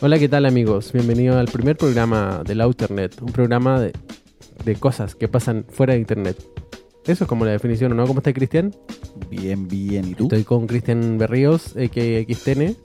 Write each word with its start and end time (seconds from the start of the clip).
Hola, 0.00 0.18
¿qué 0.18 0.28
tal 0.28 0.44
amigos? 0.46 0.92
Bienvenidos 0.92 1.36
al 1.36 1.46
primer 1.46 1.76
programa 1.76 2.42
del 2.46 2.60
Outernet, 2.60 3.20
un 3.22 3.32
programa 3.32 3.80
de, 3.80 3.92
de 4.64 4.74
cosas 4.76 5.14
que 5.14 5.28
pasan 5.28 5.64
fuera 5.68 5.94
de 5.94 6.00
Internet. 6.00 6.36
Eso 7.06 7.24
es 7.24 7.28
como 7.28 7.44
la 7.44 7.52
definición, 7.52 7.92
¿o 7.92 7.94
¿no? 7.94 8.06
¿Cómo 8.06 8.20
está 8.20 8.32
Cristian? 8.32 8.74
Bien, 9.30 9.68
bien. 9.68 10.08
¿Y 10.10 10.14
tú? 10.14 10.24
Estoy 10.24 10.44
con 10.44 10.66
Cristian 10.66 11.18
Berríos, 11.18 11.74
que 11.92 12.26
XTN, 12.28 12.76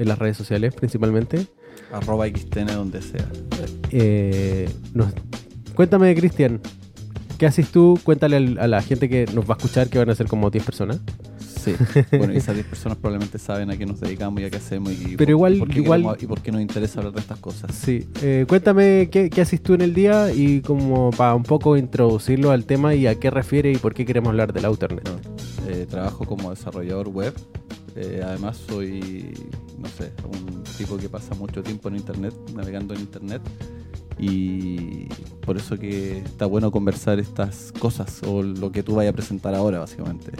en 0.00 0.08
las 0.08 0.18
redes 0.18 0.36
sociales 0.36 0.74
principalmente. 0.74 1.46
Arroba 1.92 2.26
XTN 2.28 2.66
donde 2.74 3.02
sea. 3.02 3.26
Eh, 3.90 4.68
nos- 4.94 5.12
Cuéntame, 5.74 6.14
Cristian, 6.14 6.60
¿qué 7.38 7.46
haces 7.46 7.68
tú? 7.70 7.98
Cuéntale 8.04 8.36
al- 8.36 8.58
a 8.58 8.68
la 8.68 8.82
gente 8.82 9.08
que 9.08 9.26
nos 9.34 9.48
va 9.48 9.54
a 9.54 9.56
escuchar, 9.56 9.88
que 9.88 9.98
van 9.98 10.10
a 10.10 10.14
ser 10.14 10.26
como 10.28 10.50
10 10.50 10.64
personas. 10.64 11.00
Sí. 11.62 11.74
Bueno, 12.18 12.32
esas 12.32 12.54
10 12.54 12.66
personas 12.66 12.98
probablemente 12.98 13.38
saben 13.38 13.70
a 13.70 13.76
qué 13.76 13.86
nos 13.86 14.00
dedicamos 14.00 14.40
y 14.40 14.44
a 14.44 14.50
qué 14.50 14.56
hacemos 14.56 14.92
y, 14.92 15.16
Pero 15.16 15.30
igual- 15.30 15.58
por 15.58 15.68
qué 15.68 15.80
igual- 15.80 16.00
queremos- 16.02 16.22
y 16.22 16.26
por 16.26 16.40
qué 16.40 16.52
nos 16.52 16.60
interesa 16.62 17.00
hablar 17.00 17.14
de 17.14 17.20
estas 17.20 17.38
cosas. 17.38 17.74
Sí, 17.74 18.08
eh, 18.22 18.44
cuéntame 18.48 19.08
qué, 19.10 19.30
qué 19.30 19.40
haces 19.40 19.62
tú 19.62 19.74
en 19.74 19.80
el 19.82 19.94
día 19.94 20.32
y 20.32 20.60
como 20.62 21.10
para 21.10 21.34
un 21.34 21.42
poco 21.42 21.76
introducirlo 21.76 22.50
al 22.50 22.64
tema 22.64 22.94
y 22.94 23.06
a 23.06 23.14
qué 23.20 23.30
refiere 23.30 23.70
y 23.72 23.76
por 23.76 23.94
qué 23.94 24.04
queremos 24.06 24.30
hablar 24.30 24.52
del 24.52 24.64
Outernet. 24.64 25.08
Eh, 25.68 25.86
trabajo 25.88 26.24
como 26.24 26.50
desarrollador 26.50 27.08
web. 27.08 27.34
Eh, 27.96 28.22
además 28.24 28.56
soy, 28.68 29.34
no 29.78 29.88
sé, 29.88 30.12
un 30.24 30.62
tipo 30.78 30.96
que 30.96 31.08
pasa 31.08 31.34
mucho 31.34 31.62
tiempo 31.62 31.88
en 31.88 31.96
internet, 31.96 32.32
navegando 32.54 32.94
en 32.94 33.00
internet. 33.00 33.42
Y 34.18 35.06
por 35.44 35.56
eso 35.56 35.78
que 35.78 36.18
está 36.18 36.46
bueno 36.46 36.70
conversar 36.70 37.18
estas 37.18 37.72
cosas 37.78 38.20
o 38.26 38.42
lo 38.42 38.70
que 38.70 38.82
tú 38.82 38.94
vayas 38.94 39.12
a 39.12 39.16
presentar 39.16 39.54
ahora, 39.54 39.78
básicamente. 39.78 40.32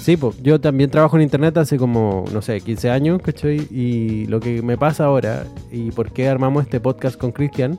Sí, 0.00 0.16
pues 0.16 0.40
yo 0.42 0.60
también 0.60 0.90
trabajo 0.90 1.16
en 1.16 1.22
internet 1.22 1.56
hace 1.58 1.76
como, 1.76 2.24
no 2.32 2.40
sé, 2.40 2.60
15 2.60 2.90
años, 2.90 3.20
¿cachai? 3.22 3.66
Y 3.70 4.26
lo 4.26 4.40
que 4.40 4.62
me 4.62 4.78
pasa 4.78 5.04
ahora 5.04 5.44
y 5.70 5.90
por 5.90 6.12
qué 6.12 6.28
armamos 6.28 6.64
este 6.64 6.80
podcast 6.80 7.18
con 7.18 7.32
Cristian, 7.32 7.78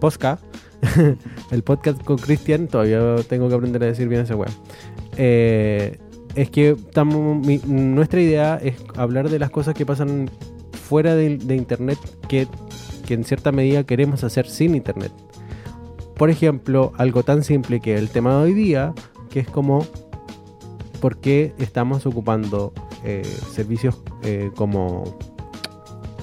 Posca, 0.00 0.38
el 1.50 1.62
podcast 1.62 2.02
con 2.02 2.16
Cristian, 2.16 2.68
todavía 2.68 3.16
tengo 3.28 3.48
que 3.48 3.54
aprender 3.56 3.82
a 3.82 3.86
decir 3.86 4.08
bien 4.08 4.22
esa 4.22 4.36
weá. 4.36 4.48
Eh, 5.18 5.98
es 6.34 6.50
que 6.50 6.70
estamos, 6.70 7.44
mi- 7.46 7.60
nuestra 7.66 8.20
idea 8.22 8.58
es 8.62 8.76
hablar 8.96 9.28
de 9.28 9.38
las 9.38 9.50
cosas 9.50 9.74
que 9.74 9.84
pasan 9.84 10.30
fuera 10.72 11.14
de, 11.14 11.36
de 11.36 11.56
internet 11.56 11.98
que, 12.28 12.46
que 13.06 13.14
en 13.14 13.24
cierta 13.24 13.52
medida 13.52 13.84
queremos 13.84 14.24
hacer 14.24 14.48
sin 14.48 14.74
internet. 14.74 15.12
Por 16.16 16.30
ejemplo, 16.30 16.92
algo 16.96 17.22
tan 17.22 17.42
simple 17.42 17.80
que 17.80 17.96
el 17.96 18.08
tema 18.08 18.30
de 18.38 18.42
hoy 18.44 18.54
día, 18.54 18.94
que 19.30 19.40
es 19.40 19.48
como 19.48 19.84
por 21.06 21.18
qué 21.18 21.54
estamos 21.58 22.04
ocupando 22.04 22.72
eh, 23.04 23.22
servicios 23.52 23.96
eh, 24.24 24.50
como, 24.56 25.04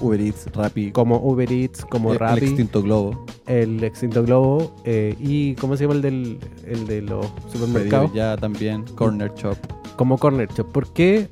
Uber 0.02 0.20
Eats, 0.20 0.46
Rappi, 0.52 0.92
como 0.92 1.16
Uber 1.16 1.50
Eats, 1.50 1.86
como 1.86 2.12
el, 2.12 2.20
el 2.20 2.42
extinto 2.42 2.82
globo, 2.82 3.24
el 3.46 3.82
extinto 3.82 4.22
globo 4.22 4.76
eh, 4.84 5.14
y 5.18 5.54
¿cómo 5.54 5.78
se 5.78 5.84
llama 5.84 5.94
el, 5.94 6.02
del, 6.02 6.38
el 6.66 6.86
de 6.86 7.00
los 7.00 7.24
supermercados? 7.50 8.12
Ya 8.12 8.36
también, 8.36 8.84
Corner 8.94 9.32
Shop. 9.34 9.56
Como 9.96 10.18
Corner 10.18 10.50
Shop. 10.52 10.70
¿Por 10.70 10.92
qué 10.92 11.30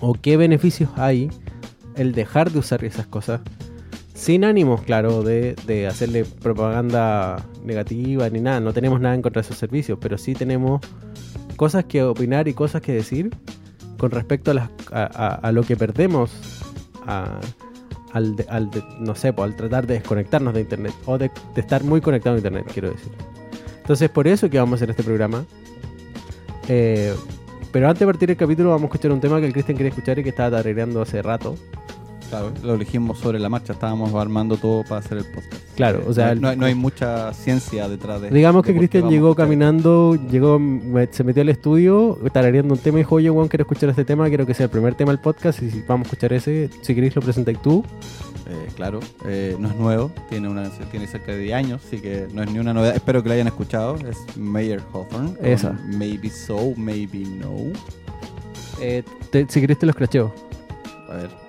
o 0.00 0.14
qué 0.14 0.36
beneficios 0.36 0.90
hay 0.96 1.30
el 1.94 2.14
dejar 2.14 2.50
de 2.50 2.58
usar 2.58 2.84
esas 2.84 3.06
cosas? 3.06 3.42
Sin 4.12 4.44
ánimos, 4.44 4.82
claro, 4.82 5.22
de, 5.22 5.54
de 5.68 5.86
hacerle 5.86 6.24
propaganda 6.24 7.46
negativa 7.62 8.28
ni 8.28 8.40
nada. 8.40 8.58
No 8.58 8.72
tenemos 8.72 9.00
nada 9.00 9.14
en 9.14 9.22
contra 9.22 9.40
de 9.40 9.46
esos 9.46 9.56
servicios, 9.56 10.00
pero 10.00 10.18
sí 10.18 10.34
tenemos 10.34 10.80
cosas 11.56 11.84
que 11.84 12.02
opinar 12.02 12.48
y 12.48 12.54
cosas 12.54 12.82
que 12.82 12.92
decir 12.92 13.30
con 13.98 14.10
respecto 14.10 14.50
a, 14.50 14.54
las, 14.54 14.70
a, 14.92 15.50
lo 15.52 15.62
que 15.62 15.76
perdemos 15.76 16.30
al, 18.12 18.36
de- 18.36 18.46
al 18.48 18.70
de- 18.70 18.84
no 19.00 19.14
sé, 19.14 19.32
pues, 19.32 19.50
al 19.50 19.56
tratar 19.56 19.86
de 19.86 19.94
desconectarnos 19.94 20.54
de 20.54 20.60
Internet 20.60 20.92
o 21.06 21.16
de, 21.18 21.30
de 21.54 21.60
estar 21.60 21.82
muy 21.84 22.00
conectado 22.00 22.34
a 22.34 22.38
Internet, 22.38 22.66
quiero 22.72 22.90
decir. 22.90 23.12
Entonces, 23.78 24.10
por 24.10 24.26
eso 24.28 24.50
que 24.50 24.58
vamos 24.58 24.72
a 24.72 24.76
hacer 24.76 24.90
este 24.90 25.02
programa. 25.02 25.44
Eh, 26.68 27.14
pero 27.72 27.88
antes 27.88 28.00
de 28.00 28.06
partir 28.06 28.30
el 28.30 28.36
capítulo, 28.36 28.70
vamos 28.70 28.82
a 28.84 28.86
escuchar 28.86 29.12
un 29.12 29.20
tema 29.20 29.38
que 29.40 29.46
el 29.46 29.52
Cristian 29.52 29.76
quería 29.76 29.90
escuchar 29.90 30.18
y 30.18 30.22
que 30.24 30.30
estaba 30.30 30.56
tarareando 30.56 31.00
hace 31.02 31.22
rato. 31.22 31.56
Claro, 32.28 32.52
lo 32.62 32.74
elegimos 32.74 33.18
sobre 33.18 33.38
la 33.38 33.48
marcha, 33.48 33.72
estábamos 33.72 34.12
armando 34.14 34.56
todo 34.56 34.82
para 34.82 34.98
hacer 34.98 35.18
el 35.18 35.24
podcast. 35.24 35.62
Claro, 35.76 36.02
o 36.08 36.12
sea, 36.12 36.34
no, 36.34 36.40
no 36.42 36.48
hay- 36.48 36.56
no 36.56 36.66
hay 36.66 36.74
mucha 36.74 37.32
ciencia 37.34 37.88
detrás 37.88 38.20
de 38.20 38.30
Digamos 38.30 38.64
de 38.64 38.72
que 38.72 38.78
Cristian 38.78 39.08
llegó 39.10 39.34
caminando, 39.34 40.16
llegó, 40.30 40.58
se 41.12 41.22
metió 41.24 41.42
al 41.42 41.48
estudio, 41.50 42.18
tarareando 42.32 42.74
un 42.74 42.80
tema 42.80 42.98
y 42.98 43.02
dijo, 43.02 43.14
oye, 43.16 43.28
Juan, 43.30 43.46
quiero 43.48 43.62
escuchar 43.62 43.90
este 43.90 44.04
tema, 44.04 44.26
quiero 44.28 44.44
que 44.44 44.54
sea 44.54 44.64
el 44.64 44.70
primer 44.70 44.94
tema 44.94 45.12
del 45.12 45.20
podcast 45.20 45.62
y 45.62 45.70
si 45.70 45.82
vamos 45.86 46.06
a 46.06 46.08
escuchar 46.08 46.32
ese, 46.32 46.68
si 46.82 46.94
queréis 46.94 47.14
lo 47.14 47.22
presentáis 47.22 47.60
tú. 47.62 47.84
Eh, 48.48 48.68
claro, 48.76 49.00
eh, 49.26 49.56
no 49.58 49.68
es 49.68 49.76
nuevo, 49.76 50.10
tiene, 50.28 50.48
una, 50.48 50.68
tiene 50.90 51.06
cerca 51.06 51.32
de 51.32 51.38
10 51.38 51.54
años, 51.54 51.82
así 51.86 51.98
que 52.00 52.28
no 52.32 52.42
es 52.42 52.50
ni 52.52 52.58
una 52.58 52.72
novedad. 52.72 52.94
Espero 52.94 53.22
que 53.22 53.28
la 53.28 53.34
hayan 53.36 53.48
escuchado. 53.48 53.96
Es 54.08 54.18
Mayer 54.36 54.80
Hawthorne. 54.92 55.32
Esa. 55.42 55.72
Maybe 55.96 56.30
so, 56.30 56.72
maybe 56.76 57.20
no. 57.20 57.72
Eh, 58.80 59.02
te- 59.30 59.46
si 59.48 59.60
queréis 59.60 59.78
te 59.78 59.86
lo 59.86 59.90
escracheo. 59.90 60.32
A 61.10 61.14
ver. 61.14 61.45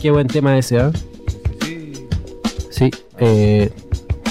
Qué 0.00 0.10
buen 0.10 0.26
tema 0.26 0.56
ese, 0.58 0.78
¿ah? 0.78 0.92
Sí, 1.62 1.92
Sí. 2.70 2.90
Eh, 3.18 3.70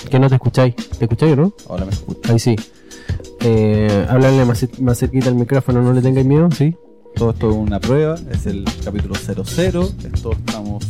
que 0.10 0.20
no 0.20 0.30
te 0.30 0.36
escucháis. 0.36 0.76
¿Te 0.76 1.06
escucháis 1.06 1.34
o 1.34 1.36
no? 1.36 1.54
ahora 1.68 1.86
me 1.86 1.92
escucho. 1.92 2.32
Ahí 2.32 2.40
sí. 2.40 2.56
Eh, 3.42 4.06
háblale 4.10 4.46
más, 4.46 4.66
más 4.80 4.98
cerquita 4.98 5.30
al 5.30 5.36
micrófono, 5.36 5.82
no 5.82 5.94
le 5.94 6.02
tengáis 6.02 6.26
miedo, 6.26 6.50
¿sí? 6.52 6.76
Todo 7.16 7.32
esto 7.32 7.50
es 7.50 7.56
una 7.56 7.80
prueba, 7.80 8.16
es 8.32 8.46
el 8.46 8.66
capítulo 8.84 9.16
00. 9.16 9.42
Esto 10.14 10.32
estamos 10.32 10.84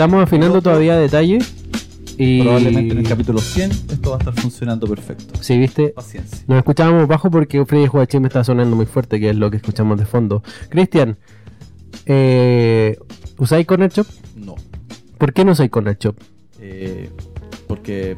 Estamos 0.00 0.22
afinando 0.22 0.62
todavía 0.62 0.96
detalles. 0.96 1.52
Y 2.16 2.40
probablemente 2.42 2.92
en 2.92 2.98
el 3.00 3.08
capítulo 3.08 3.38
100. 3.38 3.70
Esto 3.70 4.10
va 4.10 4.16
a 4.16 4.18
estar 4.18 4.34
funcionando 4.34 4.86
perfecto. 4.86 5.34
Sí, 5.42 5.58
viste. 5.58 5.88
Paciencia. 5.90 6.38
Nos 6.46 6.56
escuchábamos 6.58 7.06
bajo 7.06 7.30
porque 7.30 7.64
Freddy 7.66 7.86
Juachín 7.86 8.22
me 8.22 8.28
está 8.28 8.42
sonando 8.42 8.76
muy 8.76 8.86
fuerte, 8.86 9.20
que 9.20 9.30
es 9.30 9.36
lo 9.36 9.50
que 9.50 9.58
escuchamos 9.58 9.98
de 9.98 10.06
fondo. 10.06 10.42
Cristian, 10.70 11.18
eh, 12.06 12.98
¿usáis 13.40 13.66
Corner 13.66 13.90
Shop? 13.90 14.06
No. 14.36 14.54
¿Por 15.18 15.32
qué 15.32 15.44
no 15.44 15.52
usáis 15.52 15.70
Corner 15.70 15.98
Shop? 15.98 16.14
Eh, 16.60 17.10
porque 17.66 18.16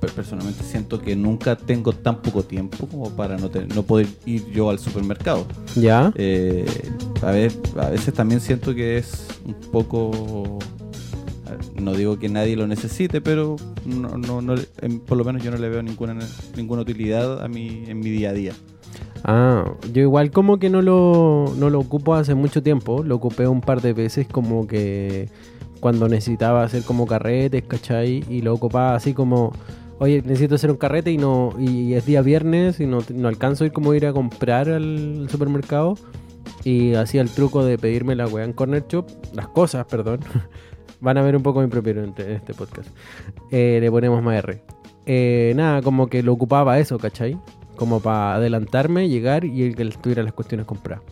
pe- 0.00 0.08
personalmente 0.08 0.62
siento 0.64 1.00
que 1.00 1.14
nunca 1.16 1.56
tengo 1.56 1.92
tan 1.92 2.20
poco 2.22 2.42
tiempo 2.42 2.86
como 2.86 3.10
para 3.10 3.36
no, 3.38 3.48
tener- 3.50 3.74
no 3.74 3.82
poder 3.82 4.06
ir 4.26 4.44
yo 4.50 4.70
al 4.70 4.78
supermercado. 4.78 5.46
¿Ya? 5.76 6.12
Eh, 6.16 6.64
a, 7.22 7.30
ver, 7.30 7.52
a 7.78 7.90
veces 7.90 8.12
también 8.14 8.40
siento 8.40 8.74
que 8.74 8.98
es 8.98 9.26
un 9.44 9.54
poco... 9.54 10.58
ver, 11.48 11.82
No 11.82 11.92
digo 11.94 12.18
que 12.18 12.28
nadie 12.28 12.56
lo 12.56 12.66
necesite, 12.66 13.20
pero 13.20 13.56
no, 13.86 14.16
no, 14.18 14.40
no 14.42 14.54
por 15.06 15.16
lo 15.18 15.24
menos 15.24 15.42
yo 15.42 15.50
no 15.50 15.56
le 15.58 15.68
veo 15.68 15.82
ninguna, 15.82 16.16
ninguna 16.56 16.82
utilidad 16.82 17.42
a 17.44 17.48
mi, 17.48 17.84
en 17.86 18.00
mi 18.00 18.10
día 18.10 18.30
a 18.30 18.32
día. 18.32 18.52
Ah, 19.24 19.64
yo 19.92 20.02
igual 20.02 20.30
como 20.30 20.58
que 20.58 20.68
no 20.70 20.82
lo, 20.82 21.52
no 21.56 21.70
lo 21.70 21.80
ocupo 21.80 22.14
hace 22.14 22.34
mucho 22.34 22.62
tiempo, 22.62 23.02
lo 23.02 23.16
ocupé 23.16 23.46
un 23.48 23.60
par 23.60 23.80
de 23.80 23.92
veces 23.94 24.26
como 24.28 24.66
que 24.66 25.28
cuando 25.80 26.08
necesitaba 26.08 26.62
hacer 26.62 26.82
como 26.82 27.06
carretes, 27.06 27.62
¿cachai? 27.66 28.22
Y 28.28 28.42
lo 28.42 28.52
ocupaba 28.54 28.94
así 28.94 29.14
como, 29.14 29.52
oye, 29.98 30.22
necesito 30.22 30.56
hacer 30.56 30.70
un 30.70 30.76
carrete 30.76 31.10
y 31.10 31.16
no 31.18 31.54
y 31.58 31.94
es 31.94 32.04
día 32.06 32.20
viernes 32.22 32.80
y 32.80 32.86
no, 32.86 32.98
no 33.14 33.28
alcanzo 33.28 33.64
a 33.64 33.66
ir 33.68 33.72
como 33.72 33.92
a 33.92 33.96
ir 33.96 34.06
a 34.06 34.12
comprar 34.12 34.68
al 34.68 35.26
supermercado 35.30 35.94
y 36.62 36.94
hacía 36.94 37.20
el 37.22 37.30
truco 37.30 37.64
de 37.64 37.78
pedirme 37.78 38.14
la 38.16 38.26
weá 38.26 38.44
en 38.44 38.52
Corner 38.52 38.84
Shop, 38.88 39.06
las 39.34 39.48
cosas, 39.48 39.86
perdón. 39.86 40.20
Van 41.00 41.18
a 41.18 41.22
ver 41.22 41.36
un 41.36 41.42
poco 41.42 41.60
mi 41.60 41.66
propio 41.66 41.92
en 41.92 42.10
este- 42.10 42.34
este 42.34 42.54
podcast. 42.54 42.88
Eh, 43.50 43.78
le 43.80 43.90
ponemos 43.90 44.22
más 44.22 44.36
R. 44.36 44.62
Eh, 45.04 45.52
nada, 45.54 45.82
como 45.82 46.06
que 46.06 46.22
lo 46.22 46.32
ocupaba 46.32 46.78
eso, 46.78 46.98
¿cachai? 46.98 47.36
Como 47.76 48.00
para 48.00 48.34
adelantarme, 48.34 49.08
llegar 49.08 49.44
y 49.44 49.62
el 49.62 49.74
que 49.74 49.84
tuviera 49.86 50.22
las 50.22 50.32
cuestiones 50.32 50.66
compradas. 50.66 51.04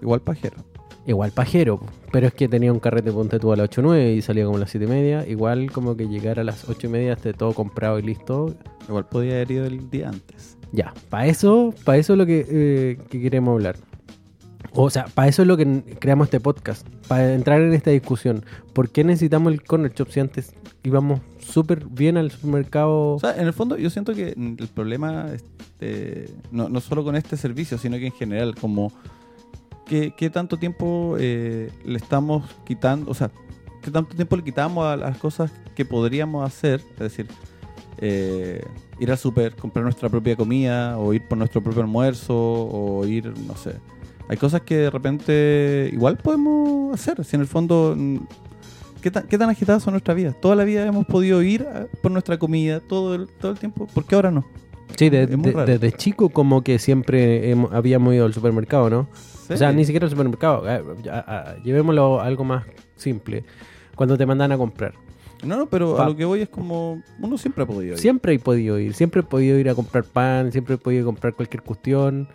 Igual 0.00 0.20
pajero. 0.20 0.56
Igual 1.04 1.32
pajero, 1.32 1.80
pero 2.12 2.28
es 2.28 2.34
que 2.34 2.48
tenía 2.48 2.72
un 2.72 2.78
carrete 2.78 3.10
ponte 3.10 3.40
tú 3.40 3.52
a 3.52 3.56
las 3.56 3.64
8 3.64 3.80
o 3.80 3.84
9 3.84 4.12
y 4.12 4.22
salía 4.22 4.44
como 4.44 4.56
a 4.56 4.60
las 4.60 4.70
7 4.70 4.86
y 4.86 4.88
media. 4.88 5.26
Igual 5.26 5.72
como 5.72 5.96
que 5.96 6.06
llegar 6.06 6.38
a 6.38 6.44
las 6.44 6.68
8 6.68 6.86
y 6.86 6.90
media 6.90 7.12
esté 7.14 7.32
todo 7.32 7.52
comprado 7.54 7.98
y 7.98 8.02
listo. 8.02 8.54
Igual 8.88 9.08
podía 9.08 9.32
haber 9.32 9.50
ido 9.50 9.66
el 9.66 9.90
día 9.90 10.10
antes. 10.10 10.56
Ya, 10.70 10.94
para 11.10 11.26
eso, 11.26 11.74
para 11.84 11.98
eso 11.98 12.12
es 12.12 12.18
lo 12.18 12.24
que, 12.26 12.46
eh, 12.48 12.98
que 13.10 13.20
queremos 13.20 13.52
hablar. 13.52 13.76
O 14.74 14.88
sea, 14.88 15.04
para 15.04 15.28
eso 15.28 15.42
es 15.42 15.48
lo 15.48 15.56
que 15.56 15.82
creamos 15.98 16.26
este 16.26 16.40
podcast, 16.40 16.86
para 17.06 17.34
entrar 17.34 17.60
en 17.60 17.74
esta 17.74 17.90
discusión. 17.90 18.44
¿Por 18.72 18.88
qué 18.88 19.04
necesitamos 19.04 19.52
el 19.52 19.62
corner 19.62 19.92
shop 19.92 20.08
si 20.10 20.20
antes 20.20 20.54
íbamos 20.82 21.20
súper 21.38 21.84
bien 21.84 22.16
al 22.16 22.30
supermercado? 22.30 23.14
O 23.14 23.20
sea, 23.20 23.36
en 23.36 23.46
el 23.46 23.52
fondo 23.52 23.76
yo 23.76 23.90
siento 23.90 24.14
que 24.14 24.30
el 24.30 24.68
problema 24.68 25.26
este, 25.32 26.30
no, 26.50 26.70
no 26.70 26.80
solo 26.80 27.04
con 27.04 27.16
este 27.16 27.36
servicio, 27.36 27.76
sino 27.76 27.98
que 27.98 28.06
en 28.06 28.12
general, 28.12 28.54
como 28.54 28.92
qué, 29.86 30.14
qué 30.16 30.30
tanto 30.30 30.56
tiempo 30.56 31.16
eh, 31.18 31.70
le 31.84 31.98
estamos 31.98 32.48
quitando, 32.64 33.10
o 33.10 33.14
sea, 33.14 33.30
qué 33.82 33.90
tanto 33.90 34.16
tiempo 34.16 34.36
le 34.36 34.42
quitamos 34.42 34.86
a 34.86 34.96
las 34.96 35.18
cosas 35.18 35.52
que 35.76 35.84
podríamos 35.84 36.46
hacer, 36.46 36.80
es 36.94 36.98
decir, 36.98 37.26
eh, 37.98 38.64
ir 38.98 39.10
al 39.10 39.18
super, 39.18 39.54
comprar 39.54 39.84
nuestra 39.84 40.08
propia 40.08 40.34
comida, 40.34 40.98
o 40.98 41.12
ir 41.12 41.28
por 41.28 41.36
nuestro 41.36 41.62
propio 41.62 41.82
almuerzo, 41.82 42.34
o 42.34 43.04
ir, 43.06 43.26
no 43.46 43.54
sé. 43.54 43.74
Hay 44.32 44.38
cosas 44.38 44.62
que 44.62 44.76
de 44.76 44.90
repente 44.90 45.90
igual 45.92 46.16
podemos 46.16 46.94
hacer, 46.94 47.22
si 47.24 47.36
en 47.36 47.42
el 47.42 47.46
fondo... 47.46 47.94
mm, 47.96 48.16
¿Qué 49.02 49.10
tan, 49.10 49.24
¿Qué 49.26 49.36
tan 49.36 49.50
agitadas 49.50 49.82
son 49.82 49.92
nuestras 49.92 50.16
vidas? 50.16 50.40
Toda 50.40 50.54
la 50.56 50.64
vida 50.64 50.86
hemos 50.86 51.04
podido 51.06 51.42
ir 51.42 51.62
a- 51.64 51.86
por 52.00 52.10
nuestra 52.12 52.38
comida 52.38 52.80
todo 52.80 53.14
el, 53.16 53.26
todo 53.28 53.52
el 53.52 53.58
tiempo. 53.58 53.86
¿Por 53.92 54.04
qué 54.06 54.14
ahora 54.14 54.30
no? 54.30 54.44
sí, 54.96 55.10
de- 55.10 55.26
de- 55.26 55.64
desde 55.66 55.92
chico 55.92 56.28
como 56.30 56.62
que 56.62 56.78
siempre 56.78 57.50
hemos- 57.50 57.72
habíamos 57.72 58.14
ido 58.14 58.24
al 58.26 58.32
supermercado, 58.32 58.88
¿no? 58.90 59.08
Sí. 59.48 59.52
O 59.54 59.56
sea, 59.56 59.70
ni 59.72 59.84
siquiera 59.84 60.06
al 60.06 60.10
supermercado. 60.10 60.66
eh, 60.70 60.82
a- 61.10 61.18
a- 61.50 61.56
llevémoslo 61.62 62.20
a 62.20 62.26
algo 62.26 62.44
más 62.44 62.64
simple. 62.96 63.44
Cuando 63.96 64.16
te 64.16 64.24
mandan 64.24 64.52
a 64.52 64.56
comprar. 64.56 64.94
No, 65.44 65.56
no, 65.58 65.66
pero 65.66 65.96
Pa- 65.96 66.04
a 66.04 66.08
lo 66.08 66.16
que 66.16 66.24
voy 66.24 66.40
es 66.42 66.48
como... 66.48 67.02
Uno 67.20 67.36
siempre 67.36 67.64
ha 67.64 67.66
podido 67.66 67.94
ir. 67.94 67.98
Siempre 67.98 68.32
he 68.34 68.38
podido 68.38 68.78
ir, 68.78 68.94
siempre 68.94 69.20
he 69.20 69.24
podido 69.24 69.58
ir 69.58 69.68
a 69.68 69.74
comprar 69.74 70.04
pan, 70.04 70.52
siempre 70.52 70.76
he 70.76 70.78
podido 70.78 71.04
comprar 71.04 71.34
cualquier 71.34 71.62
cuestión. 71.64 72.28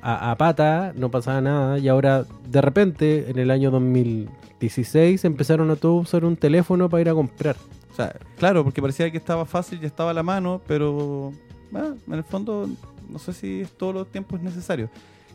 A, 0.00 0.30
a 0.30 0.36
pata 0.36 0.92
no 0.96 1.10
pasaba 1.10 1.40
nada 1.40 1.78
y 1.78 1.88
ahora 1.88 2.24
de 2.48 2.60
repente 2.60 3.30
en 3.30 3.38
el 3.38 3.50
año 3.50 3.70
2016 3.72 5.24
empezaron 5.24 5.70
a 5.70 5.76
todos 5.76 6.02
usar 6.08 6.24
un 6.24 6.36
teléfono 6.36 6.88
para 6.88 7.00
ir 7.00 7.08
a 7.08 7.14
comprar. 7.14 7.56
O 7.90 7.94
sea, 7.94 8.14
claro, 8.36 8.62
porque 8.62 8.80
parecía 8.80 9.10
que 9.10 9.18
estaba 9.18 9.44
fácil 9.44 9.80
y 9.82 9.86
estaba 9.86 10.10
a 10.12 10.14
la 10.14 10.22
mano, 10.22 10.60
pero... 10.68 11.32
ah, 11.74 11.94
en 12.06 12.14
el 12.14 12.22
fondo, 12.24 12.68
no 13.10 13.18
sé 13.18 13.32
si 13.32 13.62
es 13.62 13.72
todos 13.72 13.92
los 13.94 14.06
tiempos 14.06 14.40
necesario. 14.40 14.88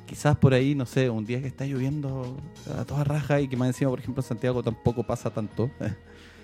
Quizás 0.05 0.37
por 0.37 0.53
ahí, 0.53 0.75
no 0.75 0.85
sé, 0.85 1.09
un 1.09 1.25
día 1.25 1.41
que 1.41 1.47
está 1.47 1.65
lloviendo 1.65 2.37
a 2.77 2.85
toda 2.85 3.03
raja 3.03 3.41
y 3.41 3.47
que 3.47 3.57
más 3.57 3.67
encima, 3.67 3.89
por 3.89 3.99
ejemplo, 3.99 4.21
en 4.21 4.27
Santiago 4.27 4.63
tampoco 4.63 5.03
pasa 5.03 5.29
tanto. 5.29 5.69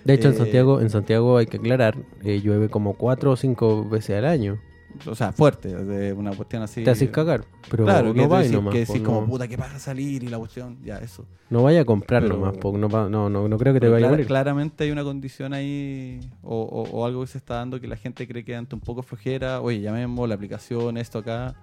De 0.04 0.14
hecho 0.14 0.28
en 0.28 0.34
Eh, 0.34 0.38
Santiago, 0.38 0.80
en 0.80 0.90
Santiago 0.90 1.36
hay 1.36 1.46
que 1.46 1.58
aclarar, 1.58 1.96
eh, 2.22 2.40
llueve 2.42 2.68
como 2.68 2.94
cuatro 2.94 3.32
o 3.32 3.36
cinco 3.36 3.86
veces 3.88 4.16
al 4.18 4.24
año. 4.26 4.58
O 5.06 5.14
sea, 5.14 5.32
fuerte, 5.32 5.68
de 5.74 6.12
una 6.12 6.32
cuestión 6.32 6.62
así... 6.62 6.84
Te 6.84 6.90
haces 6.90 7.10
cagar, 7.10 7.44
pero 7.70 7.84
claro, 7.84 8.12
que 8.12 8.22
no 8.22 8.28
vaya 8.28 8.50
nomás. 8.52 8.74
que 8.74 8.86
po, 8.86 8.92
decís 8.92 9.02
no, 9.02 9.08
como 9.14 9.26
puta 9.26 9.48
que 9.48 9.56
vas 9.56 9.74
a 9.74 9.78
salir 9.78 10.22
y 10.22 10.28
la 10.28 10.38
cuestión, 10.38 10.78
ya 10.84 10.98
eso. 10.98 11.26
no 11.48 11.62
vaya 11.62 11.80
a 11.82 11.84
comprar 11.84 12.22
Pero- 12.22 12.34
nomás, 12.36 12.56
po, 12.58 12.76
no, 12.76 12.88
no, 13.08 13.28
no, 13.30 13.48
no 13.48 13.58
creo 13.58 13.72
que 13.72 13.80
te 13.80 13.88
vaya 13.88 14.06
a 14.06 14.10
morir. 14.10 14.26
claramente 14.26 14.84
hay 14.84 14.90
una 14.90 15.04
condición 15.04 15.52
ahí 15.52 16.20
o, 16.42 16.56
o- 16.60 16.90
o 16.90 17.06
algo 17.06 17.20
que 17.22 17.26
se 17.28 17.38
está 17.38 17.54
dando 17.54 17.80
que 17.80 17.86
la 17.88 17.96
gente 17.96 18.26
cree 18.28 18.44
que 18.44 18.54
ante 18.56 18.74
un 18.74 18.80
poco 18.80 19.02
flojera, 19.02 19.60
oye, 19.60 19.80
llamemos 19.80 20.28
la 20.28 20.34
aplicación, 20.34 20.96
esto 20.96 21.18
acá, 21.20 21.54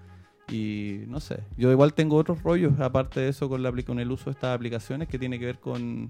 y 0.50 1.01
no 1.07 1.19
sé. 1.19 1.39
Yo 1.57 1.72
igual 1.72 1.93
tengo 1.93 2.15
otros 2.15 2.41
rollos, 2.43 2.79
aparte 2.79 3.19
de 3.19 3.29
eso, 3.29 3.50
con, 3.50 3.62
la, 3.63 3.72
con 3.84 4.00
el 4.00 4.12
uso 4.12 4.25
de 4.25 4.31
estas 4.31 4.55
aplicaciones, 4.55 5.07
que 5.10 5.19
tiene 5.19 5.38
que 5.39 5.46
ver 5.46 5.60
con, 5.60 6.10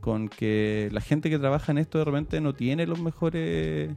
con 0.00 0.28
que 0.28 0.90
la 0.92 1.00
gente 1.00 1.30
que 1.30 1.38
trabaja 1.38 1.72
en 1.72 1.78
esto 1.78 1.96
de 1.98 2.04
repente 2.04 2.40
no 2.42 2.52
tiene 2.54 2.86
los 2.86 3.00
mejores, 3.00 3.90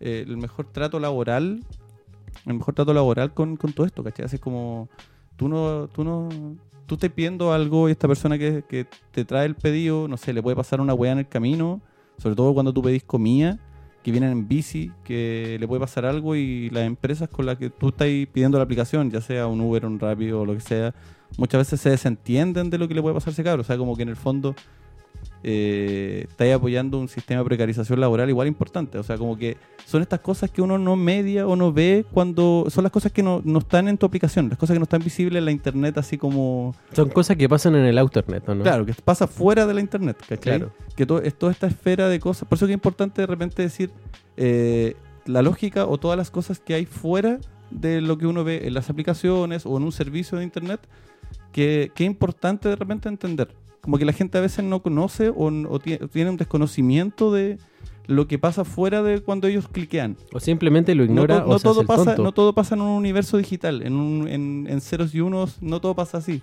eh, 0.00 0.24
el 0.24 0.36
mejor 0.36 0.66
trato 0.70 1.00
laboral, 1.00 1.64
el 2.46 2.54
mejor 2.54 2.74
trato 2.74 2.92
laboral 2.92 3.32
con, 3.34 3.56
con 3.56 3.72
todo 3.72 3.86
esto, 3.86 4.02
¿cachai? 4.02 4.26
Es 4.26 4.40
como, 4.40 4.88
tú 5.36 5.48
no, 5.48 5.88
tú 5.88 6.04
no, 6.04 6.28
tú 6.86 6.94
estás 6.94 7.10
pidiendo 7.10 7.52
algo 7.52 7.88
y 7.88 7.92
esta 7.92 8.08
persona 8.08 8.38
que, 8.38 8.64
que 8.68 8.86
te 9.12 9.24
trae 9.24 9.46
el 9.46 9.54
pedido, 9.54 10.08
no 10.08 10.16
sé, 10.16 10.32
le 10.32 10.42
puede 10.42 10.56
pasar 10.56 10.80
una 10.80 10.94
weá 10.94 11.12
en 11.12 11.18
el 11.18 11.28
camino, 11.28 11.80
sobre 12.18 12.34
todo 12.34 12.54
cuando 12.54 12.72
tú 12.72 12.82
pedís 12.82 13.04
comida, 13.04 13.58
que 14.02 14.12
vienen 14.12 14.30
en 14.30 14.48
bici, 14.48 14.92
que 15.04 15.56
le 15.60 15.68
puede 15.68 15.80
pasar 15.80 16.06
algo 16.06 16.34
y 16.34 16.70
las 16.70 16.86
empresas 16.86 17.28
con 17.28 17.46
las 17.46 17.58
que 17.58 17.68
tú 17.70 17.88
estás 17.88 18.08
pidiendo 18.32 18.58
la 18.58 18.64
aplicación, 18.64 19.10
ya 19.10 19.20
sea 19.20 19.46
un 19.46 19.60
Uber, 19.60 19.84
un 19.84 19.98
Rappi 19.98 20.30
o 20.30 20.44
lo 20.46 20.54
que 20.54 20.60
sea, 20.60 20.94
muchas 21.36 21.58
veces 21.58 21.80
se 21.80 21.90
desentienden 21.90 22.70
de 22.70 22.78
lo 22.78 22.88
que 22.88 22.94
le 22.94 23.02
puede 23.02 23.14
pasar 23.14 23.28
a 23.28 23.32
ese 23.32 23.44
cabro. 23.44 23.62
O 23.62 23.64
sea, 23.64 23.76
como 23.76 23.96
que 23.96 24.02
en 24.02 24.08
el 24.08 24.16
fondo 24.16 24.54
eh, 25.42 26.26
estáis 26.28 26.54
apoyando 26.54 26.98
un 26.98 27.08
sistema 27.08 27.40
de 27.40 27.44
precarización 27.44 28.00
laboral 28.00 28.28
igual 28.28 28.48
importante. 28.48 28.98
O 28.98 29.02
sea, 29.02 29.16
como 29.16 29.38
que 29.38 29.56
son 29.84 30.02
estas 30.02 30.20
cosas 30.20 30.50
que 30.50 30.60
uno 30.60 30.78
no 30.78 30.96
media 30.96 31.46
o 31.46 31.56
no 31.56 31.72
ve 31.72 32.04
cuando 32.12 32.66
son 32.68 32.84
las 32.84 32.92
cosas 32.92 33.12
que 33.12 33.22
no, 33.22 33.40
no 33.44 33.60
están 33.60 33.88
en 33.88 33.96
tu 33.96 34.06
aplicación, 34.06 34.48
las 34.48 34.58
cosas 34.58 34.74
que 34.74 34.78
no 34.80 34.84
están 34.84 35.02
visibles 35.02 35.38
en 35.38 35.44
la 35.44 35.50
internet, 35.50 35.96
así 35.98 36.18
como 36.18 36.74
Son 36.92 37.08
cosas 37.10 37.36
que 37.36 37.48
pasan 37.48 37.76
en 37.76 37.84
el 37.84 37.98
Outernet, 37.98 38.48
¿o 38.48 38.54
¿no? 38.54 38.64
Claro, 38.64 38.84
que 38.84 38.94
pasa 38.94 39.26
fuera 39.26 39.66
de 39.66 39.74
la 39.74 39.80
internet, 39.80 40.18
¿cachai? 40.28 40.58
Claro. 40.58 40.72
Que 40.96 41.06
todo, 41.06 41.22
es 41.22 41.34
toda 41.34 41.52
esta 41.52 41.66
esfera 41.68 42.08
de 42.08 42.18
cosas. 42.18 42.48
Por 42.48 42.56
eso 42.56 42.66
que 42.66 42.72
es 42.72 42.76
importante 42.76 43.22
de 43.22 43.26
repente 43.26 43.62
decir 43.62 43.90
eh, 44.36 44.96
la 45.24 45.42
lógica 45.42 45.86
o 45.86 45.98
todas 45.98 46.16
las 46.16 46.30
cosas 46.30 46.58
que 46.58 46.74
hay 46.74 46.84
fuera 46.84 47.38
de 47.70 48.00
lo 48.00 48.18
que 48.18 48.26
uno 48.26 48.44
ve 48.44 48.66
en 48.66 48.74
las 48.74 48.90
aplicaciones 48.90 49.66
o 49.66 49.76
en 49.76 49.84
un 49.84 49.92
servicio 49.92 50.38
de 50.38 50.44
internet, 50.44 50.80
que, 51.52 51.92
que 51.94 52.04
es 52.04 52.06
importante 52.06 52.68
de 52.68 52.76
repente 52.76 53.08
entender. 53.08 53.48
Como 53.80 53.98
que 53.98 54.04
la 54.04 54.12
gente 54.12 54.36
a 54.38 54.40
veces 54.40 54.64
no 54.64 54.82
conoce 54.82 55.30
o, 55.34 55.78
tiene 55.80 56.30
un 56.30 56.36
desconocimiento 56.36 57.32
de 57.32 57.58
lo 58.06 58.26
que 58.26 58.38
pasa 58.38 58.64
fuera 58.64 59.02
de 59.02 59.20
cuando 59.20 59.46
ellos 59.48 59.68
cliquean. 59.68 60.16
O 60.32 60.40
simplemente 60.40 60.94
lo 60.94 61.04
No, 61.04 61.10
ignora 61.10 61.42
to- 61.42 61.46
no 61.48 61.54
o 61.54 61.58
se 61.58 61.68
hace 61.68 61.74
todo 61.74 61.80
el 61.82 61.86
pasa, 61.86 62.04
tonto. 62.06 62.22
no 62.22 62.32
todo 62.32 62.52
pasa 62.54 62.74
en 62.74 62.80
un 62.80 62.88
universo 62.88 63.36
digital, 63.36 63.82
en, 63.82 63.94
un- 63.94 64.28
en, 64.28 64.66
en 64.68 64.80
ceros 64.80 65.14
y 65.14 65.20
unos, 65.20 65.60
no 65.62 65.80
todo 65.80 65.94
pasa 65.94 66.18
así. 66.18 66.42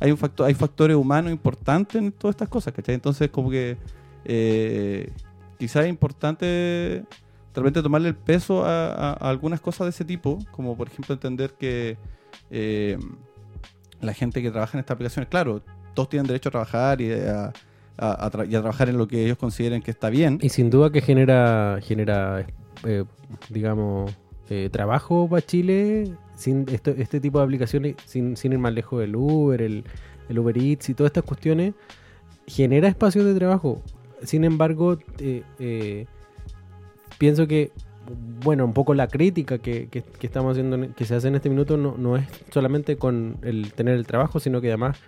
Hay, 0.00 0.10
un 0.10 0.18
factor, 0.18 0.46
hay 0.46 0.54
factores 0.54 0.96
humanos 0.96 1.32
importantes 1.32 1.96
en 2.02 2.12
todas 2.12 2.34
estas 2.34 2.48
cosas, 2.48 2.74
¿cachai? 2.74 2.94
Entonces, 2.96 3.30
como 3.30 3.50
que 3.50 3.76
eh, 4.24 5.10
quizás 5.58 5.84
es 5.84 5.90
importante 5.90 6.44
de 6.44 7.04
repente 7.54 7.82
tomarle 7.82 8.08
el 8.08 8.16
peso 8.16 8.64
a, 8.66 8.88
a- 8.92 9.12
a 9.12 9.30
algunas 9.30 9.60
cosas 9.60 9.86
de 9.86 9.90
ese 9.90 10.04
tipo, 10.04 10.38
como 10.50 10.76
por 10.76 10.88
ejemplo 10.88 11.14
entender 11.14 11.54
que 11.58 11.96
eh, 12.50 12.98
la 14.00 14.12
gente 14.12 14.42
que 14.42 14.50
trabaja 14.50 14.76
en 14.76 14.80
estas 14.80 14.94
aplicaciones, 14.96 15.28
claro, 15.30 15.62
todos 15.96 16.08
tienen 16.08 16.28
derecho 16.28 16.50
a 16.50 16.52
trabajar 16.52 17.00
y 17.00 17.10
a, 17.12 17.52
trabajar 18.30 18.88
en 18.88 18.98
lo 18.98 19.08
que 19.08 19.24
ellos 19.24 19.36
consideren 19.38 19.82
que 19.82 19.90
está 19.90 20.10
bien. 20.10 20.38
Y 20.42 20.50
sin 20.50 20.70
duda 20.70 20.90
que 20.90 21.00
genera, 21.00 21.78
genera 21.82 22.46
eh, 22.84 23.04
digamos, 23.48 24.12
eh, 24.48 24.68
trabajo 24.70 25.28
para 25.28 25.42
Chile 25.44 26.12
sin 26.36 26.66
este 26.68 27.18
tipo 27.20 27.38
de 27.38 27.44
aplicaciones, 27.44 27.96
sin, 28.04 28.36
sin 28.36 28.52
ir 28.52 28.58
más 28.58 28.72
lejos 28.74 29.00
del 29.00 29.16
Uber, 29.16 29.60
el, 29.62 29.82
el 30.28 30.38
Uber 30.38 30.56
Eats 30.56 30.90
y 30.90 30.94
todas 30.94 31.08
estas 31.08 31.24
cuestiones, 31.24 31.72
genera 32.46 32.86
espacios 32.88 33.24
de 33.24 33.34
trabajo. 33.34 33.82
Sin 34.22 34.44
embargo, 34.44 34.98
eh, 35.18 36.06
pienso 37.18 37.46
que, 37.46 37.70
bueno, 38.44 38.64
un 38.66 38.72
poco 38.74 38.92
la 38.94 39.08
crítica 39.08 39.58
que, 39.58 39.88
que- 39.88 40.02
que 40.02 40.26
estamos 40.26 40.52
haciendo, 40.52 40.76
en- 40.76 40.92
que 40.92 41.04
se 41.06 41.14
hace 41.14 41.28
en 41.28 41.34
este 41.36 41.48
minuto, 41.48 41.76
no, 41.78 41.96
no 41.96 42.16
es 42.16 42.26
solamente 42.52 42.96
con 42.96 43.38
el 43.42 43.72
tener 43.72 43.94
el 43.94 44.06
trabajo, 44.06 44.38
sino 44.38 44.60
que 44.60 44.68
además 44.68 44.98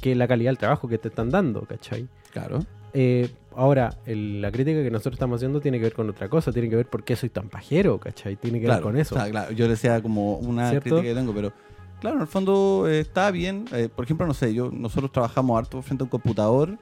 que 0.00 0.14
la 0.14 0.26
calidad 0.28 0.50
del 0.50 0.58
trabajo 0.58 0.88
que 0.88 0.98
te 0.98 1.08
están 1.08 1.30
dando, 1.30 1.62
¿cachai? 1.62 2.06
Claro. 2.32 2.60
Eh, 2.92 3.28
ahora, 3.56 3.96
el- 4.06 4.40
la 4.40 4.52
crítica 4.52 4.82
que 4.82 4.90
nosotros 4.90 5.14
estamos 5.14 5.36
haciendo 5.36 5.60
tiene 5.60 5.78
que 5.78 5.84
ver 5.84 5.94
con 5.94 6.08
otra 6.10 6.28
cosa, 6.28 6.52
tiene 6.52 6.68
que 6.68 6.76
ver 6.76 6.86
por 6.86 7.02
qué 7.04 7.16
soy 7.16 7.28
tan 7.30 7.48
pajero, 7.48 7.98
¿cachai? 7.98 8.36
Tiene 8.36 8.58
que 8.60 8.66
claro, 8.66 8.80
ver 8.80 8.92
con 8.92 9.00
eso. 9.00 9.14
o 9.14 9.18
sea, 9.18 9.30
claro, 9.30 9.52
yo 9.52 9.64
le 9.64 9.70
decía 9.72 10.00
como 10.02 10.36
una 10.38 10.70
¿Cierto? 10.70 10.90
crítica 10.90 11.02
que 11.02 11.14
tengo, 11.14 11.32
pero 11.34 11.52
claro, 12.00 12.16
en 12.16 12.22
el 12.22 12.28
fondo 12.28 12.86
eh, 12.88 13.00
está 13.00 13.30
bien. 13.30 13.64
Eh, 13.72 13.88
por 13.94 14.04
ejemplo, 14.04 14.26
no 14.26 14.34
sé, 14.34 14.54
yo 14.54 14.70
nosotros 14.70 15.10
trabajamos 15.10 15.58
harto 15.58 15.82
frente 15.82 16.02
a 16.02 16.04
un 16.04 16.10
computador, 16.10 16.78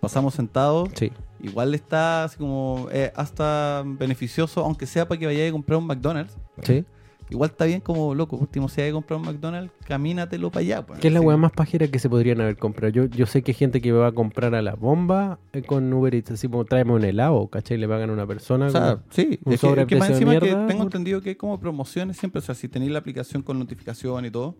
pasamos 0.00 0.34
sentados, 0.34 0.88
Sí, 0.94 1.12
igual 1.40 1.74
está 1.74 2.24
así 2.24 2.36
como 2.36 2.88
hasta 3.14 3.82
beneficioso, 3.86 4.64
aunque 4.64 4.86
sea 4.86 5.06
para 5.06 5.18
que 5.18 5.26
vayáis 5.26 5.50
a 5.50 5.52
comprar 5.52 5.78
un 5.78 5.86
McDonald's. 5.86 6.36
sí. 6.62 6.84
Igual 7.30 7.50
está 7.50 7.64
bien 7.64 7.80
como 7.80 8.14
loco, 8.14 8.36
último, 8.36 8.68
si 8.68 8.82
hay 8.82 8.88
que 8.88 8.92
comprar 8.92 9.18
un 9.18 9.26
McDonald's, 9.26 9.72
camínatelo 9.86 10.50
para 10.50 10.60
allá. 10.60 10.86
pues. 10.86 11.00
¿Qué 11.00 11.08
es 11.08 11.14
la 11.14 11.20
weá 11.22 11.36
más 11.36 11.52
pajera 11.52 11.88
que 11.88 11.98
se 11.98 12.08
podrían 12.10 12.40
haber 12.42 12.56
comprado? 12.58 12.92
Yo, 12.92 13.06
yo 13.06 13.24
sé 13.26 13.42
que 13.42 13.52
hay 13.52 13.56
gente 13.56 13.80
que 13.80 13.92
va 13.92 14.08
a 14.08 14.12
comprar 14.12 14.54
a 14.54 14.60
la 14.62 14.74
bomba 14.74 15.38
eh, 15.52 15.62
con 15.62 15.90
Uber 15.92 16.14
Eats, 16.14 16.32
así 16.32 16.48
como 16.48 16.64
tráeme 16.66 16.92
un 16.92 17.02
helado, 17.02 17.48
¿cachai? 17.48 17.78
Le 17.78 17.88
pagan 17.88 18.10
a 18.10 18.12
una 18.12 18.26
persona. 18.26 18.66
O 18.66 18.70
sea, 18.70 19.02
sí, 19.10 19.40
un 19.44 19.52
es 19.54 19.60
que, 19.60 19.80
es 19.80 19.86
que 19.86 19.96
más 19.96 20.10
encima 20.10 20.38
que 20.38 20.46
tengo 20.48 20.66
por- 20.66 20.82
entendido 20.82 21.22
que 21.22 21.30
hay 21.30 21.34
como 21.36 21.58
promociones 21.58 22.18
siempre, 22.18 22.40
o 22.40 22.42
sea, 22.42 22.54
si 22.54 22.68
tenéis 22.68 22.92
la 22.92 22.98
aplicación 22.98 23.42
con 23.42 23.58
notificación 23.58 24.26
y 24.26 24.30
todo, 24.30 24.56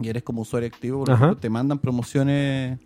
y 0.00 0.08
eres 0.08 0.22
como 0.22 0.42
usuario 0.42 0.68
activo, 0.68 1.00
por 1.00 1.10
ejemplo, 1.10 1.36
te 1.38 1.50
mandan 1.50 1.78
promociones 1.80 2.78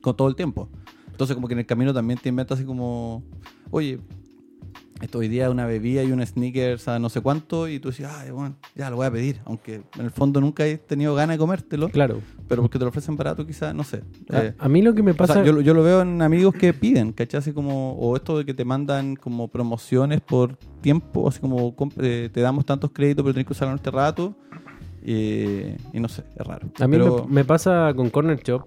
con 0.00 0.16
todo 0.16 0.28
el 0.28 0.34
tiempo. 0.36 0.68
Entonces 1.10 1.34
como 1.34 1.48
que 1.48 1.54
en 1.54 1.60
el 1.60 1.66
camino 1.66 1.92
también 1.94 2.18
te 2.18 2.28
inventas 2.28 2.58
así 2.58 2.66
como, 2.66 3.22
oye, 3.70 3.98
esto 5.00 5.18
hoy 5.18 5.28
día 5.28 5.50
una 5.50 5.66
bebida 5.66 6.02
y 6.02 6.10
un 6.12 6.24
sneakers 6.26 6.88
a 6.88 6.98
no 6.98 7.08
sé 7.08 7.20
cuánto, 7.20 7.68
y 7.68 7.78
tú 7.78 7.90
dices, 7.90 8.06
ay, 8.10 8.30
bueno, 8.30 8.56
ya 8.74 8.88
lo 8.90 8.96
voy 8.96 9.06
a 9.06 9.10
pedir, 9.10 9.40
aunque 9.44 9.82
en 9.98 10.04
el 10.04 10.10
fondo 10.10 10.40
nunca 10.40 10.66
he 10.66 10.78
tenido 10.78 11.14
ganas 11.14 11.34
de 11.34 11.38
comértelo, 11.38 11.88
Claro. 11.90 12.20
pero 12.48 12.62
porque 12.62 12.78
te 12.78 12.84
lo 12.84 12.88
ofrecen 12.88 13.16
barato 13.16 13.46
quizás, 13.46 13.74
no 13.74 13.84
sé. 13.84 14.02
A, 14.30 14.38
Eh, 14.42 14.54
a 14.58 14.68
mí 14.68 14.80
lo 14.82 14.94
que 14.94 15.02
me 15.02 15.10
o 15.10 15.14
sea, 15.14 15.26
pasa... 15.26 15.44
yo, 15.44 15.52
lo- 15.52 15.60
yo 15.60 15.74
lo 15.74 15.82
veo 15.82 16.00
en 16.02 16.22
amigos 16.22 16.54
que 16.54 16.72
piden, 16.72 17.12
¿cachai? 17.12 17.38
Así 17.38 17.52
como, 17.52 17.92
o 17.92 18.16
esto 18.16 18.38
de 18.38 18.44
que 18.46 18.54
te 18.54 18.64
mandan 18.64 19.16
como 19.16 19.48
promociones 19.48 20.20
por 20.22 20.56
tiempo, 20.80 21.28
así 21.28 21.40
como 21.40 21.74
eh, 22.00 22.30
te 22.32 22.40
damos 22.40 22.64
tantos 22.64 22.90
créditos, 22.92 23.22
pero 23.22 23.34
tenés 23.34 23.46
que 23.46 23.52
usarlo 23.52 23.72
en 23.72 23.76
este 23.76 23.90
rato. 23.90 24.34
eh, 25.08 25.76
y 25.92 26.00
no 26.00 26.08
sé, 26.08 26.24
es 26.36 26.44
raro. 26.46 26.68
A 26.80 26.86
mí 26.88 26.96
Pero- 26.96 27.26
me, 27.28 27.34
me 27.36 27.44
pasa 27.44 27.92
con 27.94 28.10
Corner 28.10 28.42
Shop. 28.42 28.62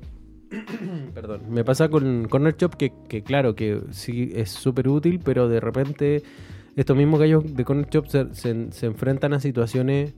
Perdón. 1.13 1.41
Me 1.49 1.63
pasa 1.63 1.89
con 1.89 2.27
Corner 2.27 2.55
Shop 2.57 2.75
que, 2.75 2.91
que 3.07 3.23
claro, 3.23 3.55
que 3.55 3.81
sí 3.91 4.31
es 4.35 4.49
súper 4.49 4.87
útil, 4.87 5.19
pero 5.23 5.47
de 5.47 5.59
repente 5.59 6.23
estos 6.75 6.95
mismos 6.97 7.19
gallos 7.19 7.43
de 7.55 7.65
Corner 7.65 7.87
Shop 7.89 8.07
se, 8.07 8.33
se- 8.33 8.85
enfrentan 8.85 9.33
a 9.33 9.39
situaciones 9.39 10.13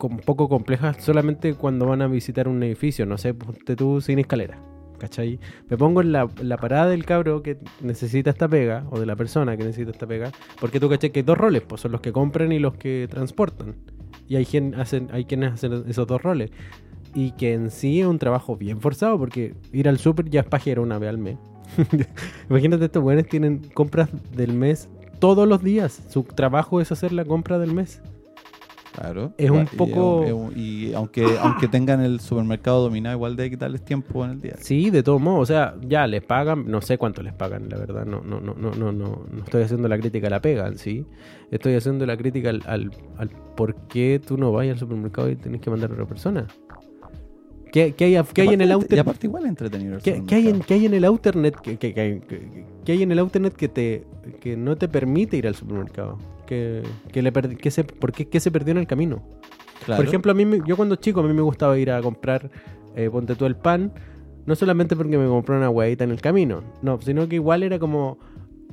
un 0.00 0.18
poco 0.18 0.48
complejas 0.48 0.96
solamente 1.02 1.54
cuando 1.54 1.86
van 1.86 2.02
a 2.02 2.06
visitar 2.06 2.48
un 2.48 2.62
edificio. 2.62 3.06
No 3.06 3.18
sé, 3.18 3.34
ponte 3.34 3.76
tú 3.76 4.00
sin 4.00 4.18
escalera. 4.18 4.58
¿Cachai? 4.98 5.38
Me 5.68 5.76
pongo 5.76 6.00
en 6.00 6.10
la, 6.12 6.26
en 6.40 6.48
la 6.48 6.56
parada 6.56 6.88
del 6.88 7.04
cabro 7.04 7.42
que 7.42 7.58
necesita 7.82 8.30
esta 8.30 8.48
pega, 8.48 8.86
o 8.90 8.98
de 8.98 9.04
la 9.04 9.14
persona 9.14 9.54
que 9.54 9.62
necesita 9.62 9.90
esta 9.90 10.06
pega, 10.06 10.32
porque 10.58 10.80
tú 10.80 10.88
caché 10.88 11.12
que 11.12 11.18
hay 11.20 11.22
dos 11.22 11.36
roles, 11.36 11.60
pues 11.68 11.82
son 11.82 11.92
los 11.92 12.00
que 12.00 12.12
compran 12.12 12.50
y 12.50 12.58
los 12.58 12.76
que 12.76 13.06
transportan. 13.10 13.74
Y 14.26 14.36
hay, 14.36 14.46
quien 14.46 14.74
hacen, 14.74 15.08
hay 15.12 15.26
quienes 15.26 15.52
hacen 15.52 15.84
esos 15.86 16.06
dos 16.06 16.22
roles. 16.22 16.50
Y 17.14 17.30
que 17.32 17.54
en 17.54 17.70
sí 17.70 18.00
es 18.00 18.06
un 18.06 18.18
trabajo 18.18 18.56
bien 18.56 18.80
forzado, 18.80 19.18
porque 19.18 19.54
ir 19.72 19.88
al 19.88 19.98
súper 19.98 20.28
ya 20.28 20.40
es 20.40 20.46
pajero 20.46 20.82
una 20.82 20.98
vez 20.98 21.08
al 21.10 21.18
mes. 21.18 21.38
Imagínate, 22.50 22.84
estos 22.86 23.02
buenos 23.02 23.26
tienen 23.26 23.58
compras 23.74 24.08
del 24.36 24.52
mes 24.52 24.88
todos 25.18 25.48
los 25.48 25.62
días. 25.62 26.02
Su 26.08 26.22
trabajo 26.24 26.80
es 26.80 26.92
hacer 26.92 27.12
la 27.12 27.24
compra 27.24 27.58
del 27.58 27.72
mes. 27.72 28.02
Claro. 28.94 29.32
Es 29.36 29.50
un 29.50 29.64
y- 29.70 29.76
poco- 29.76 30.24
es 30.24 30.32
un- 30.32 30.52
Y, 30.56 30.94
aunque, 30.94 31.22
aunque 31.42 31.68
tengan 31.68 32.00
el 32.00 32.18
supermercado 32.20 32.82
dominado, 32.82 33.14
igual 33.16 33.36
de 33.36 33.50
darles 33.50 33.84
tiempo 33.84 34.24
en 34.24 34.30
el 34.32 34.40
día. 34.40 34.54
Sí, 34.58 34.88
de 34.90 35.02
todos 35.02 35.20
modos, 35.20 35.40
o 35.42 35.46
sea, 35.46 35.74
ya 35.86 36.06
les 36.06 36.22
pagan, 36.22 36.64
no 36.70 36.80
sé 36.80 36.96
cuánto 36.96 37.22
les 37.22 37.34
pagan, 37.34 37.68
la 37.68 37.76
verdad, 37.76 38.06
no, 38.06 38.22
no, 38.22 38.40
no, 38.40 38.54
no, 38.54 38.70
no, 38.72 38.92
no, 38.92 39.26
no 39.30 39.44
estoy 39.44 39.62
haciendo 39.64 39.88
la 39.88 39.98
crítica 39.98 40.28
a 40.28 40.30
la 40.30 40.40
pega 40.40 40.66
en 40.68 40.78
sí, 40.78 41.04
estoy 41.50 41.74
haciendo 41.74 42.06
la 42.06 42.16
crítica 42.16 42.48
al, 42.48 42.62
al, 42.66 42.90
al 43.18 43.28
por 43.54 43.74
qué 43.88 44.18
tú 44.26 44.38
no 44.38 44.50
vas 44.52 44.66
al 44.68 44.78
supermercado 44.78 45.28
y 45.30 45.36
tenés 45.36 45.60
que 45.60 45.68
mandar 45.68 45.90
a 45.90 45.92
otra 45.94 46.06
persona. 46.06 46.46
¿Qué, 47.72 47.92
qué 47.94 48.04
hay, 48.04 48.24
qué 48.32 48.42
hay 48.42 48.48
en 48.54 48.60
el 48.60 48.68
Y 48.68 48.72
outer, 48.72 49.00
aparte 49.00 49.26
igual 49.26 49.46
entretenido. 49.46 49.98
qué, 50.02 50.22
qué 50.26 50.34
hay 50.36 50.48
en, 50.48 50.60
qué 50.60 50.74
hay 50.74 50.86
en 50.86 50.94
el 50.94 51.04
outernet 51.04 51.56
que, 51.60 51.76
que- 51.76 51.92
que- 51.92 52.22
que- 52.84 52.92
hay 52.92 53.02
en 53.02 53.12
el 53.12 53.18
outernet 53.18 53.54
que 53.54 53.68
te 53.68 54.04
que 54.40 54.56
no 54.56 54.76
te 54.76 54.88
permite 54.88 55.36
ir 55.36 55.46
al 55.46 55.54
supermercado? 55.54 56.18
Que, 56.46 56.82
que 57.12 57.22
le 57.22 57.32
per- 57.32 57.56
que 57.56 57.70
se, 57.70 57.84
¿Por 57.84 58.12
qué, 58.12 58.28
qué 58.28 58.38
se 58.40 58.50
perdió 58.50 58.72
en 58.72 58.78
el 58.78 58.86
camino? 58.86 59.22
Claro. 59.84 59.98
Por 60.00 60.08
ejemplo, 60.08 60.32
a 60.32 60.34
mí, 60.34 60.44
me- 60.46 60.60
yo 60.66 60.76
cuando 60.76 60.96
chico, 60.96 61.20
a 61.20 61.22
mí 61.24 61.32
me 61.32 61.42
gustaba 61.42 61.76
ir 61.78 61.90
a 61.90 62.00
comprar, 62.00 62.50
eh, 62.94 63.10
ponte 63.10 63.34
tú 63.34 63.46
el 63.46 63.56
pan, 63.56 63.92
no 64.46 64.54
solamente 64.54 64.94
porque 64.96 65.18
me 65.18 65.26
compré 65.26 65.56
una 65.56 65.68
huevita 65.70 66.04
en 66.04 66.10
el 66.12 66.20
camino, 66.20 66.62
no, 66.82 67.00
sino 67.00 67.28
que 67.28 67.34
igual 67.36 67.62
era 67.64 67.78
como, 67.80 68.18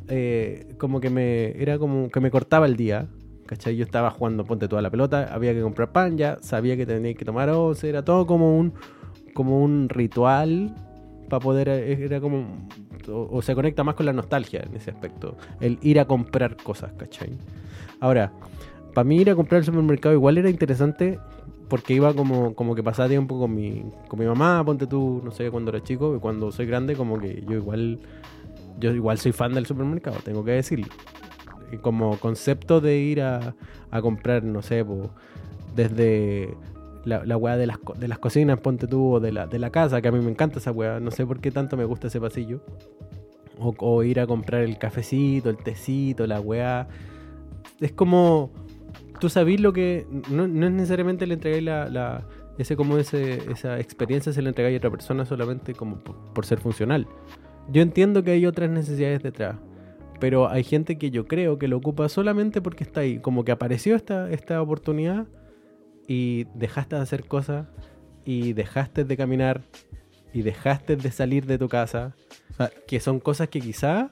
eh, 0.07 0.75
como 0.77 0.99
que 1.01 1.09
me, 1.09 1.59
era 1.61 1.77
como 1.79 2.09
que 2.09 2.19
me 2.19 2.29
cortaba 2.31 2.65
el 2.67 2.75
día, 2.77 3.07
¿cachai? 3.53 3.75
Yo 3.75 3.85
estaba 3.85 4.09
jugando, 4.09 4.43
ponte 4.45 4.67
toda 4.67 4.81
la 4.81 4.89
pelota, 4.89 5.29
había 5.31 5.53
que 5.53 5.61
comprar 5.61 5.91
pan, 5.91 6.17
ya 6.17 6.37
sabía 6.41 6.75
que 6.75 6.87
tenía 6.87 7.13
que 7.13 7.23
tomar 7.23 7.49
once, 7.49 7.87
era 7.87 8.03
todo 8.03 8.25
como 8.25 8.57
un, 8.57 8.73
como 9.35 9.61
un 9.61 9.89
ritual 9.89 10.73
para 11.29 11.39
poder, 11.39 11.69
era 11.69 12.19
como, 12.19 12.67
o, 13.07 13.29
o 13.31 13.41
se 13.43 13.53
conecta 13.53 13.83
más 13.83 13.93
con 13.93 14.07
la 14.07 14.13
nostalgia 14.13 14.63
en 14.67 14.75
ese 14.75 14.89
aspecto, 14.89 15.37
el 15.61 15.77
ir 15.83 15.99
a 15.99 16.05
comprar 16.05 16.57
cosas, 16.57 16.93
¿cachai? 16.93 17.37
Ahora, 17.99 18.33
para 18.95 19.05
mí 19.05 19.17
ir 19.17 19.29
a 19.29 19.35
comprar 19.35 19.59
al 19.59 19.65
supermercado 19.65 20.15
igual 20.15 20.39
era 20.39 20.49
interesante 20.49 21.19
porque 21.69 21.93
iba 21.93 22.11
como, 22.13 22.55
como 22.55 22.73
que 22.73 22.81
pasaba 22.81 23.07
tiempo 23.07 23.39
con 23.39 23.53
mi, 23.53 23.83
con 24.07 24.19
mi 24.19 24.25
mamá, 24.25 24.63
ponte 24.65 24.87
tú, 24.87 25.21
no 25.23 25.29
sé, 25.29 25.51
cuando 25.51 25.69
era 25.69 25.83
chico, 25.83 26.15
y 26.15 26.19
cuando 26.19 26.51
soy 26.51 26.65
grande, 26.65 26.95
como 26.95 27.19
que 27.19 27.43
yo 27.47 27.53
igual, 27.53 27.99
yo 28.79 28.91
igual 28.91 29.19
soy 29.19 29.31
fan 29.31 29.53
del 29.53 29.67
supermercado, 29.67 30.17
tengo 30.23 30.43
que 30.43 30.51
decirlo. 30.51 30.87
Como 31.81 32.17
concepto 32.19 32.81
de 32.81 32.97
ir 32.97 33.21
a, 33.21 33.55
a 33.91 34.01
comprar, 34.01 34.43
no 34.43 34.61
sé, 34.61 34.83
po, 34.85 35.09
desde 35.75 36.55
la, 37.05 37.25
la 37.25 37.37
weá 37.37 37.57
de 37.57 37.67
las, 37.67 37.77
de 37.97 38.07
las 38.07 38.19
cocinas, 38.19 38.59
ponte 38.59 38.87
tú, 38.87 39.13
o 39.13 39.19
de 39.19 39.31
la, 39.31 39.47
de 39.47 39.59
la 39.59 39.69
casa, 39.69 40.01
que 40.01 40.07
a 40.07 40.11
mí 40.11 40.19
me 40.19 40.31
encanta 40.31 40.59
esa 40.59 40.71
weá, 40.71 40.99
no 40.99 41.11
sé 41.11 41.25
por 41.25 41.39
qué 41.41 41.51
tanto 41.51 41.75
me 41.77 41.85
gusta 41.85 42.07
ese 42.07 42.19
pasillo. 42.21 42.61
O, 43.59 43.73
o 43.79 44.03
ir 44.03 44.19
a 44.19 44.27
comprar 44.27 44.61
el 44.61 44.77
cafecito, 44.77 45.49
el 45.49 45.57
tecito, 45.57 46.25
la 46.27 46.39
weá. 46.41 46.87
Es 47.79 47.91
como 47.91 48.51
tú 49.19 49.29
sabís 49.29 49.61
lo 49.61 49.73
que. 49.73 50.05
No, 50.29 50.47
no 50.47 50.65
es 50.65 50.71
necesariamente 50.71 51.27
le 51.27 51.35
entregáis 51.35 51.63
la, 51.63 51.87
la- 51.89 52.27
ese 52.57 52.75
como 52.75 52.97
ese, 52.97 53.49
esa 53.51 53.79
experiencia 53.79 54.31
se 54.31 54.41
le 54.41 54.49
entregáis 54.49 54.75
a 54.75 54.77
otra 54.77 54.91
persona 54.91 55.25
solamente 55.25 55.73
como 55.73 55.95
por, 55.97 56.15
por 56.33 56.45
ser 56.45 56.59
funcional. 56.59 57.07
Yo 57.71 57.81
entiendo 57.81 58.23
que 58.23 58.31
hay 58.31 58.45
otras 58.45 58.69
necesidades 58.69 59.23
detrás. 59.23 59.55
Pero 60.23 60.49
hay 60.49 60.63
gente 60.63 60.97
que 60.97 61.11
yo 61.11 61.27
creo 61.27 61.57
que 61.59 61.67
lo 61.67 61.75
ocupa 61.75 62.07
solamente 62.07 62.61
porque 62.61 62.85
está 62.85 63.01
ahí. 63.01 63.19
Como 63.19 63.43
que 63.43 63.51
apareció 63.51 63.93
esta, 63.93 64.31
esta 64.31 64.61
oportunidad 64.61 65.27
y 66.07 66.45
dejaste 66.55 66.95
de 66.95 67.01
hacer 67.01 67.25
cosas 67.25 67.67
y 68.23 68.53
dejaste 68.53 69.03
de 69.03 69.17
caminar 69.17 69.63
y 70.33 70.41
dejaste 70.43 70.95
de 70.95 71.11
salir 71.11 71.45
de 71.45 71.57
tu 71.57 71.67
casa. 71.67 72.15
O 72.51 72.55
sea, 72.55 72.71
Que 72.87 73.01
son 73.01 73.19
cosas 73.19 73.49
que 73.49 73.59
quizá 73.59 74.11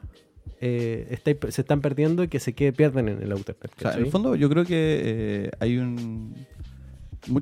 eh, 0.60 1.18
se 1.48 1.62
están 1.62 1.80
perdiendo 1.80 2.24
y 2.24 2.28
que 2.28 2.42
se 2.42 2.52
pierden 2.52 3.08
en 3.08 3.24
el 3.24 3.32
auto. 3.32 3.54
O 3.78 3.82
sea, 3.82 3.94
en 3.94 4.00
el 4.00 4.12
fondo 4.12 4.36
yo 4.36 4.50
creo 4.50 4.66
que 4.66 5.02
eh, 5.06 5.52
hay 5.62 5.78
un... 5.78 6.36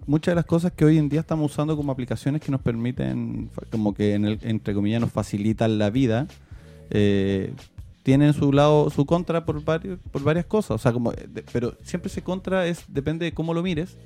Muchas 0.06 0.34
de 0.34 0.36
las 0.36 0.46
cosas 0.46 0.74
que 0.74 0.86
hoy 0.86 1.00
en 1.00 1.10
día 1.10 1.22
estamos 1.22 1.52
usando 1.52 1.76
como 1.76 1.92
aplicaciones 1.92 2.40
que 2.44 2.52
nos 2.52 2.62
permiten, 2.62 3.50
como 3.72 3.96
que 3.96 4.14
en 4.14 4.26
el- 4.26 4.40
entre 4.44 4.76
comillas 4.76 5.02
nos 5.02 5.12
facilitan 5.12 5.80
la 5.80 5.90
vida, 5.90 6.28
eh, 6.92 7.52
tienen 8.10 8.34
su 8.34 8.52
lado, 8.52 8.90
su 8.90 9.06
contra 9.06 9.46
por, 9.46 9.64
varios, 9.64 10.00
por 10.12 10.24
varias 10.24 10.46
cosas. 10.46 10.72
O 10.72 10.78
sea, 10.80 10.92
como, 10.92 11.12
de- 11.12 11.44
pero 11.54 11.76
siempre 11.84 12.08
ese 12.10 12.24
contra 12.24 12.66
es 12.66 12.84
depende 12.88 13.26
de 13.26 13.34
cómo 13.34 13.54
lo 13.54 13.62
mires. 13.62 13.98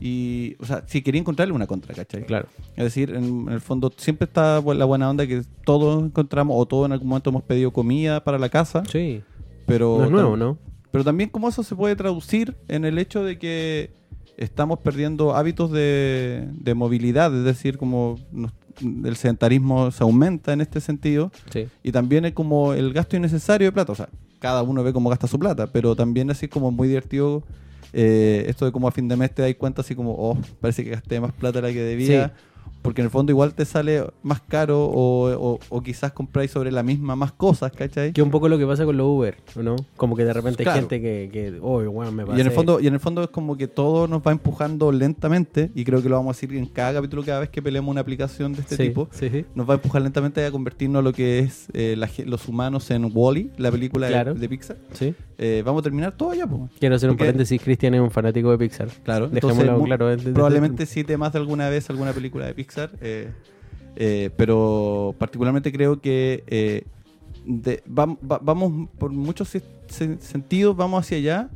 Y, 0.00 0.56
o 0.60 0.64
sea, 0.64 0.82
si 0.86 1.02
quería 1.02 1.20
encontrarle 1.20 1.54
una 1.54 1.66
contra, 1.68 1.94
¿cachai? 1.94 2.24
Claro. 2.26 2.48
Es 2.76 2.84
decir, 2.84 3.10
en, 3.10 3.46
en 3.46 3.48
el 3.50 3.60
fondo 3.60 3.92
siempre 3.96 4.24
está 4.26 4.60
la 4.60 4.84
buena 4.84 5.08
onda 5.08 5.24
que 5.26 5.42
todos 5.64 6.04
encontramos 6.04 6.56
o 6.58 6.66
todos 6.66 6.86
en 6.86 6.92
algún 6.92 7.08
momento 7.08 7.30
hemos 7.30 7.42
pedido 7.44 7.72
comida 7.72 8.22
para 8.24 8.38
la 8.38 8.48
casa, 8.48 8.82
Sí. 8.90 9.22
pero 9.66 9.98
No 9.98 10.04
es 10.04 10.10
nuevo, 10.10 10.36
¿no? 10.36 10.58
pero 10.90 11.04
también 11.04 11.30
cómo 11.30 11.48
eso 11.48 11.62
se 11.62 11.76
puede 11.76 11.94
traducir 11.96 12.56
en 12.68 12.84
el 12.84 12.98
hecho 12.98 13.22
de 13.24 13.38
que 13.38 13.90
estamos 14.36 14.78
perdiendo 14.80 15.34
hábitos 15.36 15.70
de, 15.72 16.48
de 16.52 16.74
movilidad, 16.74 17.32
es 17.36 17.44
decir, 17.44 17.76
como 17.78 18.18
nos- 18.32 18.52
el 18.80 19.16
sedentarismo 19.16 19.90
se 19.90 20.02
aumenta 20.02 20.52
en 20.52 20.60
este 20.60 20.80
sentido 20.80 21.30
Sí. 21.50 21.66
y 21.82 21.92
también 21.92 22.24
es 22.24 22.32
como 22.32 22.72
el 22.74 22.92
gasto 22.92 23.16
innecesario 23.16 23.68
de 23.68 23.72
plata. 23.72 23.92
O 23.92 23.94
sea, 23.94 24.08
cada 24.38 24.62
uno 24.62 24.82
ve 24.84 24.92
cómo 24.92 25.10
gasta 25.10 25.26
su 25.26 25.38
plata, 25.38 25.66
pero 25.66 25.96
también 25.96 26.30
así 26.30 26.48
como 26.48 26.70
muy 26.70 26.88
divertido 26.88 27.42
eh, 27.92 28.44
esto 28.48 28.66
de 28.66 28.72
como 28.72 28.86
a 28.86 28.90
fin 28.92 29.08
de 29.08 29.16
mes 29.16 29.34
te 29.34 29.42
das 29.42 29.54
cuenta 29.54 29.80
así 29.80 29.94
como, 29.94 30.12
oh, 30.12 30.38
parece 30.60 30.84
que 30.84 30.90
gasté 30.90 31.20
más 31.20 31.32
plata 31.32 31.60
de 31.60 31.68
la 31.68 31.72
que 31.74 31.80
debía. 31.82 32.34
Porque 32.88 33.00
en 33.02 33.06
el 33.06 33.10
fondo 33.10 33.32
igual 33.32 33.54
te 33.54 33.64
sale 33.64 34.02
más 34.22 34.40
caro 34.40 34.84
o, 34.86 35.30
o- 35.54 35.58
o 35.68 35.82
quizás 35.82 36.12
compráis 36.12 36.50
sobre 36.50 36.72
la 36.72 36.82
misma 36.82 37.16
más 37.16 37.32
cosas, 37.32 37.70
¿cachai? 37.72 38.12
Que 38.12 38.22
un 38.22 38.30
poco 38.30 38.48
lo 38.48 38.56
que 38.58 38.66
pasa 38.66 38.84
con 38.84 38.96
los 38.96 39.06
Uber, 39.06 39.36
¿o 39.56 39.62
¿no? 39.62 39.76
Como 39.96 40.16
que 40.16 40.24
de 40.24 40.32
repente 40.32 40.62
Claro. 40.62 40.76
hay 40.76 40.80
gente 40.80 41.00
que, 41.00 41.28
que 41.32 41.58
oh, 41.60 41.80
weón, 41.80 42.14
me 42.16 42.24
pasé. 42.24 42.38
Y 42.38 42.40
en 42.40 42.46
el 42.46 42.52
fondo, 42.52 42.80
y 42.80 42.86
en 42.86 42.94
el 42.94 43.00
fondo 43.00 43.22
es 43.22 43.28
como 43.28 43.56
que 43.56 43.68
todo 43.68 44.08
nos 44.08 44.22
va 44.22 44.32
empujando 44.32 44.90
lentamente, 44.92 45.70
y 45.74 45.84
creo 45.84 46.02
que 46.02 46.08
lo 46.08 46.16
vamos 46.16 46.36
a 46.36 46.40
decir 46.40 46.56
en 46.56 46.66
cada 46.66 46.94
capítulo, 46.94 47.22
cada 47.24 47.40
vez 47.40 47.50
que 47.50 47.60
peleemos 47.62 47.90
una 47.90 48.00
aplicación 48.00 48.52
de 48.54 48.60
este 48.62 48.76
sí, 48.76 48.82
tipo, 48.84 49.08
Sí, 49.12 49.28
sí. 49.30 49.44
nos 49.54 49.68
va 49.68 49.74
a 49.74 49.76
empujar 49.76 50.02
lentamente 50.02 50.44
a 50.44 50.50
convertirnos 50.50 51.02
lo 51.04 51.12
que 51.12 51.40
es 51.40 51.66
eh, 51.74 51.94
la 51.96 52.08
los 52.24 52.48
humanos 52.48 52.90
en 52.90 53.10
Wally, 53.14 53.50
la 53.58 53.70
película 53.70 54.06
de- 54.06 54.12
Claro. 54.12 54.34
de, 54.34 54.48
Pixar. 54.48 54.76
sí. 54.92 55.14
Eh, 55.40 55.62
vamos 55.64 55.80
a 55.80 55.82
terminar 55.84 56.16
todo 56.16 56.34
ya, 56.34 56.46
pues. 56.48 56.62
Quiero 56.80 56.96
hacer 56.96 57.08
un 57.10 57.16
paréntesis, 57.16 57.62
Cristian 57.62 57.94
es 57.94 58.00
un 58.00 58.10
fanático 58.10 58.50
de 58.50 58.58
Pixar. 58.58 58.88
Claro, 59.04 59.28
Dejémoslo 59.28 59.62
entonces, 59.84 59.86
claro. 59.86 60.34
probablemente 60.34 60.84
cite 60.86 61.16
más 61.16 61.32
de 61.32 61.38
alguna 61.38 61.68
vez 61.68 61.88
alguna 61.90 62.12
película 62.12 62.46
de 62.46 62.54
Pixar, 62.54 62.77
eh, 63.00 63.30
eh, 63.96 64.30
pero 64.36 65.14
particularmente 65.18 65.72
creo 65.72 66.00
que 66.00 66.44
eh, 66.46 66.84
de- 67.44 67.82
vam- 67.84 68.18
va- 68.30 68.40
vamos 68.42 68.88
por 68.98 69.10
muchos 69.10 69.48
se- 69.48 69.62
se- 69.88 70.18
sentidos, 70.20 70.76
vamos 70.76 71.00
hacia 71.04 71.16
allá, 71.18 71.50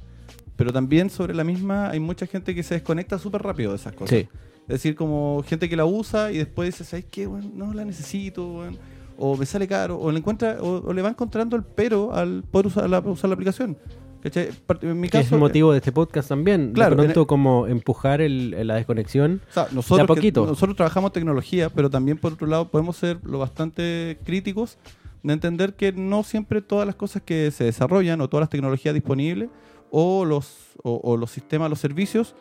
pero 0.57 0.73
también 0.73 1.11
sobre 1.11 1.35
la 1.35 1.45
misma 1.45 1.91
hay 1.91 2.01
mucha 2.01 2.27
gente 2.27 2.55
que 2.55 2.63
se 2.63 2.75
desconecta 2.75 3.19
súper 3.19 3.43
rápido 3.43 3.71
de 3.71 3.77
esas 3.77 3.93
cosas. 3.95 4.19
Sí. 4.19 4.29
Es 4.63 4.69
decir, 4.69 4.95
como 4.95 5.43
gente 5.47 5.69
que 5.69 5.77
la 5.77 5.85
usa 5.85 6.31
y 6.33 6.39
después 6.39 6.69
dice, 6.69 6.85
¿sabes 6.85 7.05
qué? 7.11 7.27
Bueno, 7.27 7.51
no 7.55 7.75
la 7.75 7.85
necesito, 7.85 8.47
weón", 8.59 8.79
o 9.19 9.37
me 9.37 9.45
sale 9.45 9.67
caro, 9.69 9.99
o 9.99 10.11
le 10.13 10.19
encuentra, 10.19 10.59
o, 10.61 10.79
o 10.89 10.93
le 10.93 11.03
va 11.03 11.09
encontrando 11.11 11.57
el 11.57 11.63
pero 11.65 12.15
al 12.15 12.43
poder 12.45 12.67
usar 12.69 12.89
la, 12.89 13.01
usar 13.01 13.29
la 13.29 13.35
aplicación. 13.35 13.77
En 14.25 15.01
mi 15.01 15.09
Que 15.09 15.19
es 15.19 15.25
caso, 15.25 15.35
el 15.37 15.41
motivo 15.41 15.73
de 15.73 15.79
este 15.79 15.93
podcast 15.93 16.29
también. 16.29 16.73
Claro, 16.73 16.97
de 16.97 17.03
pronto 17.05 17.21
en- 17.21 17.27
como 17.27 17.67
empujar 17.67 18.21
el- 18.21 18.67
la 18.67 18.75
desconexión. 18.77 19.41
O 19.51 19.53
sea, 19.53 19.67
nosotros, 19.73 19.99
De 19.99 20.03
a 20.03 20.07
que- 20.07 20.15
poquito. 20.21 20.47
nosotros 20.47 20.77
trabajamos 20.77 21.13
tecnología, 21.13 21.69
pero 21.71 21.91
también 21.91 22.19
por 22.19 22.35
otro 22.35 22.47
lado 22.47 22.69
podemos 22.71 22.97
ser 22.97 23.19
lo 23.25 23.39
bastante 23.39 24.19
críticos 24.25 24.79
de 25.23 25.33
entender 25.33 25.75
que 25.75 25.93
no 25.93 26.23
siempre 26.25 26.63
todas 26.63 26.87
las 26.87 26.97
cosas 26.97 27.23
que 27.23 27.51
se 27.51 27.65
desarrollan 27.65 28.21
o 28.21 28.29
todas 28.29 28.43
las 28.43 28.51
tecnologías 28.51 28.95
disponibles 28.95 29.49
o 29.91 30.25
los, 30.25 30.57
o, 30.83 31.01
o 31.05 31.17
los 31.17 31.31
sistemas, 31.31 31.69
los 31.71 31.79
servicios 31.81 32.35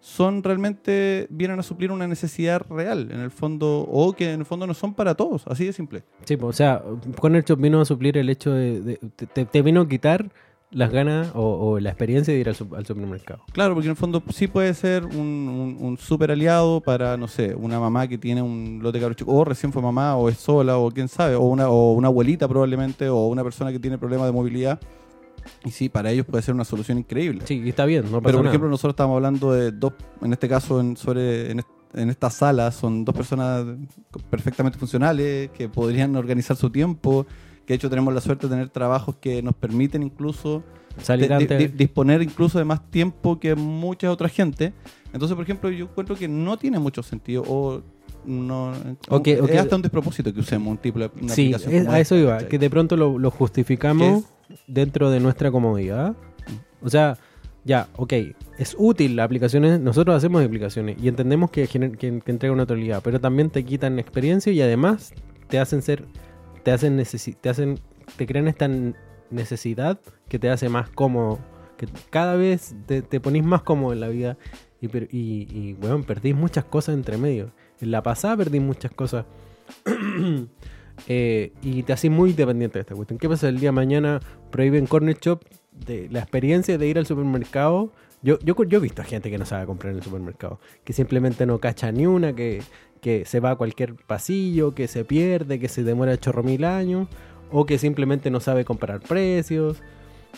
son 0.00 0.42
realmente, 0.44 1.26
vienen 1.30 1.58
a 1.58 1.62
suplir 1.64 1.90
una 1.90 2.06
necesidad 2.06 2.62
real 2.70 3.10
en 3.10 3.18
el 3.20 3.30
fondo 3.30 3.80
o 3.90 4.12
que 4.12 4.32
en 4.32 4.40
el 4.40 4.46
fondo 4.46 4.66
no 4.66 4.74
son 4.74 4.94
para 4.94 5.14
todos, 5.14 5.42
así 5.48 5.64
de 5.64 5.72
simple. 5.72 6.04
Sí, 6.24 6.36
pues, 6.36 6.50
o 6.50 6.56
sea, 6.56 6.82
Corner 7.18 7.42
Shop 7.44 7.58
vino 7.60 7.80
a 7.80 7.84
suplir 7.84 8.16
el 8.16 8.28
hecho 8.30 8.52
de... 8.52 8.80
de- 8.82 8.96
te, 9.32 9.44
te 9.44 9.62
vino 9.62 9.80
a 9.80 9.88
quitar 9.88 10.30
las 10.72 10.90
ganas 10.90 11.30
o, 11.34 11.42
o 11.70 11.80
la 11.80 11.90
experiencia 11.90 12.34
de 12.34 12.40
ir 12.40 12.48
al, 12.48 12.56
al 12.76 12.84
supermercado. 12.84 13.42
Claro, 13.52 13.74
porque 13.74 13.86
en 13.86 13.92
el 13.92 13.96
fondo 13.96 14.22
sí 14.30 14.46
puede 14.48 14.74
ser 14.74 15.04
un, 15.04 15.16
un, 15.16 15.76
un 15.80 15.96
súper 15.96 16.32
aliado 16.32 16.80
para, 16.80 17.16
no 17.16 17.28
sé, 17.28 17.54
una 17.54 17.78
mamá 17.78 18.08
que 18.08 18.18
tiene 18.18 18.42
un 18.42 18.80
lote 18.82 18.98
de 18.98 19.02
cabros 19.02 19.16
o 19.26 19.44
recién 19.44 19.72
fue 19.72 19.80
mamá, 19.80 20.16
o 20.16 20.28
es 20.28 20.36
sola, 20.38 20.76
o 20.78 20.90
quién 20.90 21.08
sabe, 21.08 21.34
o 21.36 21.42
una, 21.42 21.68
o 21.68 21.92
una 21.92 22.08
abuelita 22.08 22.48
probablemente, 22.48 23.08
o 23.08 23.26
una 23.28 23.42
persona 23.44 23.70
que 23.72 23.78
tiene 23.78 23.96
problemas 23.96 24.26
de 24.26 24.32
movilidad. 24.32 24.80
Y 25.64 25.70
sí, 25.70 25.88
para 25.88 26.10
ellos 26.10 26.26
puede 26.26 26.42
ser 26.42 26.54
una 26.54 26.64
solución 26.64 26.98
increíble. 26.98 27.42
Sí, 27.44 27.62
está 27.68 27.84
bien, 27.84 28.02
no 28.04 28.18
pasa 28.18 28.22
Pero, 28.22 28.38
por 28.38 28.44
nada. 28.44 28.48
ejemplo, 28.50 28.68
nosotros 28.68 28.94
estamos 28.94 29.14
hablando 29.14 29.52
de 29.52 29.70
dos, 29.70 29.92
en 30.20 30.32
este 30.32 30.48
caso, 30.48 30.80
en, 30.80 30.96
sobre, 30.96 31.52
en, 31.52 31.62
en 31.94 32.10
esta 32.10 32.28
sala, 32.30 32.72
son 32.72 33.04
dos 33.04 33.14
personas 33.14 33.64
perfectamente 34.28 34.76
funcionales, 34.76 35.50
que 35.50 35.68
podrían 35.68 36.16
organizar 36.16 36.56
su 36.56 36.68
tiempo, 36.70 37.26
que 37.66 37.72
de 37.72 37.74
hecho 37.74 37.90
tenemos 37.90 38.14
la 38.14 38.20
suerte 38.20 38.46
de 38.46 38.50
tener 38.54 38.68
trabajos 38.70 39.16
que 39.20 39.42
nos 39.42 39.54
permiten 39.54 40.02
incluso 40.02 40.62
Salir 41.02 41.28
de- 41.28 41.46
de- 41.46 41.68
disponer 41.68 42.22
incluso 42.22 42.58
de 42.58 42.64
más 42.64 42.90
tiempo 42.90 43.38
que 43.38 43.54
mucha 43.54 44.10
otra 44.10 44.28
gente. 44.30 44.72
Entonces, 45.12 45.34
por 45.34 45.44
ejemplo, 45.44 45.68
yo 45.70 45.84
encuentro 45.84 46.16
que 46.16 46.26
no 46.28 46.56
tiene 46.56 46.78
mucho 46.78 47.02
sentido 47.02 47.42
o 47.46 47.82
no 48.24 48.72
Ok, 49.10 49.26
es 49.28 49.40
ok. 49.40 49.50
hasta 49.56 49.76
un 49.76 49.82
despropósito 49.82 50.32
que 50.32 50.40
usemos 50.40 50.68
un 50.70 50.78
tipo 50.78 50.98
de 50.98 51.10
una 51.20 51.34
Sí, 51.34 51.42
aplicación 51.52 51.74
es- 51.74 51.82
como 51.84 51.92
a 51.94 52.00
eso 52.00 52.16
iba, 52.16 52.38
que 52.48 52.58
de 52.58 52.70
pronto 52.70 52.96
lo, 52.96 53.18
lo 53.18 53.30
justificamos 53.30 54.24
dentro 54.66 55.10
de 55.10 55.20
nuestra 55.20 55.50
comodidad. 55.50 56.16
O 56.82 56.88
sea, 56.88 57.18
ya, 57.64 57.88
ok, 57.96 58.12
es 58.58 58.74
útil 58.78 59.16
las 59.16 59.24
aplicaciones, 59.26 59.80
nosotros 59.80 60.16
hacemos 60.16 60.44
aplicaciones 60.44 60.96
y 61.02 61.08
entendemos 61.08 61.50
que, 61.50 61.66
que, 61.68 61.90
que 61.92 62.30
entrega 62.30 62.52
una 62.52 62.62
utilidad, 62.62 63.00
pero 63.02 63.20
también 63.20 63.50
te 63.50 63.64
quitan 63.64 63.98
experiencia 63.98 64.52
y 64.52 64.60
además 64.62 65.12
te 65.48 65.58
hacen 65.58 65.82
ser, 65.82 66.04
te 66.66 66.72
hacen, 66.72 67.00
te 67.40 67.48
hacen, 67.48 67.78
te 68.16 68.26
crean 68.26 68.48
esta 68.48 68.68
necesidad 69.30 70.00
que 70.28 70.40
te 70.40 70.50
hace 70.50 70.68
más 70.68 70.90
cómodo, 70.90 71.38
que 71.76 71.86
cada 72.10 72.34
vez 72.34 72.74
te, 72.86 73.02
te 73.02 73.20
más 73.40 73.62
cómodo 73.62 73.92
en 73.92 74.00
la 74.00 74.08
vida 74.08 74.36
y, 74.80 74.88
y, 74.88 75.46
y 75.48 75.74
bueno, 75.74 76.02
perdís 76.02 76.34
muchas 76.34 76.64
cosas 76.64 76.96
entre 76.96 77.18
medio. 77.18 77.52
En 77.80 77.92
la 77.92 78.02
pasada 78.02 78.36
perdí 78.38 78.58
muchas 78.58 78.90
cosas. 78.90 79.26
Eh, 81.08 81.52
y 81.60 81.82
te 81.82 81.92
haces 81.92 82.10
muy 82.10 82.32
dependiente 82.32 82.78
de 82.78 82.80
esta 82.80 82.94
cuestión. 82.94 83.18
¿Qué 83.18 83.28
pasa 83.28 83.50
el 83.50 83.60
día 83.60 83.68
de 83.68 83.72
mañana? 83.72 84.18
Prohíben 84.50 84.86
Corner 84.86 85.14
Shop 85.20 85.44
de 85.70 86.08
la 86.10 86.20
experiencia 86.20 86.78
de 86.78 86.88
ir 86.88 86.96
al 86.96 87.04
supermercado. 87.04 87.92
Yo, 88.22 88.38
yo, 88.38 88.54
yo 88.64 88.78
he 88.78 88.80
visto 88.80 89.02
a 89.02 89.04
gente 89.04 89.30
que 89.30 89.36
no 89.36 89.44
sabe 89.44 89.66
comprar 89.66 89.90
en 89.92 89.98
el 89.98 90.02
supermercado, 90.02 90.58
que 90.84 90.94
simplemente 90.94 91.44
no 91.44 91.58
cacha 91.58 91.92
ni 91.92 92.06
una, 92.06 92.34
que, 92.34 92.62
que 93.06 93.24
se 93.24 93.38
va 93.38 93.52
a 93.52 93.54
cualquier 93.54 93.94
pasillo, 93.94 94.74
que 94.74 94.88
se 94.88 95.04
pierde, 95.04 95.60
que 95.60 95.68
se 95.68 95.84
demora 95.84 96.18
chorro 96.18 96.42
mil 96.42 96.64
años, 96.64 97.06
o 97.52 97.64
que 97.64 97.78
simplemente 97.78 98.32
no 98.32 98.40
sabe 98.40 98.64
comparar 98.64 98.98
precios, 99.00 99.76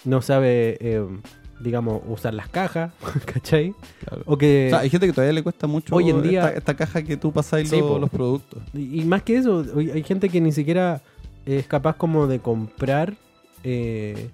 no 0.04 0.20
sabe, 0.20 0.76
eh, 0.80 1.02
digamos, 1.60 2.02
usar 2.06 2.34
las 2.34 2.50
cajas, 2.50 2.92
¿cachai? 3.32 3.74
Claro. 4.04 4.22
O 4.26 4.36
que... 4.36 4.66
O 4.66 4.68
sea, 4.68 4.80
hay 4.80 4.90
gente 4.90 5.06
que 5.06 5.14
todavía 5.14 5.32
le 5.32 5.42
cuesta 5.42 5.66
mucho 5.66 5.94
Hoy 5.96 6.10
en 6.10 6.20
día- 6.22 6.44
esta, 6.48 6.58
esta 6.58 6.76
caja 6.76 7.02
que 7.02 7.16
tú 7.16 7.32
pasáis 7.32 7.70
Sí, 7.70 7.80
lo- 7.80 7.98
los 7.98 8.10
productos. 8.10 8.62
Y 8.74 9.00
y 9.00 9.04
más 9.06 9.22
que 9.22 9.38
eso, 9.38 9.64
hay 9.74 10.02
gente 10.02 10.28
que 10.28 10.38
ni 10.42 10.52
siquiera 10.52 11.00
es 11.46 11.66
capaz 11.66 11.96
como 11.96 12.26
de 12.26 12.40
comprar. 12.40 13.14
eh, 13.64 14.28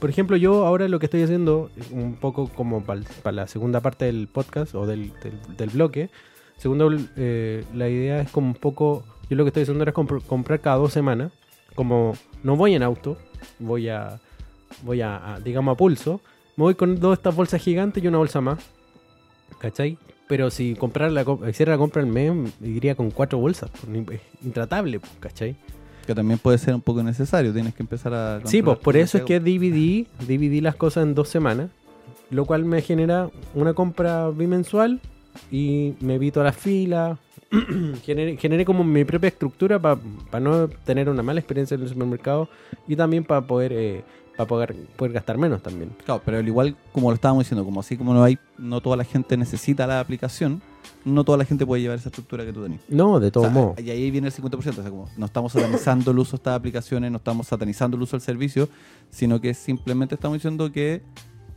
por 0.00 0.08
ejemplo, 0.08 0.38
yo 0.38 0.64
ahora 0.64 0.88
lo 0.88 0.98
que 0.98 1.06
estoy 1.06 1.22
haciendo, 1.22 1.70
un 1.90 2.14
poco 2.14 2.48
como 2.48 2.82
para 2.84 3.02
la 3.32 3.46
segunda 3.46 3.80
parte 3.80 4.06
del 4.06 4.28
podcast 4.28 4.74
o 4.74 4.86
del, 4.86 5.12
del, 5.22 5.56
del 5.58 5.68
bloque, 5.70 6.08
segundo, 6.56 6.90
eh, 7.16 7.64
la 7.74 7.88
idea 7.88 8.20
es 8.20 8.30
como 8.30 8.48
un 8.48 8.54
poco, 8.54 9.04
yo 9.28 9.36
lo 9.36 9.44
que 9.44 9.48
estoy 9.48 9.62
haciendo 9.64 9.84
es 9.84 9.94
compr- 9.94 10.22
comprar 10.26 10.60
cada 10.60 10.76
dos 10.76 10.92
semanas, 10.92 11.32
como 11.74 12.14
no 12.42 12.56
voy 12.56 12.74
en 12.74 12.82
auto, 12.82 13.16
voy 13.58 13.88
a, 13.88 14.18
voy 14.82 15.00
a, 15.02 15.34
a, 15.34 15.40
digamos, 15.40 15.74
a 15.74 15.76
pulso, 15.76 16.20
me 16.56 16.64
voy 16.64 16.74
con 16.74 16.98
dos 16.98 17.10
de 17.10 17.14
estas 17.14 17.34
bolsas 17.36 17.60
gigantes 17.62 18.02
y 18.02 18.08
una 18.08 18.18
bolsa 18.18 18.40
más, 18.40 18.58
¿cachai? 19.58 19.98
Pero 20.28 20.50
si 20.50 20.74
comprar 20.74 21.12
la, 21.12 21.24
hiciera 21.48 21.72
la 21.72 21.78
compra 21.78 22.02
al 22.02 22.08
mes, 22.08 22.32
iría 22.60 22.94
con 22.96 23.10
cuatro 23.10 23.38
bolsas. 23.38 23.70
pues, 24.04 24.20
Es 24.20 24.44
intratable, 24.44 24.98
pues, 24.98 25.12
¿cachai? 25.20 25.54
Que 26.04 26.14
también 26.14 26.38
puede 26.38 26.58
ser 26.58 26.74
un 26.74 26.80
poco 26.80 27.02
necesario. 27.02 27.52
Tienes 27.52 27.74
que 27.74 27.82
empezar 27.82 28.12
a. 28.14 28.40
Sí, 28.44 28.62
pues 28.62 28.78
por 28.78 28.96
eso 28.96 29.18
es 29.18 29.24
que 29.24 29.38
dividí, 29.38 30.06
dividí 30.26 30.60
las 30.60 30.74
cosas 30.76 31.04
en 31.04 31.14
dos 31.14 31.28
semanas, 31.28 31.70
lo 32.30 32.44
cual 32.44 32.64
me 32.64 32.80
genera 32.82 33.28
una 33.54 33.74
compra 33.74 34.30
bimensual 34.30 35.00
y 35.50 35.94
me 36.00 36.14
evito 36.14 36.42
las 36.42 36.56
filas. 36.56 37.18
generé, 38.04 38.36
generé 38.36 38.64
como 38.64 38.82
mi 38.82 39.04
propia 39.04 39.28
estructura 39.28 39.78
para 39.80 40.00
no 40.40 40.68
tener 40.68 41.08
una 41.08 41.22
mala 41.22 41.38
experiencia 41.40 41.74
en 41.76 41.82
el 41.82 41.88
supermercado 41.88 42.48
y 42.88 42.96
también 42.96 43.22
para 43.24 43.46
poder, 43.46 43.72
eh, 43.72 44.04
poder, 44.48 44.74
poder 44.96 45.12
gastar 45.12 45.38
menos 45.38 45.62
también. 45.62 45.90
Claro, 46.04 46.22
pero 46.24 46.38
al 46.38 46.46
igual 46.46 46.76
como 46.92 47.10
lo 47.10 47.14
estábamos 47.14 47.44
diciendo, 47.44 47.64
como 47.64 47.80
así 47.80 47.96
como 47.96 48.14
no 48.14 48.24
hay, 48.24 48.38
no 48.58 48.80
toda 48.80 48.96
la 48.96 49.04
gente 49.04 49.36
necesita 49.36 49.86
la 49.86 50.00
aplicación, 50.00 50.60
no 51.04 51.22
toda 51.22 51.38
la 51.38 51.44
gente 51.44 51.64
puede 51.64 51.82
llevar 51.82 51.98
esa 51.98 52.08
estructura 52.08 52.44
que 52.44 52.52
tú 52.52 52.64
tenés. 52.64 52.80
No, 52.88 53.20
de 53.20 53.28
O 53.28 53.30
todos 53.30 53.46
sea, 53.46 53.54
modos. 53.54 53.80
y 53.80 53.90
ahí 53.90 54.10
viene 54.10 54.26
el 54.26 54.34
50%. 54.34 54.56
O 54.56 54.72
sea, 54.72 54.90
como 54.90 55.08
no 55.16 55.26
estamos 55.26 55.52
satanizando 55.52 56.10
el 56.10 56.18
uso 56.18 56.32
de 56.32 56.36
estas 56.38 56.56
aplicaciones, 56.56 57.10
no 57.12 57.18
estamos 57.18 57.46
satanizando 57.46 57.96
el 57.96 58.02
uso 58.02 58.16
del 58.16 58.22
servicio, 58.22 58.68
sino 59.10 59.40
que 59.40 59.54
simplemente 59.54 60.16
estamos 60.16 60.36
diciendo 60.38 60.72
que 60.72 61.02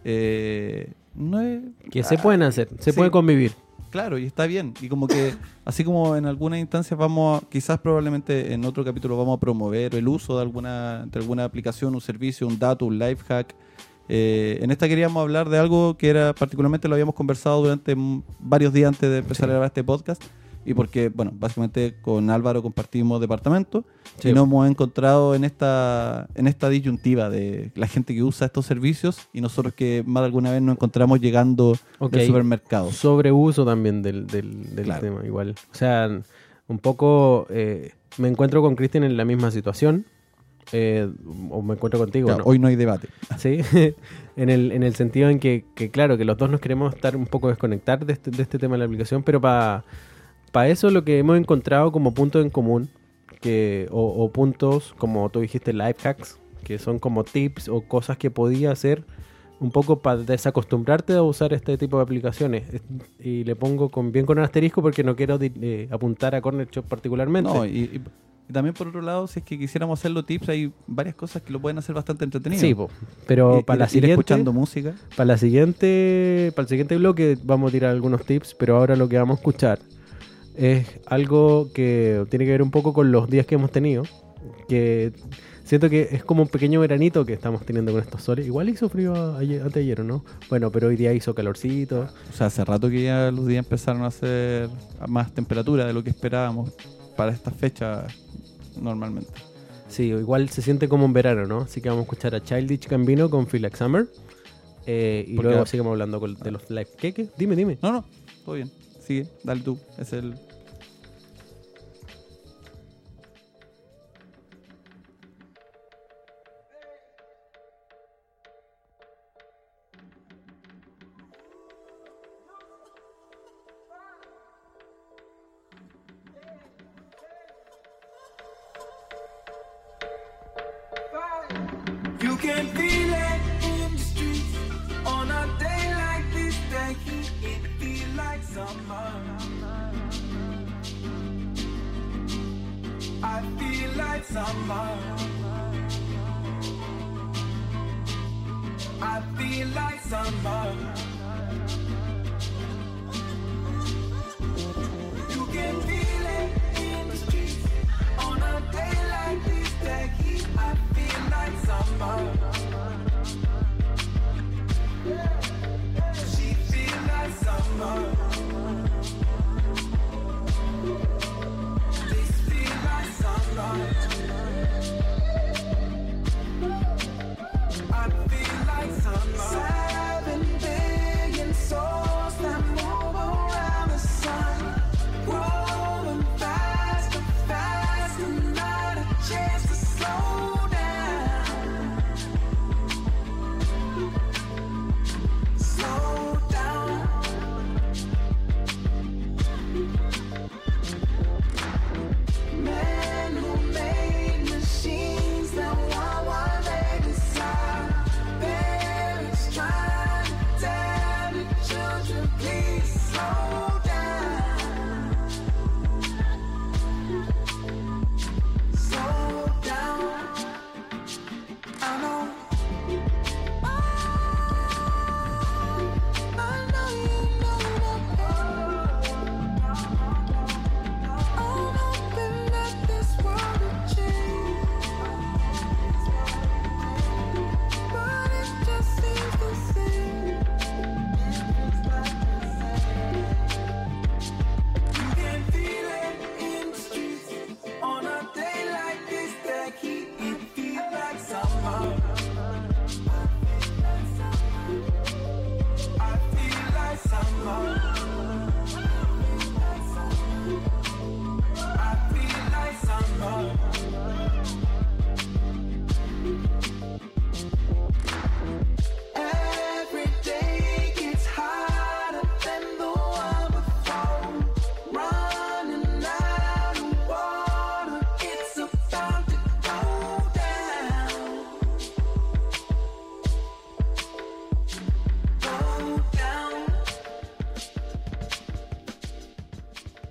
eh, 0.04 0.94
no 1.16 1.42
es. 1.42 1.62
Que 1.90 2.04
se 2.04 2.18
pueden 2.20 2.44
hacer, 2.44 2.70
se 2.80 2.92
sí. 2.92 2.96
puede 2.98 3.10
convivir. 3.10 3.54
Claro, 3.90 4.18
y 4.20 4.26
está 4.26 4.46
bien. 4.46 4.74
Y 4.82 4.88
como 4.88 5.08
que, 5.08 5.34
así 5.66 5.84
como 5.84 6.16
en 6.16 6.26
algunas 6.28 6.60
instancias 6.60 6.98
vamos, 6.98 7.42
a, 7.42 7.46
quizás 7.50 7.80
probablemente 7.80 8.54
en 8.54 8.64
otro 8.66 8.86
capítulo 8.86 9.18
vamos 9.18 9.38
a 9.38 9.40
promover 9.40 9.96
el 9.96 10.08
uso 10.08 10.36
de 10.36 10.44
alguna, 10.44 11.06
de 11.08 11.20
alguna 11.20 11.44
aplicación, 11.44 11.96
un 11.96 12.02
servicio, 12.02 12.46
un 12.48 12.60
dato, 12.60 12.86
un 12.86 13.00
life 13.00 13.24
hack. 13.28 13.56
Eh, 14.08 14.60
en 14.62 14.72
esta 14.72 14.88
queríamos 14.88 15.22
hablar 15.22 15.50
de 15.50 15.58
algo 15.60 15.96
que 15.98 16.10
era 16.10 16.34
particularmente 16.34 16.88
lo 16.88 16.96
habíamos 16.96 17.14
conversado 17.16 17.62
durante 17.62 17.96
varios 18.40 18.74
días 18.74 18.90
antes 18.90 19.10
de 19.10 19.18
empezar 19.20 19.46
Sí. 19.46 19.50
a 19.50 19.54
grabar 19.54 19.68
este 19.68 19.84
podcast. 19.84 20.24
Y 20.66 20.74
porque, 20.74 21.10
bueno, 21.10 21.32
básicamente 21.34 21.96
con 22.02 22.30
Álvaro 22.30 22.62
compartimos 22.62 23.20
departamento 23.22 23.86
Sí. 24.20 24.30
y 24.30 24.34
nos 24.34 24.44
hemos 24.46 24.70
encontrado 24.70 25.34
en 25.34 25.44
esta, 25.46 26.28
en 26.36 26.48
esta 26.48 26.70
disyuntiva 26.70 27.30
de 27.30 27.72
la 27.76 27.88
gente 27.88 28.14
que 28.14 28.22
usa 28.24 28.48
estos 28.48 28.66
servicios 28.66 29.30
y 29.34 29.40
nosotros 29.42 29.74
que 29.74 30.04
más 30.06 30.22
de 30.22 30.26
alguna 30.26 30.52
vez 30.52 30.62
nos 30.62 30.74
encontramos 30.76 31.22
llegando 31.22 31.76
Ok. 32.00 32.12
del 32.12 32.28
supermercado. 32.28 32.92
Sobreuso 32.92 33.66
también 33.66 34.02
del, 34.02 34.28
del, 34.28 34.76
del 34.76 34.86
Claro. 34.86 35.02
tema, 35.02 35.26
igual. 35.26 35.56
O 35.72 35.76
sea, 35.76 36.10
un 36.68 36.80
poco 36.80 37.48
eh, 37.50 37.94
me 38.18 38.28
encuentro 38.28 38.62
con 38.62 38.76
Cristian 38.76 39.04
en 39.06 39.16
la 39.18 39.26
misma 39.26 39.52
situación. 39.52 40.06
eh, 40.72 41.10
o 41.50 41.64
me 41.64 41.74
encuentro 41.74 42.00
contigo, 42.00 42.28
Ya, 42.30 42.38
¿no? 42.38 42.44
Hoy 42.44 42.60
no 42.60 42.68
hay 42.68 42.76
debate. 42.76 43.08
Sí, 43.40 43.58
en 44.36 44.50
el, 44.52 44.72
en 44.72 44.84
el 44.84 44.94
sentido 44.94 45.30
en 45.30 45.40
que, 45.40 45.66
que, 45.74 45.90
claro, 45.90 46.16
que 46.16 46.26
los 46.26 46.38
dos 46.38 46.48
nos 46.52 46.60
queremos 46.60 46.94
estar 46.94 47.16
un 47.16 47.26
poco 47.26 47.48
desconectar 47.48 48.06
de 48.06 48.14
este, 48.14 48.30
de 48.30 48.44
este 48.44 48.60
tema 48.60 48.76
de 48.76 48.80
la 48.80 48.86
aplicación, 48.86 49.24
pero 49.24 49.42
para 49.42 49.84
eso 50.68 50.90
lo 50.90 51.04
que 51.04 51.20
hemos 51.20 51.38
encontrado 51.38 51.92
como 51.92 52.14
punto 52.14 52.42
en 52.42 52.50
común, 52.50 52.90
que, 53.42 53.88
o, 53.92 54.24
o 54.24 54.32
puntos, 54.32 54.94
como 54.98 55.30
tú 55.30 55.40
dijiste, 55.42 55.74
life 55.74 56.08
hacks, 56.08 56.38
que 56.64 56.78
son 56.80 57.00
como 57.00 57.24
tips 57.24 57.70
o 57.70 57.82
cosas 57.82 58.18
que 58.18 58.30
podía 58.32 58.72
hacer 58.72 59.04
un 59.62 59.72
poco 59.72 60.00
para 60.00 60.18
desacostumbrarte 60.18 61.14
a 61.14 61.22
usar 61.22 61.52
este 61.54 61.78
tipo 61.78 61.98
de 61.98 62.04
aplicaciones. 62.04 62.64
Es- 62.74 62.82
Y 63.20 63.44
le 63.44 63.56
pongo 63.56 63.90
con, 63.90 64.12
bien 64.12 64.26
con 64.26 64.38
un 64.38 64.44
asterisco 64.44 64.82
porque 64.82 65.04
no 65.04 65.16
quiero 65.16 65.38
eh, 65.42 65.88
apuntar 65.92 66.34
a 66.36 66.42
Corner 66.42 66.68
Shop 66.70 66.86
particularmente. 66.86 67.50
No, 67.52 67.66
y, 67.66 68.02
también 68.52 68.74
por 68.74 68.88
otro 68.88 69.02
lado, 69.02 69.28
si 69.28 69.40
es 69.40 69.46
que 69.46 69.60
quisiéramos 69.60 70.00
hacerlo 70.00 70.24
tips, 70.26 70.50
hay 70.50 70.72
varias 70.88 71.14
cosas 71.14 71.42
que 71.44 71.54
lo 71.54 71.60
pueden 71.60 71.78
hacer 71.78 71.94
bastante 71.94 72.24
entretenido. 72.26 72.60
sí, 72.60 72.74
po. 72.74 72.90
pero 73.28 73.62
para 73.64 73.80
la 73.80 73.86
ir 73.86 73.90
siguiente... 73.92 74.14
escuchando 74.14 74.52
música. 74.54 74.96
Para 75.16 75.26
la 75.28 75.38
siguiente, 75.38 76.52
para 76.56 76.64
el 76.64 76.70
siguiente 76.70 76.98
bloque 76.98 77.38
vamos 77.44 77.70
a 77.70 77.72
tirar 77.74 77.92
algunos 77.92 78.26
tips, 78.26 78.56
pero 78.56 78.78
ahora 78.78 78.96
lo 78.96 79.08
que 79.08 79.18
vamos 79.20 79.38
a 79.38 79.40
escuchar 79.42 79.80
es 80.60 80.88
algo 81.06 81.70
que 81.74 82.26
tiene 82.30 82.46
que 82.46 82.52
ver 82.52 82.62
un 82.62 82.72
poco 82.72 82.94
con 82.94 83.12
los 83.12 83.30
días 83.30 83.46
que 83.46 83.56
hemos 83.56 83.72
tenido, 83.72 84.04
que 84.68 85.14
siento 85.64 85.90
que 85.90 86.10
es 86.12 86.24
como 86.24 86.42
un 86.44 86.50
pequeño 86.50 86.80
veranito 86.82 87.26
que 87.26 87.34
estamos 87.34 87.66
teniendo 87.66 87.92
con 87.94 88.02
estos 88.02 88.22
soles. 88.24 88.46
Igual 88.46 88.70
hizo 88.70 88.90
frío 88.90 89.38
ayer, 89.38 89.62
antes 89.62 89.76
de 89.76 89.82
ayer, 89.82 90.02
¿o 90.02 90.04
¿no? 90.04 90.26
Bueno, 90.50 90.72
pero 90.72 90.88
hoy 90.88 90.96
día 90.96 91.14
hizo 91.14 91.34
calorcito. 91.34 92.08
O 92.32 92.34
sea, 92.36 92.48
hace 92.48 92.66
rato 92.66 92.90
que 92.90 93.04
ya 93.04 93.32
los 93.32 93.48
días 93.48 93.64
empezaron 93.66 94.02
a 94.04 94.08
hacer 94.08 94.70
más 95.08 95.34
temperatura 95.34 95.86
de 95.86 95.94
lo 95.94 96.04
que 96.04 96.10
esperábamos 96.10 96.74
para 97.16 97.32
esta 97.32 97.52
fecha 97.52 98.06
normalmente. 98.82 99.32
Sí, 99.88 100.04
igual 100.10 100.50
se 100.50 100.62
siente 100.62 100.88
como 100.88 101.06
un 101.06 101.14
verano, 101.14 101.46
¿no? 101.48 101.62
Así 101.62 101.82
que 101.82 101.90
vamos 101.90 102.04
a 102.04 102.06
escuchar 102.06 102.36
a 102.36 102.44
Childish 102.44 102.88
Gambino 102.88 103.30
con 103.30 103.48
Feel 103.48 103.64
Like 103.64 103.78
Summer. 103.78 104.08
Eh, 104.86 105.26
y 105.28 105.36
Porque- 105.36 105.50
luego 105.52 105.66
seguimos 105.66 105.92
hablando 105.92 106.20
con- 106.20 106.36
de 106.36 106.52
los 106.52 106.70
live. 106.70 106.88
¿Qué, 106.98 107.14
qué? 107.14 107.28
Dime, 107.38 107.56
dime. 107.56 107.78
No, 107.82 107.92
no, 107.92 108.06
todo 108.46 108.56
bien. 108.56 108.70
Sigue, 109.10 109.26
dale 109.44 109.62
tú. 109.62 109.76
Es 109.98 110.14
el. 110.14 110.36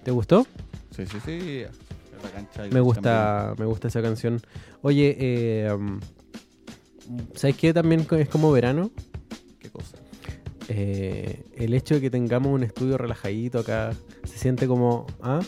¿Te 0.08 0.12
gustó? 0.12 0.46
Sí, 0.96 1.04
sí, 1.04 1.18
sí. 1.22 1.64
Me 2.72 2.80
gusta, 2.80 3.52
me 3.58 3.66
gusta 3.66 3.88
esa 3.88 4.00
canción. 4.00 4.40
Oye, 4.80 5.14
eh, 5.20 5.70
um, 5.70 6.00
¿sabes 7.34 7.56
qué 7.56 7.74
también 7.74 8.06
es 8.18 8.28
como 8.30 8.50
verano? 8.50 8.90
¿Qué 9.58 9.68
cosa? 9.68 9.98
Eh, 10.70 11.44
el 11.58 11.74
hecho 11.74 11.96
de 11.96 12.00
que 12.00 12.08
tengamos 12.08 12.50
un 12.54 12.62
estudio 12.62 12.96
relajadito 12.96 13.58
acá 13.58 13.90
se 14.24 14.38
siente 14.38 14.66
como, 14.66 15.04
¿ah? 15.20 15.40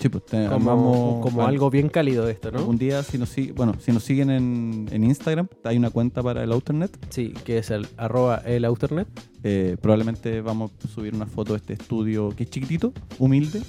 Sí, 0.00 0.08
pues 0.08 0.24
te- 0.26 0.46
como, 0.48 0.54
armamos- 0.70 1.20
como 1.20 1.30
bueno, 1.38 1.48
algo 1.48 1.68
bien 1.70 1.88
cálido 1.88 2.28
esto, 2.28 2.52
¿no? 2.52 2.64
Un 2.64 2.78
día, 2.78 3.02
si 3.02 3.18
nos, 3.18 3.34
bueno, 3.56 3.74
si 3.80 3.90
nos 3.90 4.04
siguen 4.04 4.30
en, 4.30 4.86
en 4.92 5.02
Instagram, 5.02 5.48
hay 5.64 5.76
una 5.76 5.90
cuenta 5.90 6.22
para 6.22 6.44
el 6.44 6.52
Outernet. 6.52 6.96
Sí, 7.10 7.32
que 7.44 7.58
es 7.58 7.70
el 7.72 7.88
arroba 7.96 8.36
el 8.46 8.64
Outernet. 8.64 9.08
Eh, 9.42 9.76
probablemente 9.82 10.40
vamos 10.40 10.70
a 10.84 10.86
subir 10.86 11.16
una 11.16 11.26
foto 11.26 11.54
de 11.54 11.56
este 11.58 11.72
estudio 11.72 12.28
que 12.28 12.44
es 12.44 12.50
chiquitito, 12.50 12.92
humilde, 13.18 13.60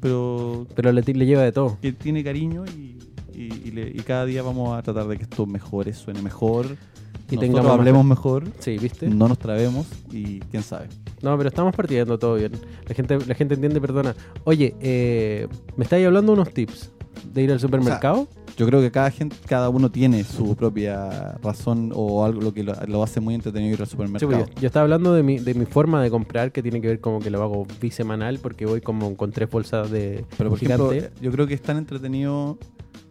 pero 0.00 0.66
Pero 0.74 0.92
le, 0.92 1.02
lleva 1.02 1.42
de 1.42 1.52
todo. 1.52 1.78
que 1.80 1.92
tiene 1.92 2.22
cariño 2.24 2.64
y, 2.66 2.98
y, 3.34 3.44
y 3.64 3.70
le- 3.72 3.88
y 3.90 3.98
cada 4.00 4.24
día 4.26 4.42
vamos 4.42 4.76
a 4.78 4.82
tratar 4.82 5.06
de 5.08 5.16
que 5.16 5.24
esto 5.24 5.46
mejore, 5.46 5.92
suene 5.94 6.22
mejor. 6.22 6.66
Y 7.28 7.36
tengamos 7.38 7.64
más- 7.66 7.78
hablemos 7.78 8.04
mejor, 8.04 8.44
Sí, 8.60 8.78
¿viste? 8.78 9.08
no 9.08 9.26
nos 9.26 9.38
trabemos 9.38 9.86
y 10.12 10.38
quién 10.40 10.62
sabe. 10.62 10.86
No, 11.22 11.36
pero 11.36 11.48
estamos 11.48 11.74
partiendo 11.74 12.18
todo 12.18 12.36
bien. 12.36 12.52
La 12.88 12.94
gente, 12.94 13.18
la 13.26 13.34
gente 13.34 13.54
entiende, 13.54 13.80
perdona. 13.80 14.14
Oye, 14.44 14.76
eh, 14.80 15.48
me 15.76 15.82
estáis 15.84 16.06
hablando 16.06 16.32
unos 16.34 16.52
tips 16.52 16.90
de 17.34 17.42
ir 17.42 17.50
al 17.50 17.58
supermercado. 17.58 18.28
Yo 18.56 18.64
creo 18.66 18.80
que 18.80 18.90
cada 18.90 19.10
gente, 19.10 19.36
cada 19.46 19.68
uno 19.68 19.90
tiene 19.90 20.24
su 20.24 20.56
propia 20.56 21.36
razón 21.42 21.92
o 21.94 22.24
algo 22.24 22.40
lo 22.40 22.54
que 22.54 22.62
lo, 22.62 22.72
lo 22.86 23.02
hace 23.02 23.20
muy 23.20 23.34
entretenido 23.34 23.74
ir 23.74 23.80
al 23.80 23.86
Sí, 23.86 23.90
supermercado. 23.92 24.30
pues 24.44 24.48
yo, 24.54 24.60
yo 24.62 24.66
estaba 24.66 24.84
hablando 24.84 25.12
de 25.12 25.22
mi, 25.22 25.38
de 25.38 25.52
mi 25.54 25.66
forma 25.66 26.02
de 26.02 26.10
comprar, 26.10 26.52
que 26.52 26.62
tiene 26.62 26.80
que 26.80 26.88
ver 26.88 27.00
como 27.00 27.20
que 27.20 27.28
lo 27.30 27.42
hago 27.42 27.66
bisemanal, 27.80 28.38
porque 28.38 28.64
voy 28.64 28.80
como 28.80 29.14
con 29.16 29.30
tres 29.30 29.50
bolsas 29.50 29.90
de 29.90 30.24
Pero 30.38 30.48
por 30.50 30.58
gigante. 30.58 30.96
ejemplo, 30.98 31.20
yo 31.20 31.30
creo 31.32 31.46
que 31.46 31.52
es 31.52 31.60
tan 31.60 31.76
entretenido, 31.76 32.56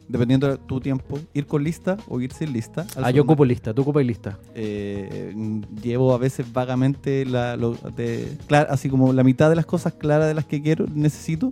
dependiendo 0.08 0.48
de 0.48 0.58
tu 0.58 0.80
tiempo, 0.80 1.20
ir 1.36 1.46
con 1.46 1.64
lista 1.64 1.98
o 2.08 2.20
ir 2.22 2.34
sin 2.34 2.52
lista. 2.52 2.88
ah, 2.96 3.12
yo 3.12 3.22
ocupo 3.22 3.46
lista, 3.46 3.72
tú 3.72 3.84
ocupas 3.84 4.04
lista. 4.04 4.40
Eh, 4.56 5.32
llevo 5.84 6.14
a 6.16 6.18
veces 6.18 6.52
vagamente 6.52 7.24
la, 7.24 7.56
lo- 7.56 7.76
de- 7.96 8.36
clar- 8.48 8.68
así 8.72 8.90
como 8.90 9.14
la 9.14 9.24
mitad 9.24 9.50
de 9.50 9.56
las 9.56 9.68
cosas 9.68 9.94
claras 9.94 10.28
de 10.28 10.34
las 10.34 10.46
que 10.46 10.60
quiero, 10.62 10.86
necesito. 10.92 11.52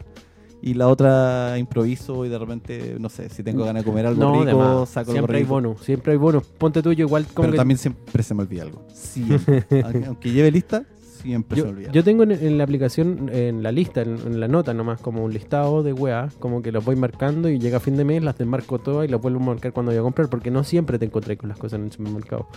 Y 0.65 0.75
la 0.75 0.87
otra 0.87 1.57
improviso 1.59 2.25
y 2.25 2.29
de 2.29 2.39
repente, 2.39 2.95
no 2.97 3.09
sé, 3.09 3.27
si 3.27 3.43
tengo 3.43 3.65
ganas 3.65 3.83
de 3.83 3.89
comer 3.91 4.05
algo 4.05 4.23
no, 4.23 4.45
rico, 4.45 4.85
saco 4.85 5.11
Siempre 5.11 5.37
hay 5.39 5.43
bonus, 5.43 5.81
siempre 5.81 6.13
hay 6.13 6.17
bonus. 6.17 6.45
Ponte 6.45 6.81
tú, 6.81 6.93
yo 6.93 7.05
igual 7.05 7.25
como 7.25 7.41
Pero 7.47 7.51
que- 7.51 7.57
también 7.57 7.77
siempre 7.77 8.23
se 8.23 8.33
me 8.33 8.43
olvida 8.43 8.61
algo. 8.61 8.81
Siempre. 8.93 9.65
aunque, 9.83 10.05
aunque 10.05 10.31
lleve 10.31 10.51
lista, 10.51 10.85
siempre 11.21 11.57
se 11.59 11.63
me 11.65 11.69
olvida. 11.69 11.91
yo 11.91 12.01
tengo 12.05 12.23
en, 12.23 12.31
en 12.31 12.57
la 12.57 12.63
aplicación, 12.63 13.29
en 13.33 13.61
la 13.61 13.73
lista, 13.73 14.03
en, 14.03 14.17
en 14.25 14.39
la 14.39 14.47
nota 14.47 14.73
nomás, 14.73 15.01
como 15.01 15.25
un 15.25 15.33
listado 15.33 15.83
de 15.83 15.91
weas, 15.91 16.33
como 16.35 16.61
que 16.61 16.71
los 16.71 16.85
voy 16.85 16.95
marcando 16.95 17.49
y 17.49 17.59
llega 17.59 17.81
fin 17.81 17.97
de 17.97 18.05
mes, 18.05 18.23
las 18.23 18.37
desmarco 18.37 18.79
todas 18.79 19.05
y 19.05 19.11
las 19.11 19.21
vuelvo 19.21 19.41
a 19.41 19.47
marcar 19.47 19.73
cuando 19.73 19.91
voy 19.91 19.99
a 19.99 20.01
comprar, 20.01 20.29
porque 20.29 20.49
no 20.49 20.63
siempre 20.63 20.97
te 20.97 21.03
encontré 21.03 21.35
con 21.35 21.49
las 21.49 21.57
cosas 21.57 21.79
en 21.79 21.87
el 21.87 21.91
supermercado. 21.91 22.47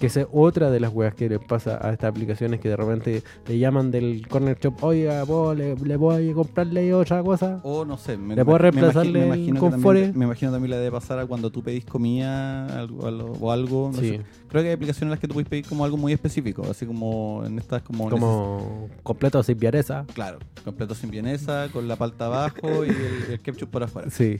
Que 0.00 0.06
esa 0.06 0.22
es 0.22 0.26
otra 0.32 0.70
de 0.70 0.80
las 0.80 0.92
weas 0.94 1.14
que 1.14 1.28
les 1.28 1.38
pasa 1.40 1.78
a 1.86 1.92
estas 1.92 2.08
aplicaciones 2.10 2.58
que 2.58 2.70
de 2.70 2.76
repente 2.76 3.22
te 3.44 3.58
llaman 3.58 3.90
del 3.90 4.26
corner 4.26 4.58
shop, 4.58 4.82
oiga, 4.82 5.26
¿puedo- 5.26 5.54
le, 5.54 5.76
le 5.76 5.96
voy 5.96 6.30
a 6.30 6.34
comprarle 6.34 6.94
otra 6.94 7.22
cosa. 7.22 7.60
O 7.64 7.84
no 7.84 7.98
sé, 7.98 8.16
me, 8.16 8.34
¿Le 8.34 8.42
puedo 8.42 8.56
me 8.58 8.62
reemplazarle 8.62 9.20
me 9.20 9.26
imagino, 9.26 9.54
que 9.56 9.60
confort? 9.60 9.82
también, 9.98 10.18
me 10.18 10.24
imagino 10.24 10.52
también 10.52 10.70
la 10.70 10.78
debe 10.78 10.90
pasar 10.92 11.18
a 11.18 11.26
cuando 11.26 11.50
tú 11.50 11.62
pedís 11.62 11.84
comida 11.84 12.64
algo, 12.80 13.06
algo- 13.06 13.36
o 13.38 13.52
algo. 13.52 13.90
no 13.94 14.00
Sí, 14.00 14.08
sé. 14.08 14.20
Creo 14.48 14.62
que 14.62 14.68
hay 14.70 14.74
aplicaciones 14.74 15.02
en 15.02 15.10
las 15.10 15.20
que 15.20 15.28
tú 15.28 15.34
puedes 15.34 15.48
pedir 15.50 15.66
como 15.66 15.84
algo 15.84 15.98
muy 15.98 16.14
específico, 16.14 16.66
así 16.70 16.86
como 16.86 17.42
en 17.44 17.58
estas 17.58 17.82
como... 17.82 18.08
como 18.08 18.88
completo 19.02 19.42
sin 19.42 19.58
viareza. 19.58 20.06
Claro, 20.14 20.38
completo 20.64 20.94
sin 20.94 21.10
vienesa, 21.10 21.68
con 21.72 21.86
la 21.86 21.96
palta 21.96 22.24
abajo 22.26 22.86
y 22.86 22.88
el, 22.88 23.32
el 23.32 23.40
ketchup 23.40 23.68
por 23.68 23.82
afuera. 23.82 24.08
Sí, 24.10 24.38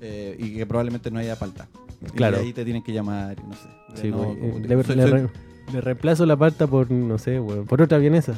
Eh, 0.00 0.36
y 0.38 0.54
que 0.56 0.66
probablemente 0.66 1.10
no 1.12 1.18
haya 1.20 1.36
palta. 1.36 1.68
Claro. 2.14 2.36
Y 2.42 2.46
ahí 2.46 2.52
te 2.52 2.64
tienen 2.64 2.82
que 2.82 2.92
llamar, 2.92 3.36
no 3.42 3.54
sé. 3.54 3.68
Sí, 3.96 4.10
No, 4.10 4.18
como 4.18 4.34
te- 4.60 4.68
le, 4.68 4.84
soy- 4.84 4.96
le 4.96 5.02
soy- 5.02 5.10
re- 5.12 5.28
le 5.72 5.80
reemplazo 5.80 6.26
la 6.26 6.36
palta 6.36 6.66
por, 6.66 6.90
no 6.90 7.18
sé, 7.18 7.40
por 7.68 7.82
otra 7.82 7.98
vienesa. 7.98 8.34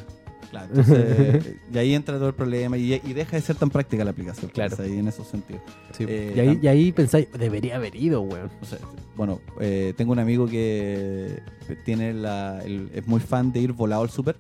claro, 0.51 0.69
entonces, 0.71 1.57
y 1.73 1.79
ahí 1.79 1.95
entra 1.95 2.17
todo 2.17 2.29
el 2.29 2.35
problema 2.35 2.79
y, 2.79 2.95
y 2.95 3.13
deja 3.13 3.37
de 3.37 3.43
ser 3.43 3.57
tan 3.57 3.69
práctica 3.71 4.03
la 4.05 4.11
aplicación. 4.13 4.51
Claro. 4.51 4.77
pues, 4.77 4.89
ahí 4.89 4.99
en 4.99 5.09
esos 5.09 5.27
sentidos. 5.27 5.61
Sí, 5.93 6.05
Eh, 6.09 6.33
y, 6.37 6.41
ahí, 6.41 6.49
tam- 6.49 6.59
y 6.65 6.69
ahí 6.69 6.93
pensáis, 6.93 7.29
debería 7.39 7.77
haber 7.77 7.95
ido, 7.97 8.23
weón. 8.23 8.49
No 8.61 8.79
bueno, 9.17 9.41
eh, 9.61 9.93
tengo 9.97 10.13
un 10.13 10.21
amigo 10.21 10.47
que 10.47 11.41
tiene 11.85 12.15
la, 12.15 12.63
el- 12.65 12.89
es 12.95 13.07
muy 13.07 13.21
fan 13.21 13.53
de 13.53 13.61
ir 13.61 13.73
volado 13.73 14.03
al 14.03 14.11
súper. 14.11 14.37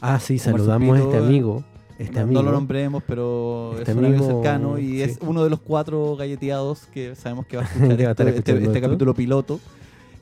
Ah, 0.00 0.18
sí, 0.18 0.38
saludamos 0.38 0.98
a 0.98 1.02
este 1.02 1.16
amigo. 1.18 1.62
Este 1.98 2.12
no, 2.14 2.20
no 2.20 2.24
amigo. 2.24 2.42
lo 2.44 2.52
nombremos, 2.52 3.02
pero 3.06 3.74
Este 3.78 3.90
es 3.92 3.96
un 3.96 4.04
amigo 4.06 4.24
amigo, 4.24 4.42
cercano 4.42 4.78
y 4.78 4.86
sí. 4.88 5.02
es 5.02 5.18
uno 5.20 5.44
de 5.44 5.50
los 5.50 5.60
cuatro 5.60 6.16
galleteados 6.16 6.86
que 6.86 7.14
sabemos 7.14 7.46
que 7.46 7.58
va 7.58 7.64
a 7.64 7.66
escuchar 8.06 8.28
este, 8.28 8.30
este 8.38 8.52
esto. 8.64 8.80
capítulo 8.80 9.12
piloto. 9.14 9.60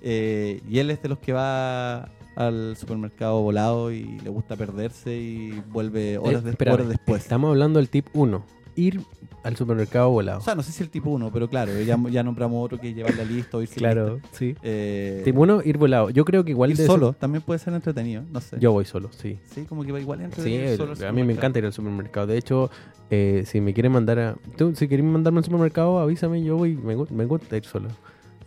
Eh, 0.03 0.61
y 0.69 0.79
él 0.79 0.91
es 0.91 1.03
de 1.03 1.09
los 1.09 1.19
que 1.19 1.33
va 1.33 2.09
al 2.37 2.77
supermercado 2.77 3.41
volado 3.43 3.93
y 3.93 4.05
le 4.21 4.31
gusta 4.31 4.57
perderse 4.57 5.15
y 5.17 5.61
vuelve 5.73 6.17
horas, 6.19 6.43
de- 6.45 6.71
horas 6.71 6.89
después. 6.89 7.23
Estamos 7.23 7.51
hablando 7.51 7.79
del 7.79 7.89
tip 7.89 8.07
1. 8.15 8.45
Ir 8.77 9.01
al 9.43 9.57
supermercado 9.57 10.11
volado. 10.11 10.39
O 10.39 10.43
sea, 10.43 10.55
no 10.55 10.63
sé 10.63 10.73
si 10.73 10.83
el 10.83 10.91
tipo 10.91 11.11
uno, 11.11 11.31
pero 11.33 11.49
claro, 11.51 11.79
ya, 11.83 11.99
ya 12.11 12.23
nombramos 12.23 12.65
otro 12.65 12.81
que 12.81 12.95
llevar 12.95 13.15
la 13.17 13.25
lista 13.25 13.57
o 13.59 13.63
irse 13.63 13.75
claro, 13.75 14.21
sí. 14.33 14.55
Eh, 14.63 15.23
Tip 15.25 15.37
1, 15.37 15.63
ir 15.65 15.77
volado. 15.77 16.09
Yo 16.11 16.25
creo 16.25 16.45
que 16.45 16.53
igual 16.53 16.71
ir 16.71 16.77
solo 16.79 17.13
también 17.13 17.43
puede 17.43 17.59
ser 17.59 17.75
entretenido, 17.75 18.23
no 18.31 18.41
sé. 18.41 18.57
Yo 18.61 18.73
voy 18.73 18.85
solo, 18.85 19.11
sí. 19.13 19.39
Sí, 19.53 19.65
como 19.65 19.83
que 19.85 19.93
va 19.93 20.01
igual 20.01 20.21
Sí, 20.21 20.25
entretenido 20.25 20.71
ir 20.73 20.77
solo 20.79 20.93
al 20.93 21.05
a 21.05 21.13
mí 21.13 21.25
me 21.25 21.33
encanta 21.33 21.59
ir 21.59 21.65
al 21.67 21.73
supermercado. 21.73 22.27
De 22.29 22.39
hecho, 22.39 22.71
eh, 23.11 23.43
si 23.47 23.61
me 23.61 23.75
quieren 23.75 23.93
mandar 23.93 24.19
a. 24.19 24.37
tú, 24.57 24.75
si 24.75 24.87
quieren 24.89 25.11
mandarme 25.11 25.39
al 25.41 25.45
supermercado, 25.45 25.99
avísame. 25.99 26.43
Yo 26.45 26.57
voy. 26.57 26.77
Me, 26.77 26.97
me 27.11 27.25
gusta 27.27 27.57
ir 27.57 27.65
solo. 27.65 27.89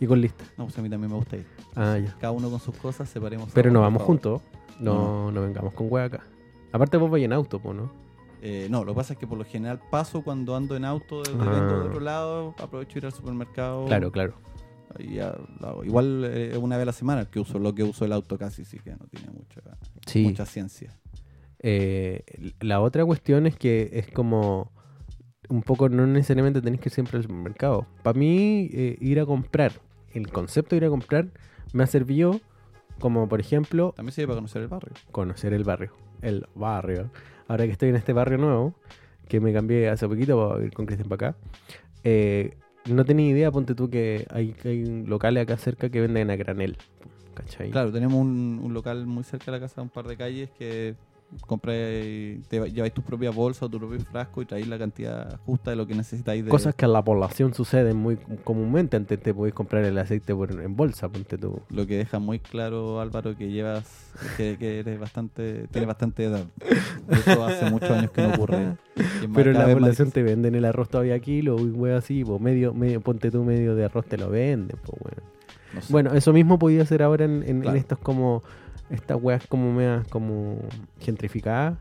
Y 0.00 0.06
con 0.06 0.20
lista. 0.20 0.44
No, 0.58 0.64
pues 0.64 0.78
a 0.78 0.82
mí 0.82 0.90
también 0.90 1.10
me 1.10 1.16
gusta 1.16 1.36
ir. 1.36 1.46
Ah, 1.76 1.98
ya. 1.98 2.14
Cada 2.20 2.32
uno 2.32 2.50
con 2.50 2.60
sus 2.60 2.76
cosas, 2.76 3.08
separemos. 3.08 3.50
Pero 3.54 3.70
no 3.70 3.80
vamos 3.80 4.02
juntos. 4.02 4.42
No, 4.80 5.30
no 5.30 5.40
vengamos 5.42 5.72
con 5.74 5.86
hueá 5.90 6.04
acá. 6.06 6.20
Aparte, 6.72 6.96
vos 6.96 7.10
vais 7.10 7.24
en 7.24 7.32
auto, 7.32 7.60
po, 7.60 7.72
¿no? 7.72 7.92
Eh, 8.42 8.66
no, 8.70 8.84
lo 8.84 8.92
que 8.92 8.96
pasa 8.96 9.12
es 9.14 9.18
que 9.18 9.26
por 9.26 9.38
lo 9.38 9.44
general 9.44 9.80
paso 9.90 10.22
cuando 10.22 10.54
ando 10.56 10.76
en 10.76 10.84
auto, 10.84 11.22
desde 11.22 11.38
Ah. 11.40 11.60
de 11.66 11.74
otro 11.88 12.00
lado, 12.00 12.54
aprovecho 12.58 12.98
ir 12.98 13.06
al 13.06 13.12
supermercado. 13.12 13.86
Claro, 13.86 14.10
claro. 14.12 14.34
y. 14.98 15.18
Igual 15.86 16.24
eh, 16.26 16.58
una 16.60 16.76
vez 16.76 16.82
a 16.82 16.86
la 16.86 16.92
semana 16.92 17.24
que 17.24 17.40
uso 17.40 17.58
lo 17.58 17.74
que 17.74 17.82
uso 17.84 18.04
el 18.04 18.12
auto 18.12 18.36
casi, 18.36 18.64
sí 18.64 18.78
que 18.78 18.90
no 18.90 19.06
tiene 19.10 19.30
mucha, 19.30 19.60
Sí. 20.06 20.24
mucha 20.24 20.44
ciencia. 20.46 20.96
Eh, 21.60 22.22
la 22.60 22.80
otra 22.80 23.04
cuestión 23.04 23.46
es 23.46 23.56
que 23.56 23.90
es 23.92 24.10
como 24.12 24.70
un 25.48 25.62
poco, 25.62 25.88
no 25.88 26.06
necesariamente 26.06 26.60
tenés 26.60 26.80
que 26.80 26.88
ir 26.88 26.92
siempre 26.92 27.16
al 27.16 27.22
supermercado. 27.22 27.86
Para 28.02 28.18
mí, 28.18 28.68
eh, 28.72 28.96
ir 29.00 29.18
a 29.20 29.26
comprar, 29.26 29.72
el 30.14 30.30
concepto 30.30 30.70
de 30.70 30.78
ir 30.78 30.84
a 30.84 30.88
comprar, 30.88 31.26
me 31.72 31.84
ha 31.84 31.86
servido 31.86 32.40
como, 32.98 33.28
por 33.28 33.40
ejemplo, 33.40 33.92
También 33.96 34.12
sirve 34.12 34.28
para 34.28 34.36
conocer 34.38 34.62
el 34.62 34.68
barrio. 34.68 34.92
conocer 35.10 35.52
el 35.52 35.64
barrio. 35.64 35.92
El 36.22 36.46
barrio. 36.54 37.10
Ahora 37.48 37.66
que 37.66 37.72
estoy 37.72 37.90
en 37.90 37.96
este 37.96 38.12
barrio 38.12 38.38
nuevo, 38.38 38.74
que 39.28 39.40
me 39.40 39.52
cambié 39.52 39.88
hace 39.88 40.08
poquito 40.08 40.48
para 40.48 40.64
ir 40.64 40.72
con 40.72 40.86
Cristian 40.86 41.08
para 41.08 41.28
acá, 41.30 41.38
eh, 42.04 42.56
no 42.88 43.04
tenía 43.04 43.28
idea, 43.28 43.50
ponte 43.50 43.74
tú, 43.74 43.90
que 43.90 44.26
hay, 44.30 44.54
locales 45.06 45.42
acá 45.42 45.56
cerca 45.56 45.88
que 45.88 46.00
venden 46.00 46.30
a 46.30 46.36
granel. 46.36 46.76
¿Cachai? 47.34 47.70
Claro, 47.70 47.90
tenemos 47.90 48.14
un, 48.14 48.60
un 48.62 48.74
local 48.74 49.06
muy 49.06 49.24
cerca 49.24 49.46
de 49.46 49.58
la 49.58 49.60
casa, 49.60 49.82
un 49.82 49.88
par 49.88 50.06
de 50.06 50.16
calles, 50.16 50.50
que 50.50 50.94
compráis, 51.46 52.46
te 52.48 52.70
lleváis 52.70 52.92
tus 52.92 53.04
propias 53.04 53.34
bolsas 53.34 53.64
o 53.64 53.68
tu 53.68 53.78
propio 53.78 54.00
frasco 54.00 54.42
y 54.42 54.46
traéis 54.46 54.68
la 54.68 54.78
cantidad 54.78 55.38
justa 55.46 55.70
de 55.70 55.76
lo 55.76 55.86
que 55.86 55.94
necesitáis 55.94 56.44
de... 56.44 56.50
Cosas 56.50 56.74
que 56.74 56.84
a 56.84 56.88
la 56.88 57.02
población 57.02 57.54
suceden 57.54 57.96
muy 57.96 58.16
comúnmente. 58.44 58.96
Antes 58.96 59.20
te 59.20 59.34
podéis 59.34 59.54
comprar 59.54 59.84
el 59.84 59.96
aceite 59.98 60.34
por- 60.34 60.52
en 60.60 60.76
bolsa, 60.76 61.08
ponte 61.08 61.36
tú. 61.38 61.60
Lo 61.70 61.86
que 61.86 61.96
deja 61.98 62.18
muy 62.18 62.38
claro, 62.38 63.00
Álvaro, 63.00 63.36
que 63.36 63.50
llevas, 63.50 64.12
que, 64.36 64.56
que 64.58 64.80
eres 64.80 64.98
bastante, 64.98 65.66
tienes 65.70 65.88
bastante 65.88 66.24
edad. 66.24 66.44
Eso 67.08 67.44
hace 67.44 67.70
muchos 67.70 67.90
años 67.90 68.10
que 68.10 68.22
no 68.22 68.34
ocurre. 68.34 68.76
Pero 69.34 69.50
en 69.50 69.58
la 69.58 69.66
población 69.72 70.10
te 70.10 70.22
venden 70.22 70.54
el 70.54 70.64
arroz 70.64 70.88
todavía 70.88 71.18
kilo 71.18 71.58
y 71.58 71.70
wea 71.70 71.98
así, 71.98 72.24
po, 72.24 72.38
medio, 72.38 72.72
medio, 72.74 73.00
ponte 73.00 73.30
tú 73.30 73.42
medio 73.44 73.74
de 73.74 73.84
arroz 73.84 74.06
te 74.06 74.16
lo 74.18 74.30
venden, 74.30 74.76
po. 74.84 74.96
No 75.74 75.80
sé. 75.82 75.92
Bueno, 75.92 76.14
eso 76.14 76.32
mismo 76.32 76.56
podía 76.58 76.82
hacer 76.82 77.02
ahora 77.02 77.24
en, 77.24 77.42
en- 77.42 77.64
en 77.66 77.76
estos 77.76 77.98
como 77.98 78.44
estas 78.90 79.18
weas 79.20 79.46
como 79.46 79.72
meas 79.72 80.06
como 80.08 80.58
gentrificadas. 81.00 81.78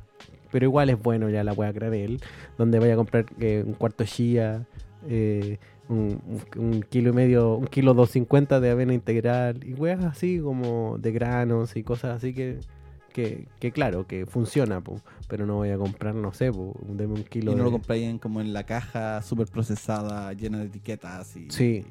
Pero 0.51 0.65
igual 0.65 0.89
es 0.91 1.01
bueno 1.01 1.29
ya 1.29 1.43
la 1.43 1.53
wea 1.53 1.71
granel, 1.71 2.21
donde 2.57 2.77
vaya 2.79 2.93
a 2.93 2.97
comprar 2.97 3.25
eh, 3.39 3.63
un 3.65 3.73
cuarto 3.73 4.03
chía, 4.05 4.67
eh, 5.09 5.57
un, 5.89 6.85
kilo 6.89 7.09
y 7.09 7.13
medio, 7.13 7.55
un 7.55 7.65
kilo 7.65 7.93
250 7.95 8.59
de 8.59 8.69
avena 8.69 8.93
integral, 8.93 9.63
y 9.65 9.73
weas 9.73 10.03
así 10.03 10.39
como 10.39 10.97
de 10.99 11.11
granos 11.11 11.75
y 11.75 11.83
cosas 11.83 12.17
así 12.17 12.33
que, 12.35 12.59
que, 13.11 13.47
que 13.59 13.71
claro, 13.71 14.05
que 14.05 14.25
funciona, 14.27 14.79
po, 14.81 14.99
pero 15.27 15.45
no 15.47 15.55
voy 15.55 15.71
a 15.71 15.77
comprar, 15.77 16.13
no 16.15 16.33
sé, 16.33 16.51
po, 16.51 16.75
deme 16.87 17.13
un 17.15 17.23
kilo 17.23 17.51
y 17.51 17.55
no 17.55 17.59
de- 17.59 17.65
lo 17.65 17.71
compráis 17.71 18.19
como 18.19 18.39
en 18.39 18.53
la 18.53 18.63
caja 18.63 19.21
súper 19.23 19.47
procesada, 19.47 20.31
llena 20.33 20.59
de 20.59 20.65
etiquetas. 20.65 21.35
Y, 21.35 21.49
Sí. 21.49 21.83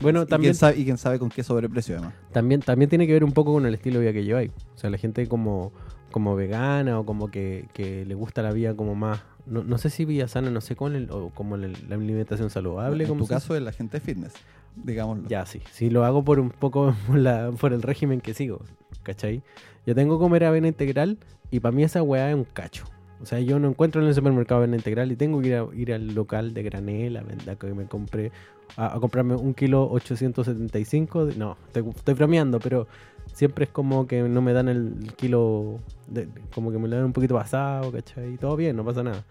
Bueno, 0.00 0.22
y 0.22 0.26
también- 0.26 0.52
Quién 0.52 0.54
sabe, 0.58 0.78
y 0.78 0.84
quién 0.84 0.98
sabe 0.98 1.18
con 1.18 1.28
qué 1.30 1.42
sobreprecio, 1.42 1.96
además. 1.96 2.14
También, 2.32 2.60
también 2.60 2.88
tiene 2.88 3.06
que 3.06 3.12
ver 3.12 3.24
un 3.24 3.32
poco 3.32 3.52
con 3.52 3.66
el 3.66 3.74
estilo 3.74 3.96
de 3.98 4.06
vida 4.06 4.12
que 4.12 4.24
lleváis. 4.24 4.50
O 4.74 4.78
sea, 4.78 4.90
la 4.90 4.98
gente 4.98 5.26
como, 5.26 5.72
como 6.10 6.36
vegana 6.36 6.98
o 6.98 7.06
como 7.06 7.30
que, 7.30 7.68
que 7.72 8.04
le 8.04 8.14
gusta 8.14 8.42
la 8.42 8.52
vida 8.52 8.74
como 8.74 8.94
más... 8.94 9.22
No, 9.46 9.62
no 9.62 9.78
sé 9.78 9.90
si 9.90 10.04
vida 10.04 10.26
sana, 10.28 10.50
no 10.50 10.60
sé 10.60 10.74
con 10.76 10.96
el, 10.96 11.10
o 11.10 11.30
como 11.30 11.54
el- 11.54 11.76
la 11.88 11.94
alimentación 11.94 12.50
saludable. 12.50 13.04
en 13.04 13.08
como 13.08 13.22
tu 13.24 13.28
caso 13.28 13.54
es 13.56 13.62
la 13.62 13.70
gente 13.72 14.00
fitness, 14.00 14.32
digámoslo. 14.74 15.28
Ya, 15.28 15.46
sí. 15.46 15.60
Sí, 15.70 15.88
lo 15.88 16.04
hago 16.04 16.24
por 16.24 16.40
un 16.40 16.50
poco 16.50 16.94
por, 17.06 17.16
la- 17.18 17.52
por 17.52 17.72
el 17.72 17.82
régimen 17.82 18.20
que 18.20 18.34
sigo. 18.34 18.62
¿Cachai? 19.04 19.42
Yo 19.86 19.94
tengo 19.94 20.18
que 20.18 20.22
comer 20.24 20.42
avena 20.44 20.66
integral 20.66 21.18
y 21.52 21.60
para 21.60 21.70
mí 21.72 21.84
esa 21.84 22.02
weá 22.02 22.28
es 22.30 22.34
un 22.34 22.42
cacho. 22.44 22.84
O 23.20 23.26
sea, 23.26 23.40
yo 23.40 23.58
no 23.58 23.68
encuentro 23.68 24.02
en 24.02 24.08
el 24.08 24.14
supermercado 24.14 24.58
avena 24.58 24.76
integral 24.76 25.10
y 25.10 25.16
tengo 25.16 25.40
que 25.40 25.48
ir, 25.48 25.54
a- 25.56 25.68
ir 25.74 25.92
al 25.92 26.14
local 26.14 26.52
de 26.54 26.62
granel 26.62 27.16
a 27.16 27.22
vender 27.22 27.56
que 27.56 27.66
me 27.74 27.86
compré 27.86 28.30
a, 28.76 28.98
comprarme 29.00 29.34
un 29.36 29.54
kilo 29.54 29.88
875. 29.90 31.26
de- 31.26 31.36
no, 31.36 31.56
estoy, 31.66 31.88
estoy 31.90 32.14
bromeando, 32.14 32.58
pero 32.60 32.86
siempre 33.32 33.64
es 33.64 33.70
como 33.70 34.06
que 34.06 34.22
no 34.22 34.42
me 34.42 34.52
dan 34.52 34.68
el 34.68 35.12
kilo, 35.16 35.78
de- 36.08 36.28
como 36.54 36.70
que 36.72 36.78
me 36.78 36.88
lo 36.88 36.96
dan 36.96 37.06
un 37.06 37.12
poquito 37.12 37.34
pasado, 37.34 37.90
¿cachai? 37.92 38.34
Y 38.34 38.38
todo 38.38 38.56
bien, 38.56 38.76
no 38.76 38.84
pasa 38.84 39.02
nada. 39.02 39.24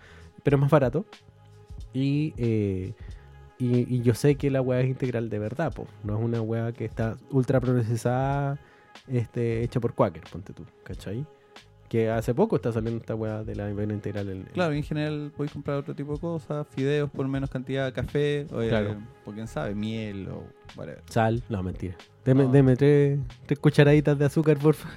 Pero 0.43 0.57
es 0.57 0.61
más 0.61 0.71
barato. 0.71 1.05
Y, 1.93 2.33
eh, 2.37 2.93
Y, 3.59 4.01
yo 4.01 4.13
sé 4.15 4.35
que 4.35 4.51
la 4.51 4.61
weá 4.61 4.81
es 4.81 4.87
integral 4.89 5.29
de 5.29 5.39
verdad, 5.39 5.73
po. 5.73 5.87
No 6.03 6.17
es 6.17 6.23
una 6.23 6.41
weá 6.41 6.73
que 6.73 6.85
está 6.85 7.17
ultra 7.31 7.61
procesada, 7.61 8.59
este, 9.07 9.63
hecha 9.63 9.79
por 9.79 9.93
Quaker, 9.93 10.23
ponte 10.31 10.53
tú, 10.53 10.65
¿cachai? 10.83 11.25
Que 11.95 12.09
hace 12.09 12.33
poco 12.35 12.57
está 12.57 12.73
saliendo 12.73 12.99
esta 12.99 13.15
weá 13.15 13.45
de 13.45 13.55
la 13.55 13.67
avena 13.67 13.93
integral. 13.93 14.27
en- 14.27 14.43
Claro, 14.51 14.73
en 14.73 14.83
general 14.83 15.31
podéis 15.33 15.53
comprar 15.53 15.77
otro 15.77 15.95
tipo 15.95 16.11
de 16.15 16.19
cosas, 16.19 16.67
fideos 16.71 17.09
por 17.09 17.25
menos 17.25 17.49
cantidad, 17.49 17.93
café, 17.93 18.45
o, 18.51 18.61
eh, 18.61 18.67
Claro. 18.67 18.97
por 19.23 19.33
quién 19.33 19.47
sabe, 19.47 19.75
miel 19.75 20.27
o 20.27 20.43
whatever. 20.75 21.01
Sal, 21.09 21.41
no, 21.47 21.63
mentira. 21.63 21.95
Deme, 22.25 22.43
No. 22.43 22.51
deme 22.51 22.75
tres, 22.75 23.17
tres 23.45 23.59
cucharaditas 23.59 24.19
de 24.19 24.25
azúcar, 24.25 24.57
porfa. 24.57 24.89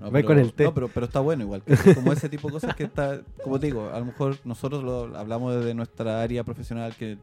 No, 0.00 0.10
pero- 0.10 0.26
con 0.26 0.38
el 0.38 0.54
té. 0.54 0.64
No, 0.64 0.72
pero, 0.72 0.88
pero 0.88 1.04
está 1.04 1.20
bueno 1.20 1.42
igual. 1.44 1.60
que 1.62 1.94
Como 1.94 2.14
ese 2.14 2.30
tipo 2.30 2.48
de 2.48 2.52
cosas 2.54 2.74
que 2.74 2.84
está, 2.84 3.20
como 3.44 3.60
te 3.60 3.66
digo, 3.66 3.90
a 3.92 3.98
lo 3.98 4.06
mejor 4.06 4.38
nosotros 4.46 4.82
lo 4.82 5.14
hablamos 5.18 5.54
desde 5.54 5.74
nuestra 5.74 6.22
área 6.22 6.44
profesional, 6.44 6.94
que 6.98 7.18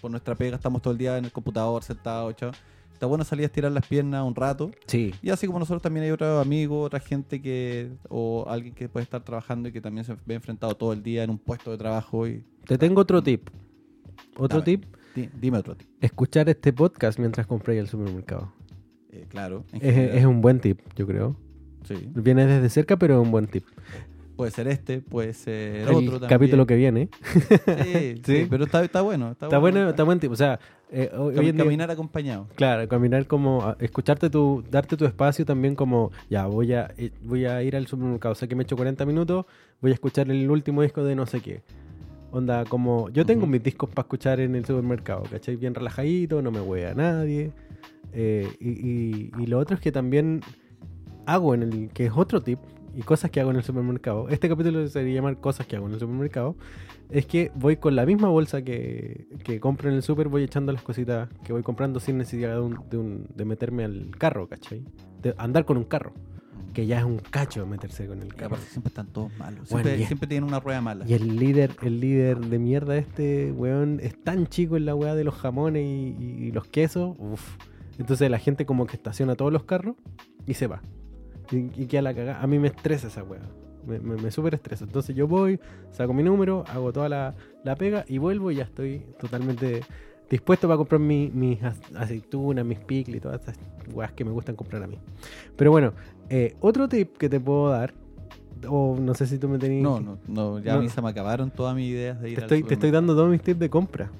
por 0.00 0.12
nuestra 0.12 0.36
pega 0.36 0.54
estamos 0.54 0.80
todo 0.80 0.92
el 0.92 0.98
día 0.98 1.18
en 1.18 1.24
el 1.24 1.32
computador, 1.32 1.82
sentados, 1.82 2.36
chao. 2.36 2.52
Está 3.02 3.08
bueno 3.08 3.24
salir 3.24 3.42
a 3.42 3.46
estirar 3.46 3.72
las 3.72 3.84
piernas 3.84 4.22
un 4.24 4.32
rato. 4.36 4.70
Sí. 4.86 5.12
Y 5.22 5.30
así 5.30 5.48
como 5.48 5.58
nosotros 5.58 5.82
también 5.82 6.04
hay 6.04 6.12
otros 6.12 6.40
amigos, 6.40 6.86
otra 6.86 7.00
gente 7.00 7.42
que, 7.42 7.90
o 8.08 8.44
alguien 8.48 8.72
que 8.76 8.88
puede 8.88 9.02
estar 9.02 9.24
trabajando 9.24 9.68
y 9.68 9.72
que 9.72 9.80
también 9.80 10.04
se 10.04 10.14
ve 10.24 10.34
enfrentado 10.36 10.76
todo 10.76 10.92
el 10.92 11.02
día 11.02 11.24
en 11.24 11.30
un 11.30 11.38
puesto 11.38 11.72
de 11.72 11.78
trabajo. 11.78 12.28
y 12.28 12.44
Te 12.64 12.78
tengo 12.78 13.00
otro 13.00 13.20
tip. 13.20 13.48
Otro 14.36 14.60
Dame. 14.60 14.64
tip, 14.78 14.84
di- 15.16 15.28
Dime 15.40 15.58
otro 15.58 15.74
tip. 15.76 15.88
escuchar 16.00 16.48
este 16.48 16.72
podcast 16.72 17.18
mientras 17.18 17.44
compráis 17.44 17.80
al 17.80 17.88
supermercado. 17.88 18.52
Eh, 19.10 19.26
claro. 19.28 19.64
es 19.72 20.24
un 20.24 20.40
buen 20.40 20.60
tip, 20.60 20.78
yo 20.94 21.04
creo. 21.04 21.34
sí. 21.82 22.08
Viene 22.14 22.46
desde 22.46 22.68
cerca, 22.70 22.96
pero 22.96 23.20
es 23.20 23.26
un 23.26 23.32
buen 23.32 23.48
tip. 23.48 23.64
Puede 24.42 24.50
ser 24.52 24.66
este, 24.66 25.00
puede 25.00 25.32
ser 25.34 25.76
El 25.82 25.88
otro 25.90 26.10
también. 26.18 26.28
capítulo 26.28 26.66
que 26.66 26.74
viene. 26.74 27.08
Sí, 27.22 27.42
sí, 28.16 28.22
Sí. 28.24 28.46
pero 28.50 28.64
está, 28.64 28.82
está 28.84 29.00
bueno. 29.02 29.30
Está, 29.30 29.46
Está 29.46 29.58
bueno, 29.58 29.88
está 29.88 30.02
buen 30.02 30.18
tip. 30.18 30.32
O 30.32 30.36
sea, 30.36 30.58
eh, 30.90 31.10
hoy 31.16 31.34
Cam- 31.36 31.46
en 31.48 31.54
día- 31.56 31.64
caminar 31.64 31.90
acompañado. 31.92 32.48
Claro, 32.56 32.88
caminar 32.88 33.26
como, 33.28 33.76
escucharte 33.78 34.30
tu, 34.30 34.64
darte 34.68 34.96
tu 34.96 35.04
espacio 35.04 35.46
también 35.46 35.76
como, 35.76 36.10
ya, 36.28 36.46
voy 36.46 36.72
a, 36.72 36.90
eh, 36.98 37.12
voy 37.22 37.44
a 37.44 37.62
ir 37.62 37.76
al 37.76 37.86
supermercado, 37.86 38.34
sé 38.34 38.48
que 38.48 38.56
me 38.56 38.64
echo 38.64 38.74
40 38.76 39.06
minutos, 39.06 39.46
voy 39.80 39.92
a 39.92 39.94
escuchar 39.94 40.28
el 40.28 40.50
último 40.50 40.82
disco 40.82 41.04
de 41.04 41.14
no 41.14 41.24
sé 41.26 41.40
qué. 41.40 41.62
Onda, 42.32 42.64
como, 42.64 43.10
yo 43.10 43.24
tengo 43.24 43.46
mis 43.46 43.62
discos 43.62 43.90
para 43.90 44.02
escuchar 44.06 44.40
en 44.40 44.56
el 44.56 44.64
supermercado, 44.64 45.22
¿cachai? 45.30 45.54
Bien 45.54 45.72
relajadito, 45.74 46.42
no 46.42 46.50
me 46.50 46.58
voy 46.60 46.80
a 46.82 46.94
nadie. 46.94 47.52
Eh, 48.12 48.48
y, 48.58 48.70
y- 48.70 49.30
y 49.38 49.46
lo 49.46 49.60
otro 49.60 49.76
es 49.76 49.80
que 49.80 49.92
también 49.92 50.40
hago 51.26 51.54
en 51.54 51.62
el, 51.62 51.88
que 51.90 52.06
es 52.06 52.12
otro 52.16 52.42
tip, 52.42 52.58
y 52.94 53.02
cosas 53.02 53.30
que 53.30 53.40
hago 53.40 53.50
en 53.50 53.56
el 53.56 53.62
supermercado. 53.62 54.28
Este 54.28 54.48
capítulo 54.48 54.86
se 54.86 54.98
debería 54.98 55.20
llamar 55.20 55.38
cosas 55.40 55.66
que 55.66 55.76
hago 55.76 55.86
en 55.86 55.94
el 55.94 56.00
supermercado. 56.00 56.56
Es 57.10 57.26
que 57.26 57.50
voy 57.54 57.76
con 57.76 57.94
la 57.96 58.06
misma 58.06 58.28
bolsa 58.28 58.62
que, 58.62 59.26
que 59.44 59.60
compro 59.60 59.88
en 59.90 59.96
el 59.96 60.02
super, 60.02 60.28
voy 60.28 60.42
echando 60.44 60.72
las 60.72 60.82
cositas 60.82 61.28
que 61.44 61.52
voy 61.52 61.62
comprando 61.62 62.00
sin 62.00 62.18
necesidad 62.18 62.54
de, 62.54 62.60
un- 62.60 62.78
de, 62.90 62.96
un- 62.98 63.26
de 63.34 63.44
meterme 63.44 63.84
al 63.84 64.10
carro, 64.18 64.48
¿cachai? 64.48 64.82
De 65.20 65.34
andar 65.38 65.64
con 65.64 65.76
un 65.76 65.84
carro, 65.84 66.12
que 66.72 66.86
ya 66.86 66.98
es 66.98 67.04
un 67.04 67.18
cacho 67.18 67.66
meterse 67.66 68.06
con 68.06 68.22
el 68.22 68.34
carro. 68.34 68.56
siempre 68.56 68.88
están 68.88 69.06
todos 69.08 69.30
malos. 69.38 69.68
Siempre, 69.68 70.26
tienen 70.26 70.44
una 70.48 70.58
rueda 70.60 70.80
mala. 70.80 71.04
Y 71.06 71.12
el 71.12 71.36
líder, 71.36 71.76
el 71.82 72.00
líder 72.00 72.38
de 72.40 72.58
mierda 72.58 72.96
este, 72.96 73.52
weón, 73.52 74.00
es 74.02 74.22
tan 74.22 74.46
chico 74.46 74.76
en 74.78 74.86
la 74.86 74.94
weá 74.94 75.14
de 75.14 75.24
los 75.24 75.34
jamones 75.34 75.82
y, 75.84 76.16
y- 76.18 76.44
y 76.46 76.52
los 76.52 76.66
quesos. 76.66 77.14
Uf. 77.18 77.56
Entonces 77.98 78.30
la 78.30 78.38
gente 78.38 78.64
como 78.64 78.86
que 78.86 78.96
estaciona 78.96 79.34
todos 79.34 79.52
los 79.52 79.64
carros 79.64 79.96
y 80.46 80.54
se 80.54 80.66
va. 80.66 80.80
Y, 81.52 81.70
y 81.82 81.86
queda 81.86 82.02
la 82.02 82.14
cagada. 82.14 82.42
A 82.42 82.46
mí 82.46 82.58
me 82.58 82.68
estresa 82.68 83.06
esa 83.08 83.22
weá. 83.22 83.40
Me, 83.86 83.98
me, 83.98 84.16
me 84.16 84.30
súper 84.30 84.54
estresa. 84.54 84.84
Entonces 84.84 85.14
yo 85.14 85.26
voy, 85.28 85.58
saco 85.90 86.12
mi 86.14 86.22
número, 86.22 86.64
hago 86.68 86.92
toda 86.92 87.08
la, 87.08 87.34
la 87.64 87.76
pega 87.76 88.04
y 88.08 88.18
vuelvo 88.18 88.50
y 88.50 88.56
ya 88.56 88.64
estoy 88.64 89.02
totalmente 89.20 89.82
dispuesto 90.30 90.66
para 90.68 90.78
comprar 90.78 91.00
mi- 91.00 91.30
mis 91.34 91.60
ac- 91.60 91.96
aceitunas, 91.96 92.64
mis 92.64 92.78
picles 92.78 93.16
y 93.16 93.20
todas 93.20 93.42
esas 93.42 93.58
weas 93.92 94.12
que 94.12 94.24
me 94.24 94.30
gustan 94.30 94.54
comprar 94.56 94.82
a 94.82 94.86
mí. 94.86 94.98
Pero 95.56 95.70
bueno, 95.72 95.92
eh, 96.30 96.54
otro 96.60 96.88
tip 96.88 97.16
que 97.18 97.28
te 97.28 97.38
puedo 97.40 97.68
dar, 97.70 97.92
o 98.68 98.96
no 98.98 99.14
sé 99.14 99.26
si 99.26 99.36
tú 99.38 99.48
me 99.48 99.58
tenías... 99.58 99.82
No, 99.82 100.00
no, 100.00 100.18
no, 100.28 100.58
ya 100.60 100.74
No. 100.74 100.78
a 100.78 100.82
mí 100.82 100.88
se 100.88 101.02
me 101.02 101.08
acabaron 101.10 101.50
todas 101.50 101.74
mis 101.74 101.88
ideas 101.90 102.20
de 102.20 102.30
ir 102.30 102.36
Te 102.36 102.44
al 102.44 102.44
estoy, 102.44 102.62
te 102.62 102.74
estoy 102.74 102.90
dando 102.92 103.14
todos 103.14 103.28
mis 103.30 103.42
tips 103.42 103.58
de 103.58 103.68
compra. 103.68 104.10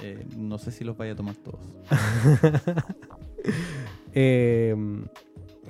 Eh, 0.00 0.24
no 0.38 0.56
sé 0.58 0.70
si 0.70 0.84
los 0.84 0.96
vaya 0.96 1.12
a 1.12 1.16
tomar 1.16 1.34
todos. 1.34 1.60
Eh, 4.14 4.74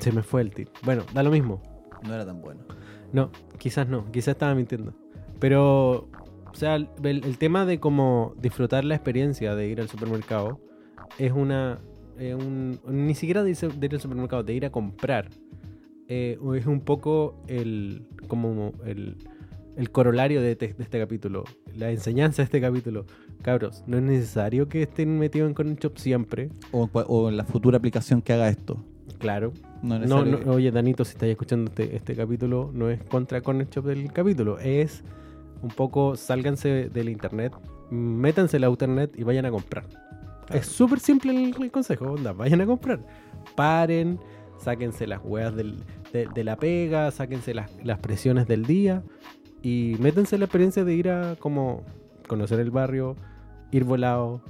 se 0.02 0.12
me 0.12 0.22
fue 0.22 0.40
el 0.42 0.50
tip. 0.50 0.68
Bueno, 0.84 1.02
da 1.14 1.22
lo 1.22 1.30
mismo. 1.30 1.60
No 2.06 2.14
era 2.14 2.26
tan 2.26 2.40
bueno. 2.42 2.60
No, 3.12 3.30
quizás 3.58 3.88
no, 3.88 4.10
quizás 4.10 4.28
estaba 4.28 4.54
mintiendo. 4.54 4.92
Pero, 5.38 6.08
o 6.50 6.54
sea, 6.54 6.76
el, 6.76 6.88
el 7.02 7.38
tema 7.38 7.64
de 7.66 7.78
cómo 7.80 8.34
disfrutar 8.40 8.84
la 8.84 8.94
experiencia 8.94 9.54
de 9.54 9.68
ir 9.68 9.80
al 9.80 9.88
supermercado 9.88 10.60
es 11.18 11.32
una. 11.32 11.80
eh, 12.18 12.34
un- 12.34 12.80
ni 12.86 13.14
siquiera 13.14 13.42
de, 13.42 13.50
ir 13.50 13.94
al 13.94 14.00
supermercado, 14.00 14.42
de 14.42 14.54
ir 14.54 14.64
a 14.66 14.70
comprar. 14.70 15.28
eh, 16.08 16.38
es 16.56 16.66
un 16.66 16.80
poco 16.80 17.42
el. 17.48 18.06
como 18.28 18.72
el. 18.84 19.16
el 19.76 19.90
corolario 19.90 20.42
de, 20.42 20.56
te- 20.56 20.74
de 20.74 20.82
este 20.82 20.98
capítulo. 20.98 21.44
La 21.74 21.90
enseñanza 21.90 22.42
de 22.42 22.44
este 22.44 22.60
capítulo. 22.60 23.04
Cabros, 23.42 23.82
no 23.86 23.96
es 23.96 24.02
necesario 24.04 24.68
que 24.68 24.82
estén 24.82 25.18
metidos 25.18 25.48
en 25.48 25.54
Corner 25.54 25.76
Shop 25.76 25.96
siempre. 25.98 26.50
O, 26.72 26.88
o 26.92 27.28
en 27.28 27.36
la 27.36 27.44
futura 27.44 27.78
aplicación 27.78 28.22
que 28.22 28.32
haga 28.32 28.48
esto. 28.48 28.84
Claro, 29.22 29.52
No, 30.08 30.52
oye, 30.52 30.70
Danito, 30.70 31.04
si 31.04 31.12
estáis 31.12 31.30
escuchando 31.32 31.70
este, 31.70 31.96
este 31.96 32.14
capítulo, 32.14 32.70
no 32.74 32.90
es 32.90 33.02
contra 33.04 33.40
Corner 33.40 33.68
Shop 33.70 33.84
del 33.86 34.12
capítulo, 34.12 34.58
es 34.58 35.02
un 35.62 35.70
poco 35.70 36.16
sálganse 36.16 36.90
del 36.90 37.08
internet, 37.08 37.52
métanse 37.90 38.58
la 38.58 38.68
internet 38.68 39.12
y 39.16 39.22
vayan 39.22 39.46
a 39.46 39.50
comprar. 39.50 39.84
Claro. 39.88 40.60
Es 40.60 40.66
súper 40.66 40.98
simple 41.00 41.32
el, 41.32 41.54
el 41.62 41.70
consejo, 41.70 42.06
onda, 42.12 42.32
vayan 42.32 42.60
a 42.60 42.66
comprar. 42.66 43.00
Paren, 43.54 44.18
sáquense 44.58 45.06
las 45.06 45.20
hueas 45.24 45.54
del- 45.56 45.82
de, 46.12 46.26
de 46.34 46.44
la 46.44 46.56
pega, 46.56 47.10
sáquense 47.10 47.54
las, 47.54 47.70
las 47.84 47.98
presiones 48.00 48.46
del 48.46 48.64
día 48.66 49.02
y 49.62 49.96
métanse 50.00 50.36
en 50.36 50.40
la 50.40 50.44
experiencia 50.46 50.84
de 50.84 50.94
ir 50.94 51.08
a 51.10 51.36
como 51.36 51.82
conocer 52.28 52.60
el 52.60 52.70
barrio, 52.70 53.16
ir 53.70 53.84
volado, 53.84 54.42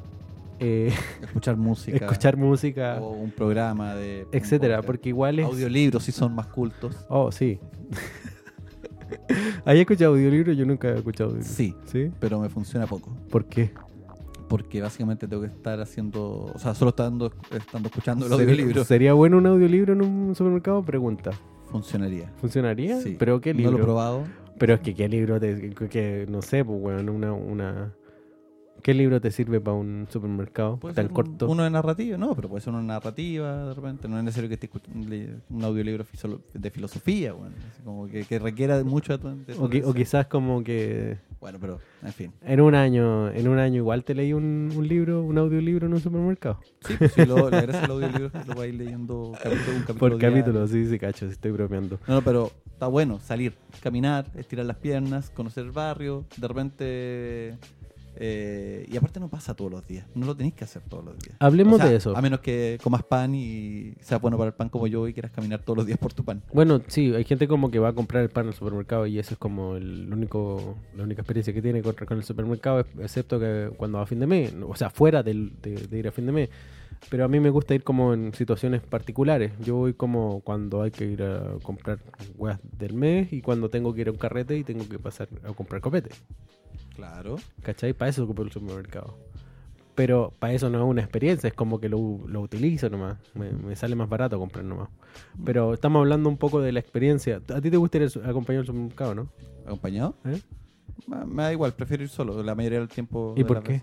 eh, 0.58 0.92
escuchar 1.22 1.56
música. 1.56 1.96
escuchar 2.06 2.36
música, 2.36 2.98
O 3.00 3.10
un 3.10 3.30
programa 3.30 3.94
de. 3.94 4.26
etcétera, 4.32 4.76
podcast. 4.76 4.86
porque 4.86 5.08
igual 5.10 5.38
es... 5.38 5.46
Audiolibros 5.46 6.02
si 6.04 6.12
son 6.12 6.34
más 6.34 6.46
cultos. 6.48 6.96
Oh, 7.08 7.30
sí. 7.32 7.58
¿Hay 9.64 9.80
escuchado 9.80 10.12
audiolibro? 10.14 10.52
Yo 10.52 10.64
nunca 10.66 10.88
he 10.88 10.96
escuchado 10.96 11.30
audiolibro. 11.30 11.54
Sí, 11.54 11.74
¿Sí? 11.86 12.10
pero 12.18 12.40
me 12.40 12.48
funciona 12.48 12.86
poco. 12.86 13.14
¿Por 13.30 13.44
qué? 13.46 13.70
Porque 14.48 14.82
básicamente 14.82 15.26
tengo 15.28 15.42
que 15.42 15.48
estar 15.48 15.80
haciendo. 15.80 16.50
O 16.54 16.58
sea, 16.58 16.74
solo 16.74 16.90
estando, 16.90 17.32
estando 17.50 17.88
escuchando 17.88 18.26
el 18.26 18.32
¿Sería- 18.32 18.44
audiolibro. 18.52 18.84
¿Sería 18.84 19.12
bueno 19.14 19.38
un 19.38 19.46
audiolibro 19.46 19.92
en 19.94 20.02
un 20.02 20.34
supermercado? 20.34 20.82
Pregunta. 20.82 21.30
Funcionaría. 21.70 22.30
¿Funcionaría? 22.36 23.00
Sí. 23.00 23.16
¿Pero 23.18 23.40
qué 23.40 23.54
No 23.54 23.58
libro? 23.58 23.72
lo 23.72 23.78
he 23.78 23.82
probado. 23.82 24.24
Pero 24.58 24.74
es 24.74 24.80
que 24.80 24.94
qué 24.94 25.08
libro 25.08 25.40
te... 25.40 25.70
que- 25.88 26.26
no 26.28 26.42
sé, 26.42 26.64
pues, 26.64 26.80
bueno, 26.80 27.12
una, 27.12 27.32
una... 27.32 27.92
¿Qué 28.82 28.94
libro 28.94 29.20
te 29.20 29.30
sirve 29.30 29.60
para 29.60 29.76
un 29.76 30.08
supermercado 30.10 30.76
Puede 30.78 30.94
tan 30.94 31.04
ser 31.04 31.10
un- 31.12 31.14
corto? 31.14 31.48
uno 31.48 31.62
de 31.62 31.70
narrativa, 31.70 32.16
no, 32.18 32.34
pero 32.34 32.48
puede 32.48 32.62
ser 32.62 32.72
una 32.72 32.82
narrativa 32.82 33.66
de 33.68 33.74
repente. 33.74 34.08
No 34.08 34.18
es 34.18 34.24
necesario 34.24 34.48
que 34.48 34.54
esté 34.54 34.66
escuchando 34.66 35.08
un 35.50 35.64
audiolibro 35.64 36.04
de 36.54 36.70
filosofía, 36.70 37.32
bueno, 37.32 37.54
como 37.84 38.08
que, 38.08 38.24
que 38.24 38.38
requiera 38.40 38.82
mucho 38.82 39.16
de 39.16 39.54
O, 39.56 39.88
o 39.88 39.94
quizás 39.94 40.26
como 40.26 40.64
que 40.64 41.16
Bueno, 41.40 41.58
pero, 41.60 41.78
en 42.02 42.12
fin. 42.12 42.32
en 42.42 42.60
un 42.60 42.74
año, 42.74 43.30
en 43.30 43.46
un 43.46 43.58
año 43.58 43.76
igual 43.76 44.02
te 44.04 44.14
leí 44.16 44.32
un, 44.32 44.72
un 44.76 44.88
libro, 44.88 45.22
un 45.22 45.38
audiolibro 45.38 45.86
en 45.86 45.94
un 45.94 46.00
supermercado. 46.00 46.58
Sí, 46.80 46.94
pues 46.98 47.12
sí, 47.12 47.24
lo, 47.24 47.48
la 47.50 47.60
gracia 47.60 47.82
del 47.82 47.90
audiolibro 47.92 48.26
es 48.26 48.32
que 48.32 48.44
lo 48.44 48.54
vais 48.56 48.74
leyendo 48.74 49.32
capítulo, 49.40 49.76
un 49.76 49.82
capítulo 49.82 49.98
Por 49.98 50.18
diario. 50.18 50.38
capítulo, 50.38 50.66
sí, 50.66 50.86
sí, 50.86 50.98
cacho, 50.98 51.26
sí 51.26 51.32
estoy 51.32 51.52
bromeando. 51.52 52.00
No, 52.08 52.14
no, 52.14 52.22
pero 52.22 52.50
está 52.66 52.88
bueno 52.88 53.20
salir, 53.20 53.54
caminar, 53.80 54.26
estirar 54.34 54.66
las 54.66 54.76
piernas, 54.78 55.30
conocer 55.30 55.64
el 55.66 55.70
barrio, 55.70 56.24
de 56.36 56.48
repente... 56.48 57.58
eh, 58.16 58.86
y 58.90 58.96
aparte 58.96 59.18
no 59.20 59.28
pasa 59.28 59.54
todos 59.54 59.70
los 59.70 59.86
días, 59.86 60.06
no 60.14 60.26
lo 60.26 60.36
tenéis 60.36 60.54
que 60.54 60.64
hacer 60.64 60.82
todos 60.88 61.04
los 61.04 61.18
días. 61.18 61.36
Hablemos 61.40 61.74
O 61.74 61.78
sea, 61.78 61.90
de 61.90 61.96
eso. 61.96 62.16
A 62.16 62.20
menos 62.22 62.40
que 62.40 62.78
comas 62.82 63.02
pan 63.02 63.34
y 63.34 63.94
seas 64.00 64.20
bueno 64.20 64.36
para 64.36 64.48
el 64.48 64.54
pan 64.54 64.68
como 64.68 64.86
yo 64.86 65.08
y 65.08 65.12
quieras 65.12 65.32
caminar 65.32 65.60
todos 65.62 65.76
los 65.78 65.86
días 65.86 65.98
por 65.98 66.12
tu 66.12 66.24
pan. 66.24 66.42
Bueno, 66.52 66.82
sí, 66.88 67.14
hay 67.14 67.24
gente 67.24 67.48
como 67.48 67.70
que 67.70 67.78
va 67.78 67.88
a 67.88 67.92
comprar 67.94 68.22
el 68.22 68.28
pan 68.28 68.46
al 68.48 68.54
supermercado 68.54 69.06
y 69.06 69.18
eso 69.18 69.34
es 69.34 69.38
como 69.38 69.76
el 69.76 70.12
único, 70.12 70.76
la 70.96 71.04
única 71.04 71.22
experiencia 71.22 71.52
que 71.52 71.62
tiene 71.62 71.82
con, 71.82 71.94
con 71.94 72.16
el 72.18 72.24
supermercado, 72.24 72.80
ex- 72.80 72.98
excepto 73.00 73.40
que 73.40 73.70
cuando 73.76 73.98
va 73.98 74.04
a 74.04 74.06
fin 74.06 74.20
de 74.20 74.26
mes, 74.26 74.54
o 74.66 74.74
sea, 74.76 74.90
fuera 74.90 75.22
del- 75.22 75.52
de, 75.62 75.74
de 75.86 75.98
ir 75.98 76.08
a 76.08 76.12
fin 76.12 76.26
de 76.26 76.32
mes. 76.32 76.48
Pero 77.10 77.24
a 77.24 77.28
mí 77.28 77.40
me 77.40 77.50
gusta 77.50 77.74
ir 77.74 77.82
como 77.84 78.14
en 78.14 78.32
situaciones 78.32 78.80
particulares. 78.80 79.52
Yo 79.60 79.76
voy 79.76 79.92
como 79.94 80.40
cuando 80.40 80.82
hay 80.82 80.90
que 80.90 81.04
ir 81.04 81.22
a 81.22 81.56
comprar 81.62 81.98
weas 82.36 82.58
del 82.78 82.94
mes 82.94 83.32
y 83.32 83.42
cuando 83.42 83.68
tengo 83.68 83.92
que 83.92 84.00
ir 84.02 84.08
a 84.08 84.12
un 84.12 84.16
carrete 84.18 84.56
y 84.56 84.64
tengo 84.64 84.88
que 84.88 84.98
pasar 84.98 85.28
a 85.44 85.52
comprar 85.52 85.80
copete. 85.82 86.10
Claro. 86.94 87.36
¿Cachai? 87.62 87.92
Para 87.92 88.10
eso 88.10 88.24
ocupo 88.24 88.42
el 88.42 88.50
supermercado. 88.50 89.18
Pero 89.94 90.32
para 90.38 90.54
eso 90.54 90.70
no 90.70 90.78
es 90.78 90.84
una 90.88 91.02
experiencia, 91.02 91.48
es 91.48 91.54
como 91.54 91.78
que 91.78 91.90
lo, 91.90 92.18
lo 92.26 92.40
utilizo 92.40 92.88
nomás. 92.88 93.18
Me, 93.34 93.50
me 93.52 93.76
sale 93.76 93.94
más 93.94 94.08
barato 94.08 94.38
comprar 94.38 94.64
nomás. 94.64 94.88
Pero 95.44 95.74
estamos 95.74 96.00
hablando 96.00 96.30
un 96.30 96.38
poco 96.38 96.62
de 96.62 96.72
la 96.72 96.80
experiencia. 96.80 97.42
A 97.54 97.60
ti 97.60 97.70
te 97.70 97.76
gusta 97.76 97.98
ir 97.98 98.10
acompañar 98.24 98.60
al 98.60 98.66
supermercado, 98.66 99.14
¿no? 99.14 99.28
¿Acompañado? 99.66 100.16
¿Eh? 100.24 100.40
Ma- 101.06 101.26
Me 101.26 101.42
da 101.42 101.52
igual, 101.52 101.74
prefiero 101.74 102.04
ir 102.04 102.08
solo 102.08 102.42
la 102.42 102.54
mayoría 102.54 102.78
del 102.78 102.88
tiempo. 102.88 103.34
¿Y 103.36 103.40
de 103.42 103.44
por 103.44 103.62
qué? 103.62 103.82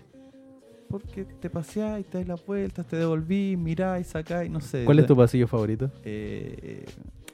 Porque 0.90 1.24
te 1.24 1.48
paseás 1.48 2.00
y 2.00 2.04
te 2.04 2.18
das 2.18 2.26
las 2.28 2.44
vueltas, 2.44 2.86
te 2.86 2.96
devolví, 2.96 3.56
mirás 3.56 4.00
y 4.00 4.04
sacás 4.04 4.44
y 4.44 4.48
no 4.48 4.60
sé. 4.60 4.84
¿Cuál 4.84 4.98
es 4.98 5.06
tu 5.06 5.16
pasillo 5.16 5.46
favorito? 5.46 5.90
Eh, 6.04 6.84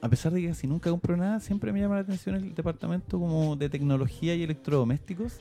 a 0.01 0.09
pesar 0.09 0.31
de 0.31 0.41
que 0.41 0.47
casi 0.49 0.67
nunca 0.67 0.89
compro 0.91 1.17
nada, 1.17 1.39
siempre 1.39 1.73
me 1.73 1.79
llama 1.79 1.95
la 1.95 2.01
atención 2.01 2.35
el 2.35 2.53
departamento 2.53 3.19
como 3.19 3.55
de 3.55 3.69
tecnología 3.69 4.35
y 4.35 4.43
electrodomésticos. 4.43 5.39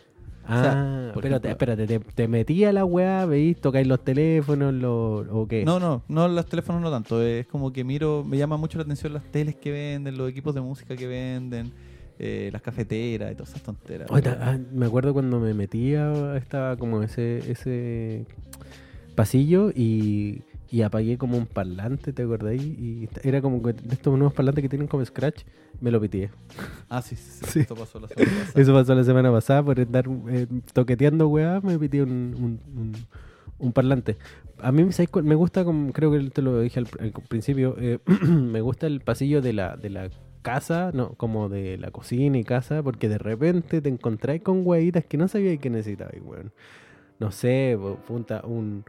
Ah, 0.49 1.11
espérate, 1.12 1.49
ejemplo- 1.49 1.51
espérate, 1.51 1.87
te, 1.87 1.99
te 1.99 2.29
metí 2.29 2.64
a 2.64 2.73
la 2.73 2.85
weá, 2.85 3.27
veis, 3.27 3.61
tocáis 3.61 3.87
los 3.87 4.03
teléfonos, 4.05 4.73
lo, 4.73 5.17
o 5.41 5.47
qué? 5.49 5.64
No, 5.64 5.81
no, 5.81 6.05
no 6.09 6.29
los 6.29 6.47
teléfonos 6.47 6.81
no 6.81 6.91
tanto. 6.91 7.21
Es 7.21 7.47
como 7.49 7.73
que 7.73 7.83
miro, 7.83 8.23
me 8.25 8.39
llama 8.39 8.57
mucho 8.57 8.79
la 8.79 8.85
atención 8.85 9.12
las 9.12 9.25
teles 9.25 9.57
que 9.57 9.73
venden, 9.73 10.17
los 10.17 10.31
equipos 10.31 10.55
de 10.55 10.61
música 10.61 10.95
que 10.97 11.07
venden, 11.09 11.73
eh, 12.19 12.51
las 12.53 12.62
cafeteras 12.62 13.33
y 13.33 13.35
todas 13.35 13.51
esas 13.51 13.62
tonteras. 13.62 14.11
Oye, 14.11 14.29
ah, 14.31 14.59
me 14.73 14.87
acuerdo 14.87 15.12
cuando 15.12 15.39
me 15.41 15.55
metía, 15.55 16.37
estaba 16.37 16.77
como 16.77 17.03
ese, 17.03 17.39
ese 17.51 18.27
pasillo 19.14 19.71
y, 19.75 20.43
y 20.71 20.83
apagué 20.83 21.17
como 21.19 21.37
un 21.39 21.47
parlante, 21.47 22.12
¿te 22.12 22.23
acordáis? 22.23 22.62
Y 22.62 23.09
era 23.23 23.41
como 23.41 23.62
que 23.62 23.73
de 23.73 23.95
estos 23.95 24.17
nuevos 24.19 24.35
parlantes 24.35 24.62
que 24.62 24.69
tienen 24.69 24.89
como 24.89 25.05
scratch, 25.05 25.43
me 25.81 25.91
lo 25.91 26.01
pitié. 26.01 26.31
Ah, 26.89 27.03
sí, 27.03 27.17
sí, 27.17 27.31
sí, 27.45 27.45
Sí. 27.53 27.61
Esto 27.61 27.75
pasó 27.75 27.99
la 28.01 28.09
semana 28.09 28.31
pasada. 28.39 28.62
Eso 28.62 28.73
pasó 28.75 28.95
la 28.95 29.05
semana 29.05 29.33
pasada 29.33 29.62
por 29.62 29.81
estar 29.81 30.05
eh, 30.31 30.47
toqueteando 30.73 31.29
weá, 31.29 31.61
me 31.61 31.79
pitié 31.79 32.03
un, 32.03 32.11
un, 32.11 32.61
un- 32.81 32.93
un 33.59 33.73
parlante. 33.73 34.19
A 34.59 34.71
mí 34.71 34.85
me 35.23 35.35
gusta, 35.35 35.64
creo 35.93 36.11
que 36.12 36.21
te 36.31 36.43
lo 36.43 36.61
dije 36.61 36.79
al, 36.81 36.89
al 37.01 37.12
principio, 37.27 37.75
eh, 37.79 37.99
me 38.29 38.61
gusta 38.61 38.87
el 38.87 39.01
pasillo 39.01 39.41
de 39.41 39.55
la, 39.55 39.77
de 39.79 39.89
la 39.89 40.11
casa, 40.53 40.90
no, 40.94 41.14
como 41.14 41.49
de 41.49 41.76
la 41.78 41.90
cocina 41.90 42.38
y 42.38 42.44
casa, 42.44 42.82
porque 42.82 43.09
de 43.09 43.18
repente 43.18 43.80
te 43.80 43.88
encontráis 43.88 44.42
con 44.42 44.62
huevitas 44.66 45.05
que 45.05 45.16
no 45.16 45.28
sabíais 45.28 45.61
que 45.61 45.70
necesitabais, 45.70 46.22
weón. 46.24 46.53
No 47.18 47.30
sé, 47.30 47.78
punta, 48.07 48.42
un, 48.44 48.84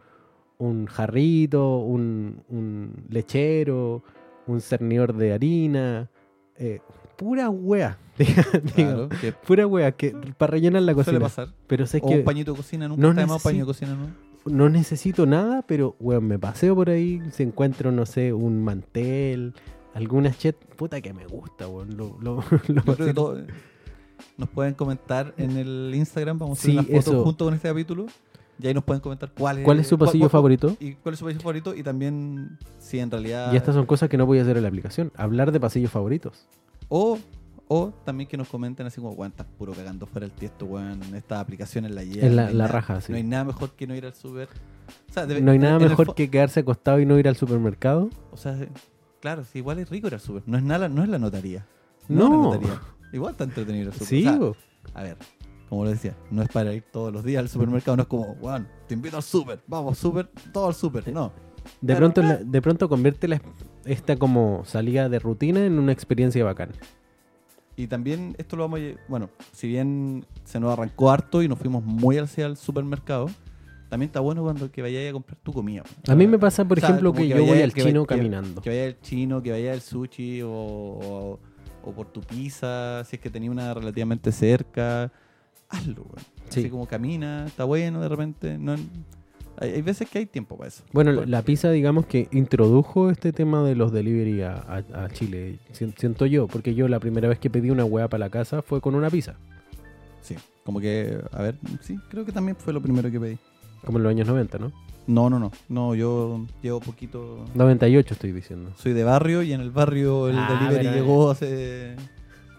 un 0.58 0.86
jarrito, 0.86 1.78
un, 1.78 2.44
un 2.50 2.92
lechero, 3.10 4.04
un 4.48 4.62
cernidor 4.62 5.14
de 5.14 5.34
harina, 5.34 6.10
eh, 6.58 6.80
pura 7.18 7.50
wea. 7.50 7.98
Claro, 8.76 9.10
que 9.22 9.32
Pura 9.32 9.68
wea, 9.68 9.92
que 9.92 10.12
para 10.38 10.52
rellenar 10.52 10.82
la 10.82 10.94
suele 10.94 11.06
cocina. 11.06 11.20
pasar. 11.20 11.48
Pero 11.68 11.86
sé 11.86 12.00
O 12.02 12.08
que 12.08 12.16
un 12.20 12.24
pañito 12.24 12.52
de 12.52 12.58
cocina, 12.58 12.88
nunca 12.88 13.02
no 13.02 13.10
está 13.10 13.26
más 13.28 13.44
de 13.44 13.66
cocina, 13.66 13.96
¿no? 13.96 14.28
no 14.48 14.70
necesito 14.70 15.26
nada, 15.26 15.62
pero 15.62 15.96
weón, 16.00 16.26
me 16.26 16.40
paseo 16.40 16.76
por 16.76 16.90
ahí, 16.90 17.22
se 17.32 17.44
encuentro, 17.44 17.92
no 17.92 18.06
sé, 18.06 18.34
un 18.34 18.64
mantel, 18.64 19.54
alguna 19.98 20.32
chet, 20.32 20.56
puta 20.76 21.02
que 21.02 21.14
me 21.14 21.26
gusta, 21.26 21.68
weón. 21.68 21.96
Lo, 21.98 22.18
lo, 22.22 22.36
lo 22.42 22.42
Yo 22.42 22.60
creo 22.84 22.84
que 22.84 22.92
vacilo. 22.92 23.14
todo- 23.14 23.38
nos 24.38 24.50
pueden 24.50 24.74
comentar 24.74 25.34
en 25.38 25.58
el 25.58 25.92
Instagram, 25.96 26.40
vamos 26.40 26.60
a 26.60 26.62
Sí, 26.64 26.72
una 26.74 26.84
foto 26.84 26.98
eso. 26.98 27.24
junto 27.24 27.46
con 27.46 27.54
este 27.54 27.68
capítulo. 27.68 28.06
Y 28.60 28.66
ahí 28.66 28.74
nos 28.74 28.84
pueden 28.84 29.02
comentar 29.02 29.32
cuál 29.38 29.60
es, 29.60 29.66
¿Cuál 29.66 29.80
es 29.80 29.88
su 29.88 30.00
pasillo 30.00 30.22
cuál- 30.24 30.30
favorito? 30.32 30.76
Y 30.80 30.94
cuál 30.96 31.14
es 31.14 31.20
su 31.20 31.26
pasillo 31.26 31.42
favorito 31.42 31.76
y 31.76 31.84
también 31.84 32.58
si 32.80 32.98
en 32.98 33.12
realidad... 33.12 33.54
Y 33.54 33.56
estas 33.56 33.76
son 33.76 33.86
cosas 33.86 34.10
que 34.10 34.18
no 34.18 34.26
voy 34.26 34.40
a 34.40 34.42
hacer 34.42 34.58
en 34.58 34.64
la 34.64 34.70
aplicación. 34.70 35.12
Hablar 35.16 35.52
de 35.52 35.60
pasillos 35.60 35.92
favoritos. 35.92 36.48
O, 36.90 37.20
o 37.68 37.94
también 38.04 38.28
que 38.28 38.36
nos 38.36 38.48
comenten 38.50 38.88
así 38.88 39.00
como, 39.00 39.14
weón, 39.14 39.30
estás 39.32 39.46
puro 39.60 39.74
cagando 39.74 40.08
fuera 40.08 40.26
el 40.26 40.32
tiesto, 40.32 40.66
weón, 40.66 41.00
estas 41.14 41.40
aplicaciones 41.40 41.92
la 41.92 42.04
llevan. 42.04 42.30
En 42.32 42.36
la- 42.36 42.42
no 42.44 42.48
hay 42.48 42.54
la 42.56 42.64
nada- 42.64 42.74
raja, 42.74 43.02
sí. 43.02 43.12
No 43.12 43.18
hay 43.18 43.24
nada 43.24 43.44
mejor 43.44 43.72
que 43.74 43.86
no 43.86 43.96
ir 43.96 44.06
al 44.08 44.16
súper. 44.16 44.50
O 45.10 45.14
sea, 45.14 45.28
No 45.28 45.52
hay 45.52 45.60
nada 45.60 45.78
mejor 45.78 46.16
que 46.16 46.28
quedarse 46.32 46.62
acostado 46.62 47.00
y 47.00 47.06
no 47.06 47.20
ir 47.20 47.28
al 47.28 47.36
supermercado. 47.36 48.10
O 48.32 48.38
sea, 48.38 48.58
claro, 49.28 49.44
sí, 49.46 49.60
igual 49.60 49.80
es 49.80 49.90
rico 49.90 50.08
ir 50.08 50.14
al 50.14 50.20
súper. 50.20 50.44
No 50.46 50.58
es 50.58 50.64
nada, 50.64 50.88
no 50.90 51.04
es 51.04 51.10
la 51.10 51.20
notaría. 51.20 51.66
No. 52.08 52.26
es 52.26 52.30
la 52.32 52.38
notaría. 52.38 52.82
Igual 53.14 53.32
está 53.32 53.44
entretenido 53.44 53.84
ir 53.84 53.88
al 53.90 53.94
súper. 53.94 54.08
Sí, 54.08 54.22
O 54.28 54.30
sea, 54.30 54.38
bo. 54.40 54.56
A 54.94 55.04
ver, 55.04 55.18
como 55.70 55.84
lo 55.84 55.90
decía, 55.90 56.16
no 56.32 56.42
es 56.42 56.50
para 56.50 56.74
ir 56.74 56.84
todos 56.92 57.12
los 57.12 57.24
días 57.24 57.42
al 57.42 57.50
supermercado, 57.50 57.98
no 57.98 58.04
es 58.04 58.08
como, 58.08 58.32
weón, 58.42 58.68
te 58.88 58.94
invito 58.94 59.18
al 59.18 59.24
súper, 59.24 59.60
vamos, 59.68 59.98
súper, 59.98 60.30
todo 60.54 60.68
al 60.68 60.76
súper. 60.76 61.12
No. 61.14 61.32
de, 61.82 61.96
pronto, 61.96 62.22
la- 62.22 62.38
de 62.38 62.62
pronto 62.62 62.88
convierte 62.88 63.28
la- 63.28 63.42
esta 63.84 64.16
como 64.16 64.64
salida 64.66 65.10
de 65.10 65.20
rutina 65.20 65.66
en 65.66 65.78
una 65.78 65.92
experiencia 65.92 66.44
bacán. 66.46 66.70
Y 67.76 67.88
también 67.88 68.34
esto 68.40 68.56
lo 68.56 68.64
vamos 68.64 68.80
a... 68.80 68.84
Bueno, 69.10 69.30
si 69.52 69.68
bien 69.68 70.26
se 70.46 70.60
nos 70.60 70.72
arrancó 70.74 71.12
harto 71.12 71.44
y 71.44 71.48
nos 71.48 71.60
fuimos 71.60 71.84
muy 71.84 72.18
hacia 72.18 72.46
el 72.48 72.58
supermercado, 72.58 73.30
también 73.90 74.08
está 74.08 74.20
bueno 74.20 74.44
cuando 74.44 74.72
que 74.72 74.82
vayáis 74.82 75.10
a 75.10 75.14
comprar 75.14 75.38
tu 75.44 75.54
comida. 75.54 75.84
A 76.08 76.16
mí 76.16 76.28
me 76.28 76.38
pasa, 76.38 76.66
por 76.66 76.78
O 76.78 76.82
sea, 76.82 76.90
ejemplo, 76.90 77.14
que, 77.14 77.24
que 77.24 77.28
yo 77.30 77.46
voy 77.46 77.62
al 77.62 77.74
chino 77.74 78.06
que- 78.06 78.16
caminando. 78.16 78.62
Que 78.62 78.70
vaya 78.70 78.86
al 78.86 79.00
chino, 79.02 79.42
que 79.42 79.52
vaya 79.52 79.74
al 79.74 79.82
sushi 79.82 80.42
o, 80.42 80.50
o, 80.52 81.40
o 81.84 81.92
por 81.94 82.08
tu 82.08 82.22
pizza, 82.22 83.04
si 83.06 83.16
es 83.18 83.22
que 83.22 83.30
tenía 83.30 83.50
una 83.52 83.74
relativamente 83.74 84.32
cerca. 84.32 85.12
Hazlo. 85.70 86.06
Sí. 86.50 86.62
Así 86.62 86.70
como 86.70 86.86
camina, 86.88 87.46
está 87.46 87.64
bueno 87.66 88.00
de 88.02 88.08
repente. 88.10 88.58
No, 88.58 88.74
hay, 89.60 89.72
hay 89.72 89.82
veces 89.82 90.10
que 90.10 90.20
hay 90.20 90.26
tiempo 90.26 90.56
para 90.58 90.70
eso. 90.70 90.84
Bueno, 90.94 91.14
Por- 91.16 91.28
la 91.28 91.42
pizza, 91.42 91.70
digamos 91.72 92.06
que 92.06 92.30
introdujo 92.32 93.10
este 93.10 93.34
tema 93.34 93.64
de 93.64 93.76
los 93.76 93.92
delivery 93.92 94.44
a, 94.44 94.54
a- 94.54 95.04
a 95.06 95.10
Chile, 95.10 95.60
sien- 95.74 95.94
siento 95.98 96.26
yo, 96.26 96.48
porque 96.48 96.74
yo 96.76 96.88
la 96.88 97.00
primera 97.00 97.28
vez 97.28 97.40
que 97.40 97.50
pedí 97.50 97.70
una 97.70 97.84
hueá 97.84 98.08
para 98.08 98.20
la 98.26 98.30
casa 98.30 98.62
fue 98.62 98.80
con 98.82 98.96
una 98.96 99.10
pizza, 99.10 99.36
Sí, 100.22 100.36
como 100.66 100.80
que, 100.82 101.20
a 101.32 101.42
ver, 101.42 101.56
sí, 101.82 101.98
creo 102.10 102.26
que 102.26 102.32
también 102.34 102.56
fue 102.58 102.74
lo 102.74 102.82
primero 102.82 103.10
que 103.10 103.20
pedí. 103.20 103.38
Como 103.88 103.98
en 103.98 104.04
los 104.04 104.12
años 104.12 104.28
90, 104.28 104.60
¿no? 104.60 104.72
No, 105.08 105.30
no, 105.30 105.40
no. 105.40 105.52
No, 105.70 105.96
yo 105.96 106.46
llevo 106.62 106.80
poquito. 106.82 107.46
98 107.56 108.14
estoy 108.14 108.32
diciendo. 108.34 108.72
Soy 108.78 108.94
de 108.94 109.04
barrio 109.04 109.42
y 109.42 109.54
en 109.54 109.62
el 109.62 109.72
barrio 109.72 110.28
el 110.30 110.38
Ah, 110.38 110.48
delivery 110.60 110.86
pero- 110.88 110.96
llegó 110.96 111.32
hace. 111.32 111.96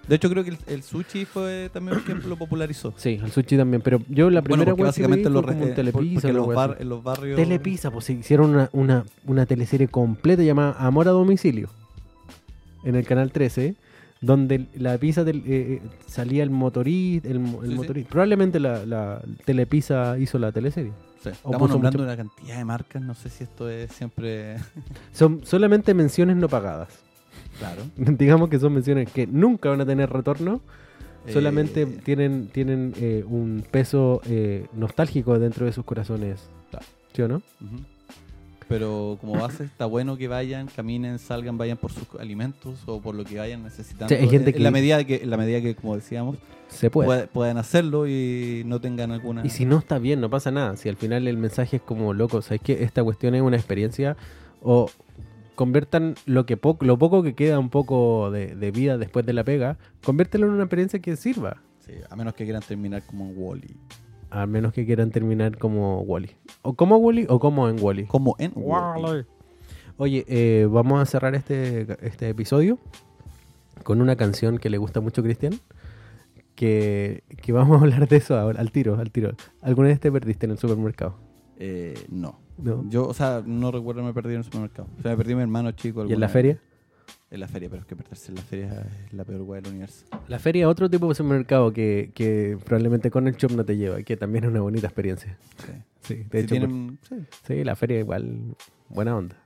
De 0.08 0.14
hecho, 0.16 0.30
creo 0.30 0.42
que 0.42 0.50
el, 0.50 0.58
el 0.68 0.82
sushi 0.82 1.26
fue 1.26 1.68
también 1.70 1.98
quien 2.06 2.26
lo 2.26 2.36
popularizó. 2.36 2.94
Sí, 2.96 3.20
el 3.22 3.30
sushi 3.30 3.58
también, 3.58 3.82
pero 3.82 4.00
yo 4.08 4.30
la 4.30 4.40
primera 4.40 4.72
bueno, 4.72 4.76
porque 4.76 4.82
hueá 4.82 4.92
que 4.92 5.02
básicamente 5.02 5.24
fue 5.24 5.32
los 5.32 5.42
como 5.44 5.60
re- 5.64 5.68
un 5.68 5.74
telepizza, 5.74 6.14
porque 6.14 6.26
una 6.30 6.38
los 6.38 6.46
hueá 6.48 6.56
bar- 6.56 6.70
así. 6.72 6.82
en 6.82 6.88
los 6.88 7.02
barrios. 7.04 7.36
Telepizza, 7.36 7.90
pues 7.90 8.04
se 8.06 8.12
hicieron 8.14 8.50
una, 8.54 8.70
una, 8.72 9.04
una 9.26 9.44
teleserie 9.44 9.88
completa 9.88 10.42
llamada 10.42 10.76
Amor 10.78 11.08
a 11.08 11.10
Domicilio 11.10 11.68
en 12.84 12.94
el 12.96 13.04
canal 13.04 13.30
13, 13.32 13.74
donde 14.22 14.66
la 14.78 14.96
pizza 14.96 15.24
del- 15.24 15.40
eh, 15.40 15.42
eh, 15.46 15.82
salía 16.06 16.42
el 16.42 16.48
motorista, 16.50 17.28
el, 17.28 17.36
el 17.36 17.46
Sí, 17.46 17.68
sí. 17.68 17.74
motorista. 17.74 18.10
Probablemente 18.10 18.60
la, 18.60 18.86
la 18.86 19.20
Telepizza 19.44 20.18
hizo 20.18 20.38
la 20.38 20.52
teleserie. 20.52 20.92
Sí, 21.22 21.30
Estamos 21.30 21.68
nombrando 21.70 21.98
mucho- 21.98 22.02
una 22.04 22.16
cantidad 22.16 22.56
de 22.58 22.64
marcas. 22.64 23.02
No 23.02 23.14
sé 23.14 23.28
si 23.28 23.44
esto 23.44 23.68
es 23.68 23.90
siempre. 23.92 24.56
Son 25.12 25.40
solamente 25.44 25.92
menciones 25.94 26.36
no 26.36 26.48
pagadas. 26.48 26.88
claro. 27.58 27.82
Digamos 27.96 28.48
que 28.50 28.58
son 28.58 28.72
menciones 28.74 29.10
que 29.10 29.26
nunca 29.26 29.68
van 29.70 29.80
a 29.80 29.86
tener 29.86 30.10
retorno, 30.10 30.60
solamente 31.32 31.82
Eh, 31.82 31.86
tienen, 32.04 32.48
tienen 32.48 32.94
eh, 32.96 33.24
un 33.28 33.64
peso 33.70 34.20
eh, 34.26 34.66
nostálgico 34.72 35.38
dentro 35.38 35.66
de 35.66 35.72
sus 35.72 35.84
corazones. 35.84 36.48
Claro. 36.70 36.86
¿Sí 37.12 37.22
o 37.22 37.28
no? 37.28 37.36
ujú. 37.36 37.78
Pero 38.68 39.16
como 39.20 39.32
base, 39.40 39.64
está 39.64 39.86
bueno 39.86 40.16
que 40.18 40.28
vayan, 40.28 40.66
caminen, 40.66 41.18
salgan, 41.18 41.56
vayan 41.56 41.78
por 41.78 41.90
sus 41.90 42.06
alimentos 42.20 42.80
o 42.86 43.00
por 43.00 43.14
lo 43.14 43.24
que 43.24 43.38
vayan 43.38 43.62
necesitando. 43.62 44.08
Sí, 44.08 44.14
hay 44.16 44.28
gente 44.28 44.36
en, 44.36 44.46
en 44.48 44.52
que- 44.54 44.60
la 44.60 44.70
medida 44.70 45.04
que, 45.04 45.16
en 45.22 45.30
la 45.30 45.36
medida 45.38 45.60
que, 45.62 45.74
como 45.74 45.94
decíamos, 45.96 46.36
Se 46.68 46.90
puede. 46.90 47.28
puedan 47.28 47.56
hacerlo 47.56 48.06
y 48.06 48.62
no 48.66 48.78
tengan 48.80 49.10
alguna. 49.10 49.44
Y 49.46 49.48
si 49.50 49.64
no 49.64 49.78
está 49.78 49.98
bien, 49.98 50.20
no 50.20 50.28
pasa 50.28 50.50
nada. 50.50 50.76
Si 50.76 50.88
al 50.90 50.96
final 50.96 51.26
el 51.26 51.38
mensaje 51.38 51.76
es 51.76 51.82
como 51.82 52.12
loco, 52.12 52.42
¿sabes 52.42 52.60
que 52.60 52.82
Esta 52.84 53.02
cuestión 53.02 53.34
es 53.34 53.40
una 53.42 53.56
experiencia 53.56 54.16
o 54.62 54.90
conviertan 55.54 56.14
lo 56.26 56.44
que 56.46 56.56
poco, 56.56 56.84
lo 56.84 56.98
poco 56.98 57.22
que 57.22 57.34
queda 57.34 57.58
un 57.58 57.70
poco 57.70 58.30
de, 58.30 58.54
de 58.54 58.70
vida 58.70 58.98
después 58.98 59.24
de 59.26 59.32
la 59.32 59.44
pega, 59.44 59.76
conviértelo 60.04 60.46
en 60.46 60.52
una 60.52 60.64
experiencia 60.64 60.98
que 61.00 61.16
sirva. 61.16 61.56
Sí, 61.86 61.92
a 62.10 62.16
menos 62.16 62.34
que 62.34 62.44
quieran 62.44 62.62
terminar 62.62 63.02
como 63.06 63.24
en 63.28 63.32
Wally. 63.36 63.74
A 64.30 64.46
menos 64.46 64.72
que 64.72 64.84
quieran 64.84 65.10
terminar 65.10 65.58
como 65.58 66.00
Wally. 66.02 66.30
O 66.62 66.74
como 66.74 66.96
Wally 66.96 67.26
o 67.28 67.38
como 67.38 67.68
en 67.68 67.82
Wally. 67.82 68.06
Como 68.06 68.36
en 68.38 68.52
Wally. 68.54 69.24
Oye, 69.96 70.24
eh, 70.28 70.68
vamos 70.70 71.00
a 71.00 71.06
cerrar 71.06 71.34
este, 71.34 71.86
este 72.06 72.28
episodio 72.28 72.78
con 73.82 74.00
una 74.00 74.16
canción 74.16 74.58
que 74.58 74.70
le 74.70 74.78
gusta 74.78 75.00
mucho 75.00 75.22
a 75.22 75.24
Cristian. 75.24 75.54
Que, 76.54 77.22
que 77.40 77.52
vamos 77.52 77.80
a 77.80 77.84
hablar 77.84 78.08
de 78.08 78.16
eso 78.16 78.36
ahora, 78.36 78.60
al 78.60 78.72
tiro, 78.72 78.98
al 78.98 79.10
tiro. 79.10 79.32
¿Alguna 79.62 79.88
vez 79.88 80.00
te 80.00 80.10
perdiste 80.10 80.46
en 80.46 80.52
el 80.52 80.58
supermercado? 80.58 81.16
Eh, 81.56 81.94
no. 82.10 82.38
¿No? 82.58 82.84
Yo, 82.88 83.06
o 83.06 83.14
sea, 83.14 83.42
no 83.46 83.70
recuerdo 83.70 84.02
me 84.02 84.12
perdí 84.12 84.30
en 84.30 84.38
el 84.38 84.44
supermercado. 84.44 84.88
O 84.98 85.02
sea, 85.02 85.12
me 85.12 85.16
perdí 85.16 85.32
a 85.32 85.36
mi 85.36 85.42
hermano 85.42 85.70
chico. 85.72 86.04
¿Y 86.04 86.12
en 86.12 86.20
la 86.20 86.26
vez. 86.26 86.32
feria? 86.32 86.58
En 87.30 87.40
la 87.40 87.48
feria, 87.48 87.68
pero 87.68 87.82
es 87.82 87.86
que 87.86 87.94
perderse 87.94 88.32
en 88.32 88.36
la 88.36 88.42
feria 88.42 88.86
es 89.06 89.12
la 89.12 89.22
peor 89.24 89.42
weá 89.42 89.60
del 89.60 89.70
universo. 89.72 90.06
La 90.28 90.38
feria 90.38 90.62
es 90.64 90.66
otro 90.68 90.88
tipo 90.88 91.08
de 91.08 91.14
supermercado 91.14 91.72
que, 91.74 92.10
que 92.14 92.56
probablemente 92.64 93.10
con 93.10 93.28
el 93.28 93.36
shop 93.36 93.50
no 93.52 93.64
te 93.66 93.76
lleva, 93.76 94.02
que 94.02 94.16
también 94.16 94.44
es 94.44 94.50
una 94.50 94.60
bonita 94.62 94.86
experiencia. 94.86 95.36
Sí. 95.58 95.72
Sí, 96.00 96.14
de 96.14 96.22
Si 96.30 96.38
hecho, 96.38 96.48
tienen- 96.54 96.98
sí. 97.06 97.14
por- 97.16 97.26
sí, 97.46 97.64
la 97.64 97.76
feria 97.76 97.98
igual, 97.98 98.56
buena 98.88 99.14
onda. 99.14 99.36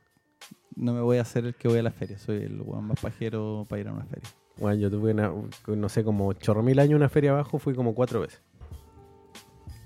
No 0.77 0.95
me 0.95 1.01
voy 1.01 1.17
a 1.19 1.23
hacer 1.23 1.45
el 1.45 1.55
que 1.57 1.67
voy 1.67 1.79
a 1.79 1.83
la 1.83 1.91
feria. 1.91 2.19
Soy 2.19 2.37
el 2.45 2.61
weón 2.61 2.85
más 2.85 3.01
pajero 3.01 3.67
para 3.69 3.81
ir 3.81 3.89
a 3.89 3.93
una 3.93 4.05
feria. 4.05 4.29
Bueno, 4.59 4.77
yo 4.81 4.89
tuve 4.91 5.11
una, 5.13 5.33
no 5.67 5.89
sé, 5.89 6.05
como 6.05 6.33
chorro 6.35 6.63
mil 6.63 6.79
años 6.79 6.95
una 6.97 7.09
feria 7.09 7.33
abajo, 7.33 7.59
fui 7.59 7.75
como 7.75 7.95
cuatro 7.97 8.21
veces. 8.21 8.41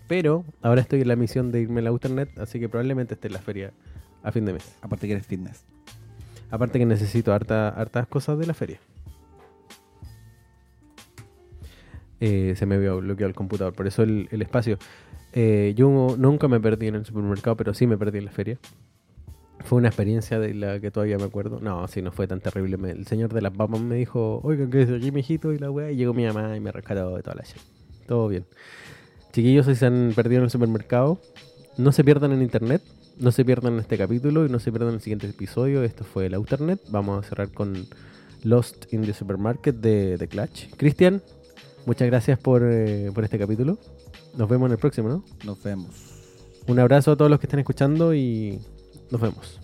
Pero 0.06 0.44
ahora 0.60 0.82
estoy 0.82 1.00
en 1.00 1.08
la 1.08 1.16
misión 1.16 1.50
de 1.50 1.62
irme 1.62 1.80
a 1.80 1.84
la 1.84 1.90
Internet, 1.90 2.38
así 2.38 2.60
que 2.60 2.68
probablemente 2.68 3.14
esté 3.14 3.28
en 3.28 3.32
la 3.32 3.40
feria 3.40 3.72
a 4.22 4.30
fin 4.32 4.44
de 4.44 4.52
mes. 4.52 4.76
Aparte 4.82 5.06
que 5.06 5.14
eres 5.14 5.26
fitness. 5.26 5.64
Aparte 6.50 6.78
que 6.78 6.86
necesito 6.86 7.32
harta, 7.32 7.68
hartas 7.68 8.06
cosas 8.06 8.38
de 8.38 8.46
la 8.46 8.54
feria. 8.54 8.78
Eh, 12.20 12.54
se 12.56 12.66
me 12.66 12.76
había 12.76 12.92
bloqueado 12.92 13.28
el 13.28 13.34
computador, 13.34 13.74
por 13.74 13.86
eso 13.86 14.02
el, 14.02 14.28
espacio. 14.30 14.78
Eh, 15.32 15.74
yo 15.76 16.16
nunca 16.18 16.48
me 16.48 16.60
perdí 16.60 16.86
en 16.86 16.94
el 16.94 17.04
supermercado, 17.04 17.56
pero 17.56 17.74
sí 17.74 17.86
me 17.86 17.98
perdí 17.98 18.18
en 18.18 18.24
la 18.24 18.30
feria. 18.30 18.58
Fue 19.64 19.78
una 19.78 19.88
experiencia 19.88 20.38
de 20.38 20.54
la 20.54 20.80
que 20.80 20.90
todavía 20.90 21.18
me 21.18 21.24
acuerdo. 21.24 21.58
No, 21.60 21.88
sí, 21.88 22.00
no 22.00 22.12
fue 22.12 22.26
tan 22.26 22.40
terrible. 22.40 22.78
El 22.90 23.06
señor 23.06 23.32
de 23.32 23.42
las 23.42 23.52
papas 23.52 23.80
me 23.80 23.96
dijo, 23.96 24.40
oigan, 24.44 24.70
que 24.70 24.82
es 24.82 24.90
aquí, 24.90 25.10
mijito? 25.10 25.52
Y 25.52 25.58
la 25.58 25.70
weá. 25.70 25.90
Y 25.90 25.96
llegó 25.96 26.14
mi 26.14 26.24
mamá 26.24 26.56
y 26.56 26.60
me 26.60 26.70
rescató 26.70 27.16
de 27.16 27.22
toda 27.22 27.36
la 27.36 27.42
shit. 27.42 27.60
Todo 28.06 28.28
bien. 28.28 28.46
Chiquillos, 29.32 29.66
si 29.66 29.74
se 29.74 29.86
han 29.86 30.12
perdido 30.14 30.38
en 30.38 30.44
el 30.44 30.50
supermercado, 30.50 31.20
no 31.76 31.90
se 31.92 32.04
pierdan 32.04 32.32
en 32.32 32.42
internet. 32.42 32.80
No 33.18 33.32
se 33.32 33.44
pierdan 33.44 33.78
este 33.78 33.96
capítulo 33.96 34.44
y 34.44 34.50
no 34.50 34.58
se 34.58 34.70
pierdan 34.70 34.94
el 34.94 35.00
siguiente 35.00 35.26
episodio. 35.26 35.82
Esto 35.82 36.04
fue 36.04 36.26
el 36.26 36.34
Outernet. 36.34 36.80
Vamos 36.90 37.24
a 37.24 37.28
cerrar 37.28 37.50
con 37.50 37.86
Lost 38.44 38.92
in 38.92 39.02
the 39.02 39.14
Supermarket 39.14 39.76
de, 39.76 40.18
de 40.18 40.28
Clutch. 40.28 40.74
Cristian, 40.76 41.22
muchas 41.86 42.06
gracias 42.08 42.38
por, 42.38 42.62
eh, 42.64 43.10
por 43.14 43.24
este 43.24 43.38
capítulo. 43.38 43.78
Nos 44.36 44.48
vemos 44.50 44.66
en 44.66 44.72
el 44.72 44.78
próximo, 44.78 45.08
¿no? 45.08 45.24
Nos 45.44 45.62
vemos. 45.62 45.88
Un 46.68 46.78
abrazo 46.78 47.12
a 47.12 47.16
todos 47.16 47.30
los 47.30 47.40
que 47.40 47.46
están 47.46 47.60
escuchando 47.60 48.14
y 48.14 48.60
nos 49.10 49.20
vemos. 49.20 49.60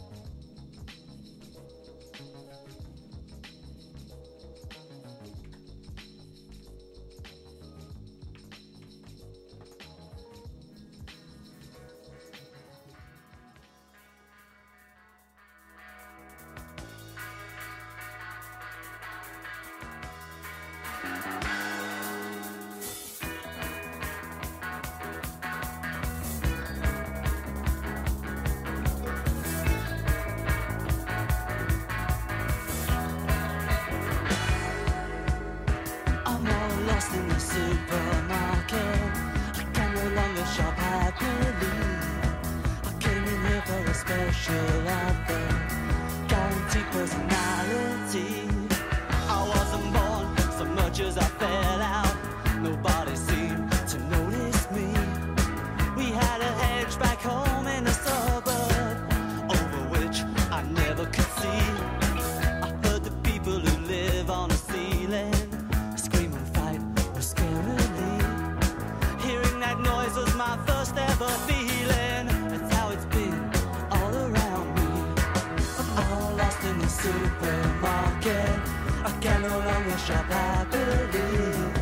I 78.25 79.11
can 79.21 79.43
no 79.43 79.49
longer 79.49 79.99
shop 79.99 80.25
happily. 80.27 81.73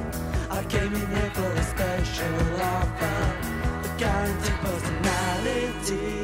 I 0.51 0.65
came 0.65 0.95
in 0.95 1.07
here 1.07 1.31
for 1.35 1.53
a 1.53 1.63
special 1.63 2.63
offer, 2.63 3.37
a 3.85 3.99
guaranteed 3.99 4.55
personality. 4.63 6.20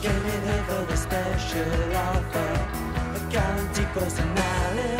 Came 0.00 0.12
in 0.12 0.42
here 0.42 0.64
for 0.66 0.86
the 0.86 0.96
special 0.96 1.94
offer, 1.94 2.68
a 3.16 3.30
guaranteed 3.30 3.86
personality. 3.88 4.99